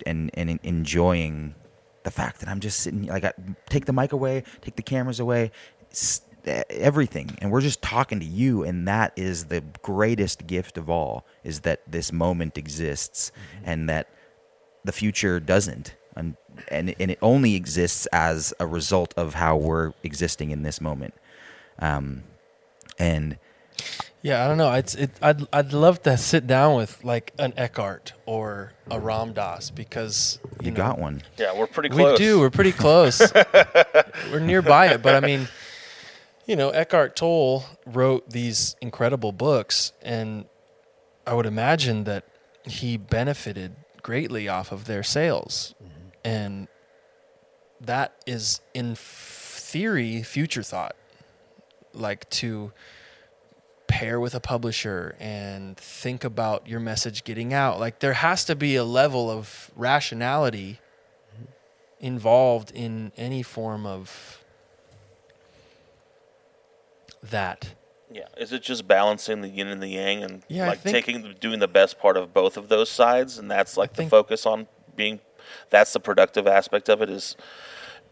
[0.06, 1.55] and and enjoying
[2.02, 3.32] the fact that I'm just sitting like I
[3.68, 5.52] take the mic away, take the cameras away,
[6.47, 7.36] everything.
[7.40, 11.60] And we're just talking to you and that is the greatest gift of all is
[11.60, 13.32] that this moment exists
[13.64, 14.09] and that
[14.85, 15.94] the future doesn't.
[16.16, 16.36] And,
[16.68, 21.14] and and it only exists as a result of how we're existing in this moment.
[21.78, 22.24] Um
[22.98, 23.39] and
[24.23, 24.73] Yeah, I don't know.
[24.75, 25.11] It's it.
[25.23, 30.39] I'd I'd love to sit down with like an Eckhart or a Ram Dass because
[30.63, 32.19] you, know, got one Yeah, we're pretty close.
[32.19, 32.39] We do.
[32.41, 33.21] We're pretty close.
[34.31, 35.49] We're nearby it, but I mean,
[36.47, 40.45] you know, Eckhart Tolle wrote these incredible books, and
[41.27, 42.25] I would imagine that
[42.65, 46.09] he benefited greatly off of their sales, mm-hmm.
[46.25, 46.69] and
[47.81, 50.95] that is in theory future thought,
[51.95, 52.73] like to
[53.91, 57.81] pair with a publisher and think about your message getting out.
[57.81, 60.79] Like there has to be a level of rationality
[61.99, 64.43] involved in any form of
[67.23, 67.75] that.
[68.12, 71.59] Yeah, is it just balancing the yin and the yang and Yeah, like taking doing
[71.59, 74.69] the best part of both of those sides and that's like the think- focus on
[74.95, 75.21] being
[75.69, 77.37] that's the productive aspect of it is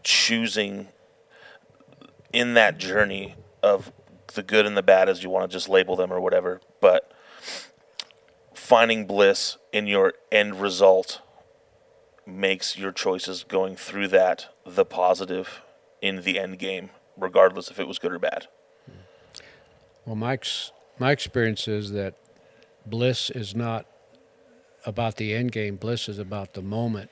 [0.03, 0.89] choosing
[2.33, 3.91] in that journey of
[4.39, 7.11] the good and the bad as you want to just label them or whatever, but
[8.53, 11.21] finding bliss in your end result
[12.25, 15.61] makes your choices going through that the positive
[16.01, 18.47] in the end game, regardless if it was good or bad.
[20.05, 22.13] Well, Mike's my experience is that
[22.85, 23.85] bliss is not
[24.85, 25.75] about the end game.
[25.75, 27.09] Bliss is about the moment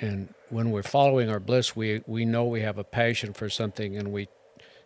[0.00, 3.96] and when we're following our bliss, we we know we have a passion for something,
[3.96, 4.28] and we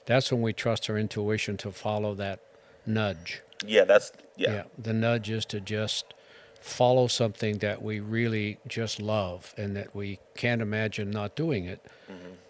[0.09, 2.41] that's when we trust our intuition to follow that
[2.87, 3.43] nudge.
[3.67, 4.63] Yeah, that's yeah.
[4.79, 6.15] The nudge is to just
[6.63, 11.85] follow something that we really just love and that we can't imagine not doing it.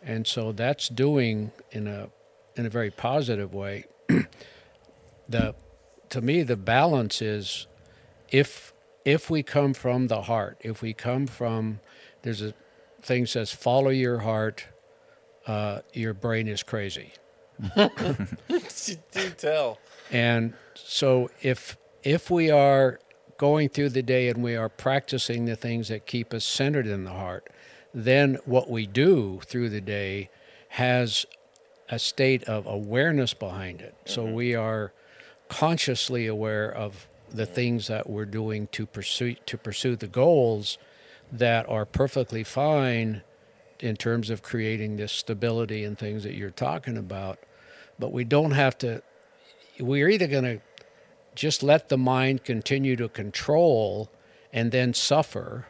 [0.03, 2.11] And so that's doing in a
[2.55, 3.87] in a very positive way.
[5.29, 5.57] the
[6.11, 7.67] to me the balance is
[8.31, 8.73] if
[9.05, 11.81] if we come from the heart, if we come from
[12.23, 12.55] there's a
[13.03, 14.67] thing says follow your heart,
[15.49, 17.15] uh, your brain is crazy.
[17.77, 19.79] Do tell.
[20.11, 23.01] And so if if we are
[23.37, 27.05] going through the day and we are practicing the things that keep us centered in
[27.05, 27.49] the heart,
[27.95, 30.29] then what we do through the day
[30.71, 31.25] has
[31.89, 33.95] a state of awareness behind it.
[34.05, 34.35] So mm-hmm.
[34.35, 34.93] we are
[35.49, 40.79] consciously aware of the things that we're doing to pursue to pursue the goals
[41.31, 43.23] that are perfectly fine
[43.81, 47.39] in terms of creating this stability and things that you're talking about.
[47.99, 49.03] But we don't have to
[49.81, 50.61] we're either going to
[51.35, 54.11] just let the mind continue to control
[54.53, 55.69] and then suffer.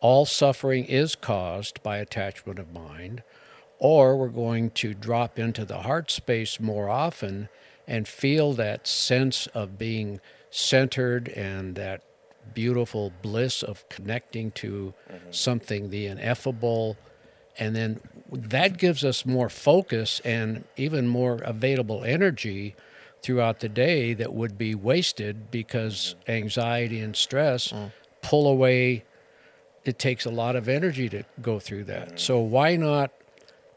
[0.00, 3.22] All suffering is caused by attachment of mind,
[3.78, 7.48] or we're going to drop into the heart space more often
[7.86, 10.20] and feel that sense of being
[10.50, 12.02] centered and that
[12.54, 15.30] beautiful bliss of connecting to mm-hmm.
[15.30, 16.96] something, the ineffable.
[17.58, 18.00] And then
[18.30, 22.74] that gives us more focus and even more available energy
[23.22, 27.72] throughout the day that would be wasted because anxiety and stress
[28.22, 29.04] pull away.
[29.84, 32.18] It takes a lot of energy to go through that.
[32.18, 33.12] So, why not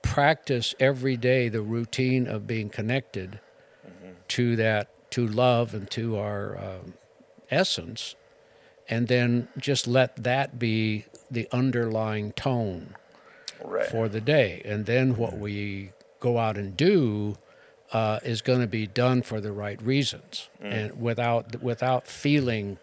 [0.01, 3.39] practice every day the routine of being connected
[4.29, 6.93] to that, to love and to our um,
[7.51, 8.15] essence,
[8.87, 12.95] and then just let that be the underlying tone
[13.63, 13.87] Right.
[13.87, 14.61] for the day.
[14.65, 17.37] And then what we go out and do
[17.91, 22.77] uh, is going to be done for the right reasons and without without feeling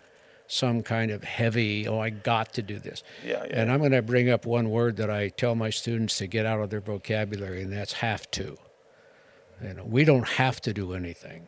[0.48, 3.02] some kind of heavy, oh, I got to do this.
[3.24, 3.60] Yeah, yeah.
[3.60, 6.46] And I'm going to bring up one word that I tell my students to get
[6.46, 8.56] out of their vocabulary, and that's have to.
[9.62, 11.46] You know, we don't have to do anything.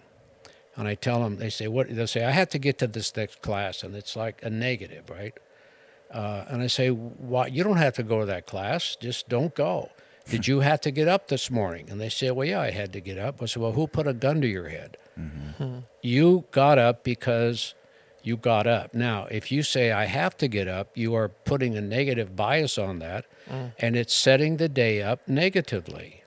[0.77, 1.95] And I tell them, they say, what?
[1.95, 5.11] They'll say, I have to get to this next class, and it's like a negative,
[5.11, 5.37] right?
[6.11, 7.49] Uh, and I say, why?
[7.49, 8.97] You don't have to go to that class.
[9.01, 9.91] Just don't go.
[10.29, 11.89] Did you have to get up this morning?
[11.91, 13.43] And they say, well, yeah, I had to get up.
[13.43, 14.97] I said, well, who put a gun to your head?
[15.19, 15.65] Mm-hmm.
[15.65, 15.79] Hmm.
[16.03, 17.75] You got up because
[18.23, 18.95] you got up.
[18.95, 22.77] Now, if you say, I have to get up, you are putting a negative bias
[22.77, 23.73] on that, mm.
[23.79, 26.23] and it's setting the day up negatively.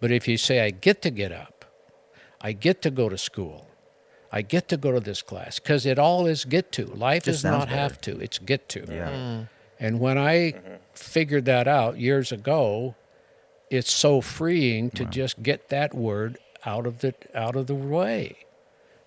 [0.00, 1.64] But if you say, I get to get up,
[2.40, 3.66] I get to go to school,
[4.34, 6.86] I get to go to this class, because it all is get to.
[6.86, 7.76] Life is not better.
[7.80, 8.80] have to, it's get to.
[8.88, 9.10] Yeah.
[9.10, 9.48] Mm.
[9.78, 10.54] And when I
[10.94, 12.94] figured that out years ago,
[13.68, 18.36] it's so freeing to just get that word out of the out of the way.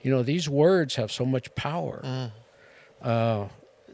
[0.02, 2.02] You know, these words have so much power.
[2.04, 2.32] Mm.
[3.02, 3.48] Uh,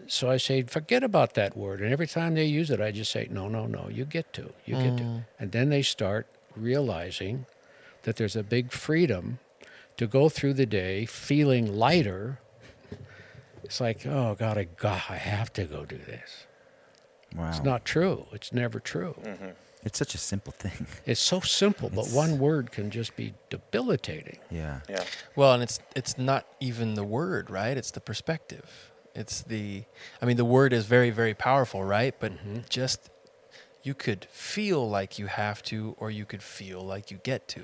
[0.07, 1.79] so I say, forget about that word.
[1.79, 4.51] And every time they use it, I just say, no, no, no, you get to,
[4.65, 5.03] you get to.
[5.03, 5.25] Mm.
[5.39, 7.45] And then they start realizing
[8.03, 9.39] that there's a big freedom
[10.01, 12.39] to go through the day feeling lighter.
[13.63, 16.47] It's like, oh God, I, God, I have to go do this.
[17.35, 17.49] Wow.
[17.49, 18.25] It's not true.
[18.31, 19.13] It's never true.
[19.23, 19.49] Mm-hmm.
[19.83, 20.87] It's such a simple thing.
[21.05, 24.39] It's so simple, but It's- one word can just be debilitating.
[24.49, 24.79] Yeah.
[24.89, 25.03] Yeah.
[25.35, 27.77] Well, and it's it's not even the word, right?
[27.77, 28.91] It's the perspective.
[29.13, 29.83] It's the
[30.19, 32.15] I mean the word is very very powerful, right?
[32.19, 32.31] But
[32.69, 33.11] just
[33.83, 37.61] you could feel like you have to or you could feel like you get to.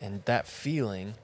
[0.00, 1.14] And that feeling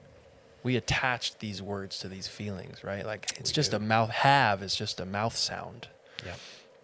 [0.63, 3.05] we attached these words to these feelings, right?
[3.05, 3.77] Like it's We just do.
[3.77, 5.87] a mouth have is just a mouth sound.
[6.25, 6.35] Yeah.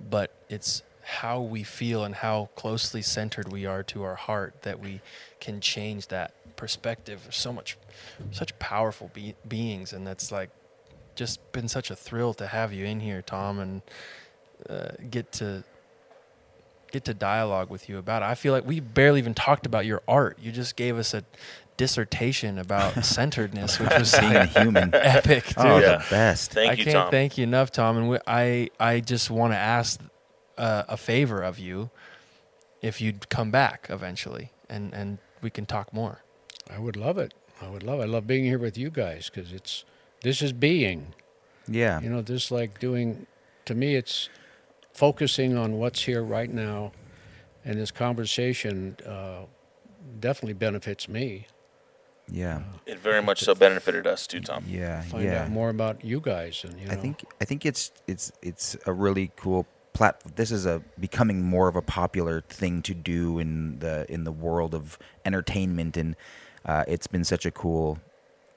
[0.10, 4.80] But it's how we feel and how closely centered we are to our heart that
[4.80, 5.02] we
[5.40, 7.28] can change that perspective.
[7.32, 7.78] So much,
[8.32, 10.49] such powerful be- beings, and that's like
[11.16, 13.82] just been such a thrill to have you in here, Tom, and
[14.70, 15.64] uh, get to
[16.91, 18.26] get to dialogue with you about it.
[18.26, 20.38] I feel like we barely even talked about your art.
[20.41, 21.24] You just gave us a
[21.78, 24.94] dissertation about centeredness, which was Being a human.
[24.94, 25.56] epic, dude.
[25.60, 25.98] Oh, Yeah.
[25.98, 26.52] the best.
[26.52, 26.72] Thank you.
[26.72, 27.12] I you, can't Tom.
[27.12, 27.98] thank you enough, Tom.
[27.98, 29.99] And we, I, I just want to ask
[30.58, 31.90] uh, a favor of you,
[32.82, 36.22] if you'd come back eventually, and and we can talk more.
[36.70, 37.34] I would love it.
[37.62, 38.04] I would love it.
[38.04, 39.84] I love being here with you guys because it's
[40.22, 41.14] this is being.
[41.68, 41.99] Yeah.
[42.02, 43.26] You know, this like doing.
[43.66, 44.30] To me, it's
[44.94, 46.91] focusing on what's here right now,
[47.66, 49.41] and this conversation uh,
[50.20, 51.48] definitely benefits me.
[52.30, 52.62] Yeah.
[52.86, 54.66] It very much so benefited us too, Tom.
[54.68, 55.02] Yeah.
[55.02, 55.44] Find yeah.
[55.44, 56.94] out more about you guys, and you know.
[56.94, 60.34] I think I think it's it's it's a really cool platform.
[60.36, 64.32] This is a becoming more of a popular thing to do in the in the
[64.32, 66.16] world of entertainment, and
[66.66, 67.99] uh, it's been such a cool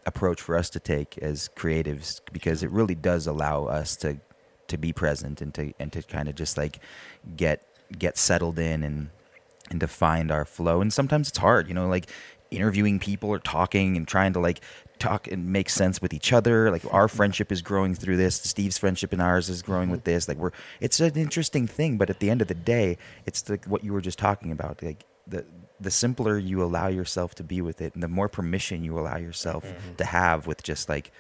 [0.06, 4.18] approach for us to take as creatives because it really does allow us to
[4.66, 6.80] to be present and to and to kind of just like
[7.36, 7.66] get
[7.98, 9.10] get settled in and
[9.70, 10.80] and to find our flow.
[10.80, 12.10] And sometimes it's hard, you know, like
[12.50, 14.60] interviewing people or talking and trying to like
[14.98, 16.70] talk and make sense with each other.
[16.70, 18.36] Like our friendship is growing through this.
[18.36, 20.12] Steve's friendship and ours is growing with mm-hmm.
[20.12, 20.28] this.
[20.28, 23.64] Like we're it's an interesting thing, but at the end of the day, it's like
[23.64, 24.82] what you were just talking about.
[24.82, 25.44] Like the
[25.80, 29.16] the simpler you allow yourself to be with it and the more permission you allow
[29.16, 29.94] yourself mm-hmm.
[29.96, 31.10] to have with just like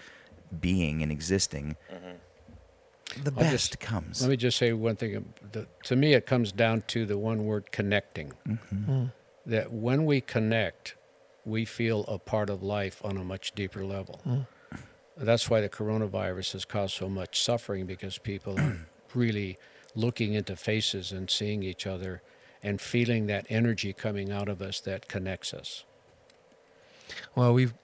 [0.60, 3.22] being and existing mm-hmm.
[3.24, 5.32] the I'll best just- comes Let me just say one thing.
[5.52, 8.32] The, to me, it comes down to the one word connecting.
[9.46, 10.94] That when we connect,
[11.44, 14.20] we feel a part of life on a much deeper level.
[14.24, 14.40] Hmm.
[15.16, 19.58] That's why the coronavirus has caused so much suffering because people are really
[19.94, 22.22] looking into faces and seeing each other
[22.62, 25.84] and feeling that energy coming out of us that connects us.
[27.34, 27.74] Well, we've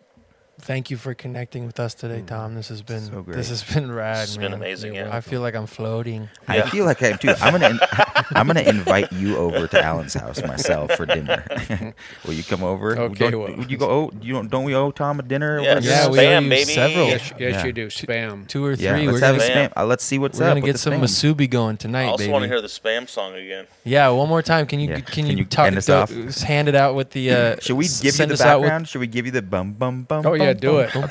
[0.58, 2.26] thank you for connecting with us today, hmm.
[2.26, 2.54] Tom.
[2.54, 3.36] This has been So great.
[3.36, 4.22] this has been rad.
[4.24, 4.94] It's been amazing.
[4.94, 5.14] Yeah.
[5.14, 6.28] I feel like I'm floating.
[6.48, 7.34] I feel like I am too.
[7.40, 7.78] I'm gonna
[8.30, 11.44] I'm gonna invite you over to Alan's house myself for dinner.
[12.26, 12.98] Will you come over?
[12.98, 13.88] Okay, Don't, well- would you go?
[13.90, 14.50] Oh, you don't?
[14.50, 15.60] Don't we owe Tom a dinner?
[15.60, 15.80] Yeah, over?
[15.86, 16.72] Yeah, we spam, owe you baby.
[16.72, 17.06] several.
[17.08, 17.64] Yes, yes Yeah.
[17.66, 17.86] you do.
[17.88, 18.46] Spam.
[18.48, 19.06] Two or Yeah, three.
[19.06, 19.68] let's we're have gonna, a Spam.
[19.70, 19.72] spam.
[19.76, 20.50] Uh, let's see what's we're up.
[20.50, 21.34] gonna with get the some spam.
[21.36, 22.00] musubi going tonight.
[22.00, 22.32] I tonight, also baby.
[22.32, 23.66] want to hear the spam song again.
[23.84, 24.66] Yeah, one more time.
[24.66, 25.00] Can you Yeah.
[25.00, 26.10] can, Can you, you talk end us do- off?
[26.42, 28.68] hand it out with the uh Should we give you send the us out with-
[28.68, 28.88] background?
[28.88, 30.24] Should we give you the bum bum bum?
[30.26, 30.92] Oh, yeah, do it.
[30.92, 31.06] Bum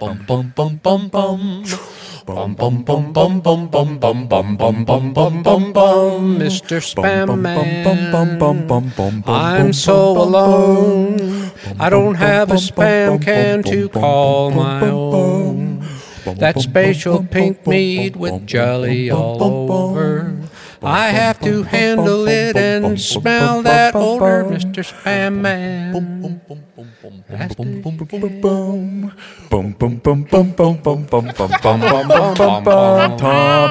[0.00, 1.64] bum bum bum bum bum.
[2.30, 6.38] Bum bum bum bum bum bum bum bum bum bum bum bum bum.
[6.38, 6.78] Mr.
[6.94, 7.84] bum, Spam Man.
[7.84, 11.50] bum, bum, bum, bum, bum, bum, I'm so alone.
[11.80, 15.84] I don't have a spam can to call my own.
[16.36, 20.49] That spatial pink meat with jelly all over.
[20.82, 24.82] I have to handle it and smell that odor, Mr.
[24.82, 26.40] Spam Man.
[27.28, 27.82] That's Tom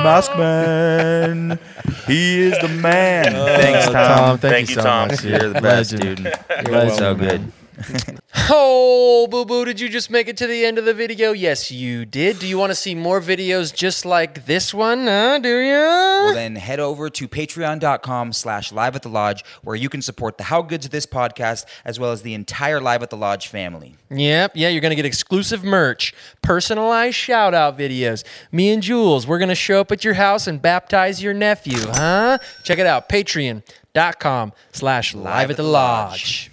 [0.06, 1.60] Askman.
[2.06, 3.32] He is the man.
[3.34, 4.38] Thanks, Tom.
[4.38, 5.10] Thank, you, Tom.
[5.24, 6.20] You're the best, dude.
[6.68, 7.52] You're so good.
[8.52, 11.34] Oh, boo boo, did you just make it to the end of the video?
[11.34, 12.40] Yes, you did.
[12.40, 15.06] Do you want to see more videos just like this one?
[15.06, 15.40] Huh?
[15.40, 15.74] Do you?
[15.74, 20.38] Well, then head over to patreon.com slash live at the lodge where you can support
[20.38, 23.96] the How Good's This podcast as well as the entire Live at the Lodge family.
[24.10, 28.24] Yep, yeah, you're going to get exclusive merch, personalized shout out videos.
[28.52, 31.80] Me and Jules, we're going to show up at your house and baptize your nephew,
[31.80, 32.40] huh?
[32.64, 36.49] Check it out, patreon.com slash live at the lodge.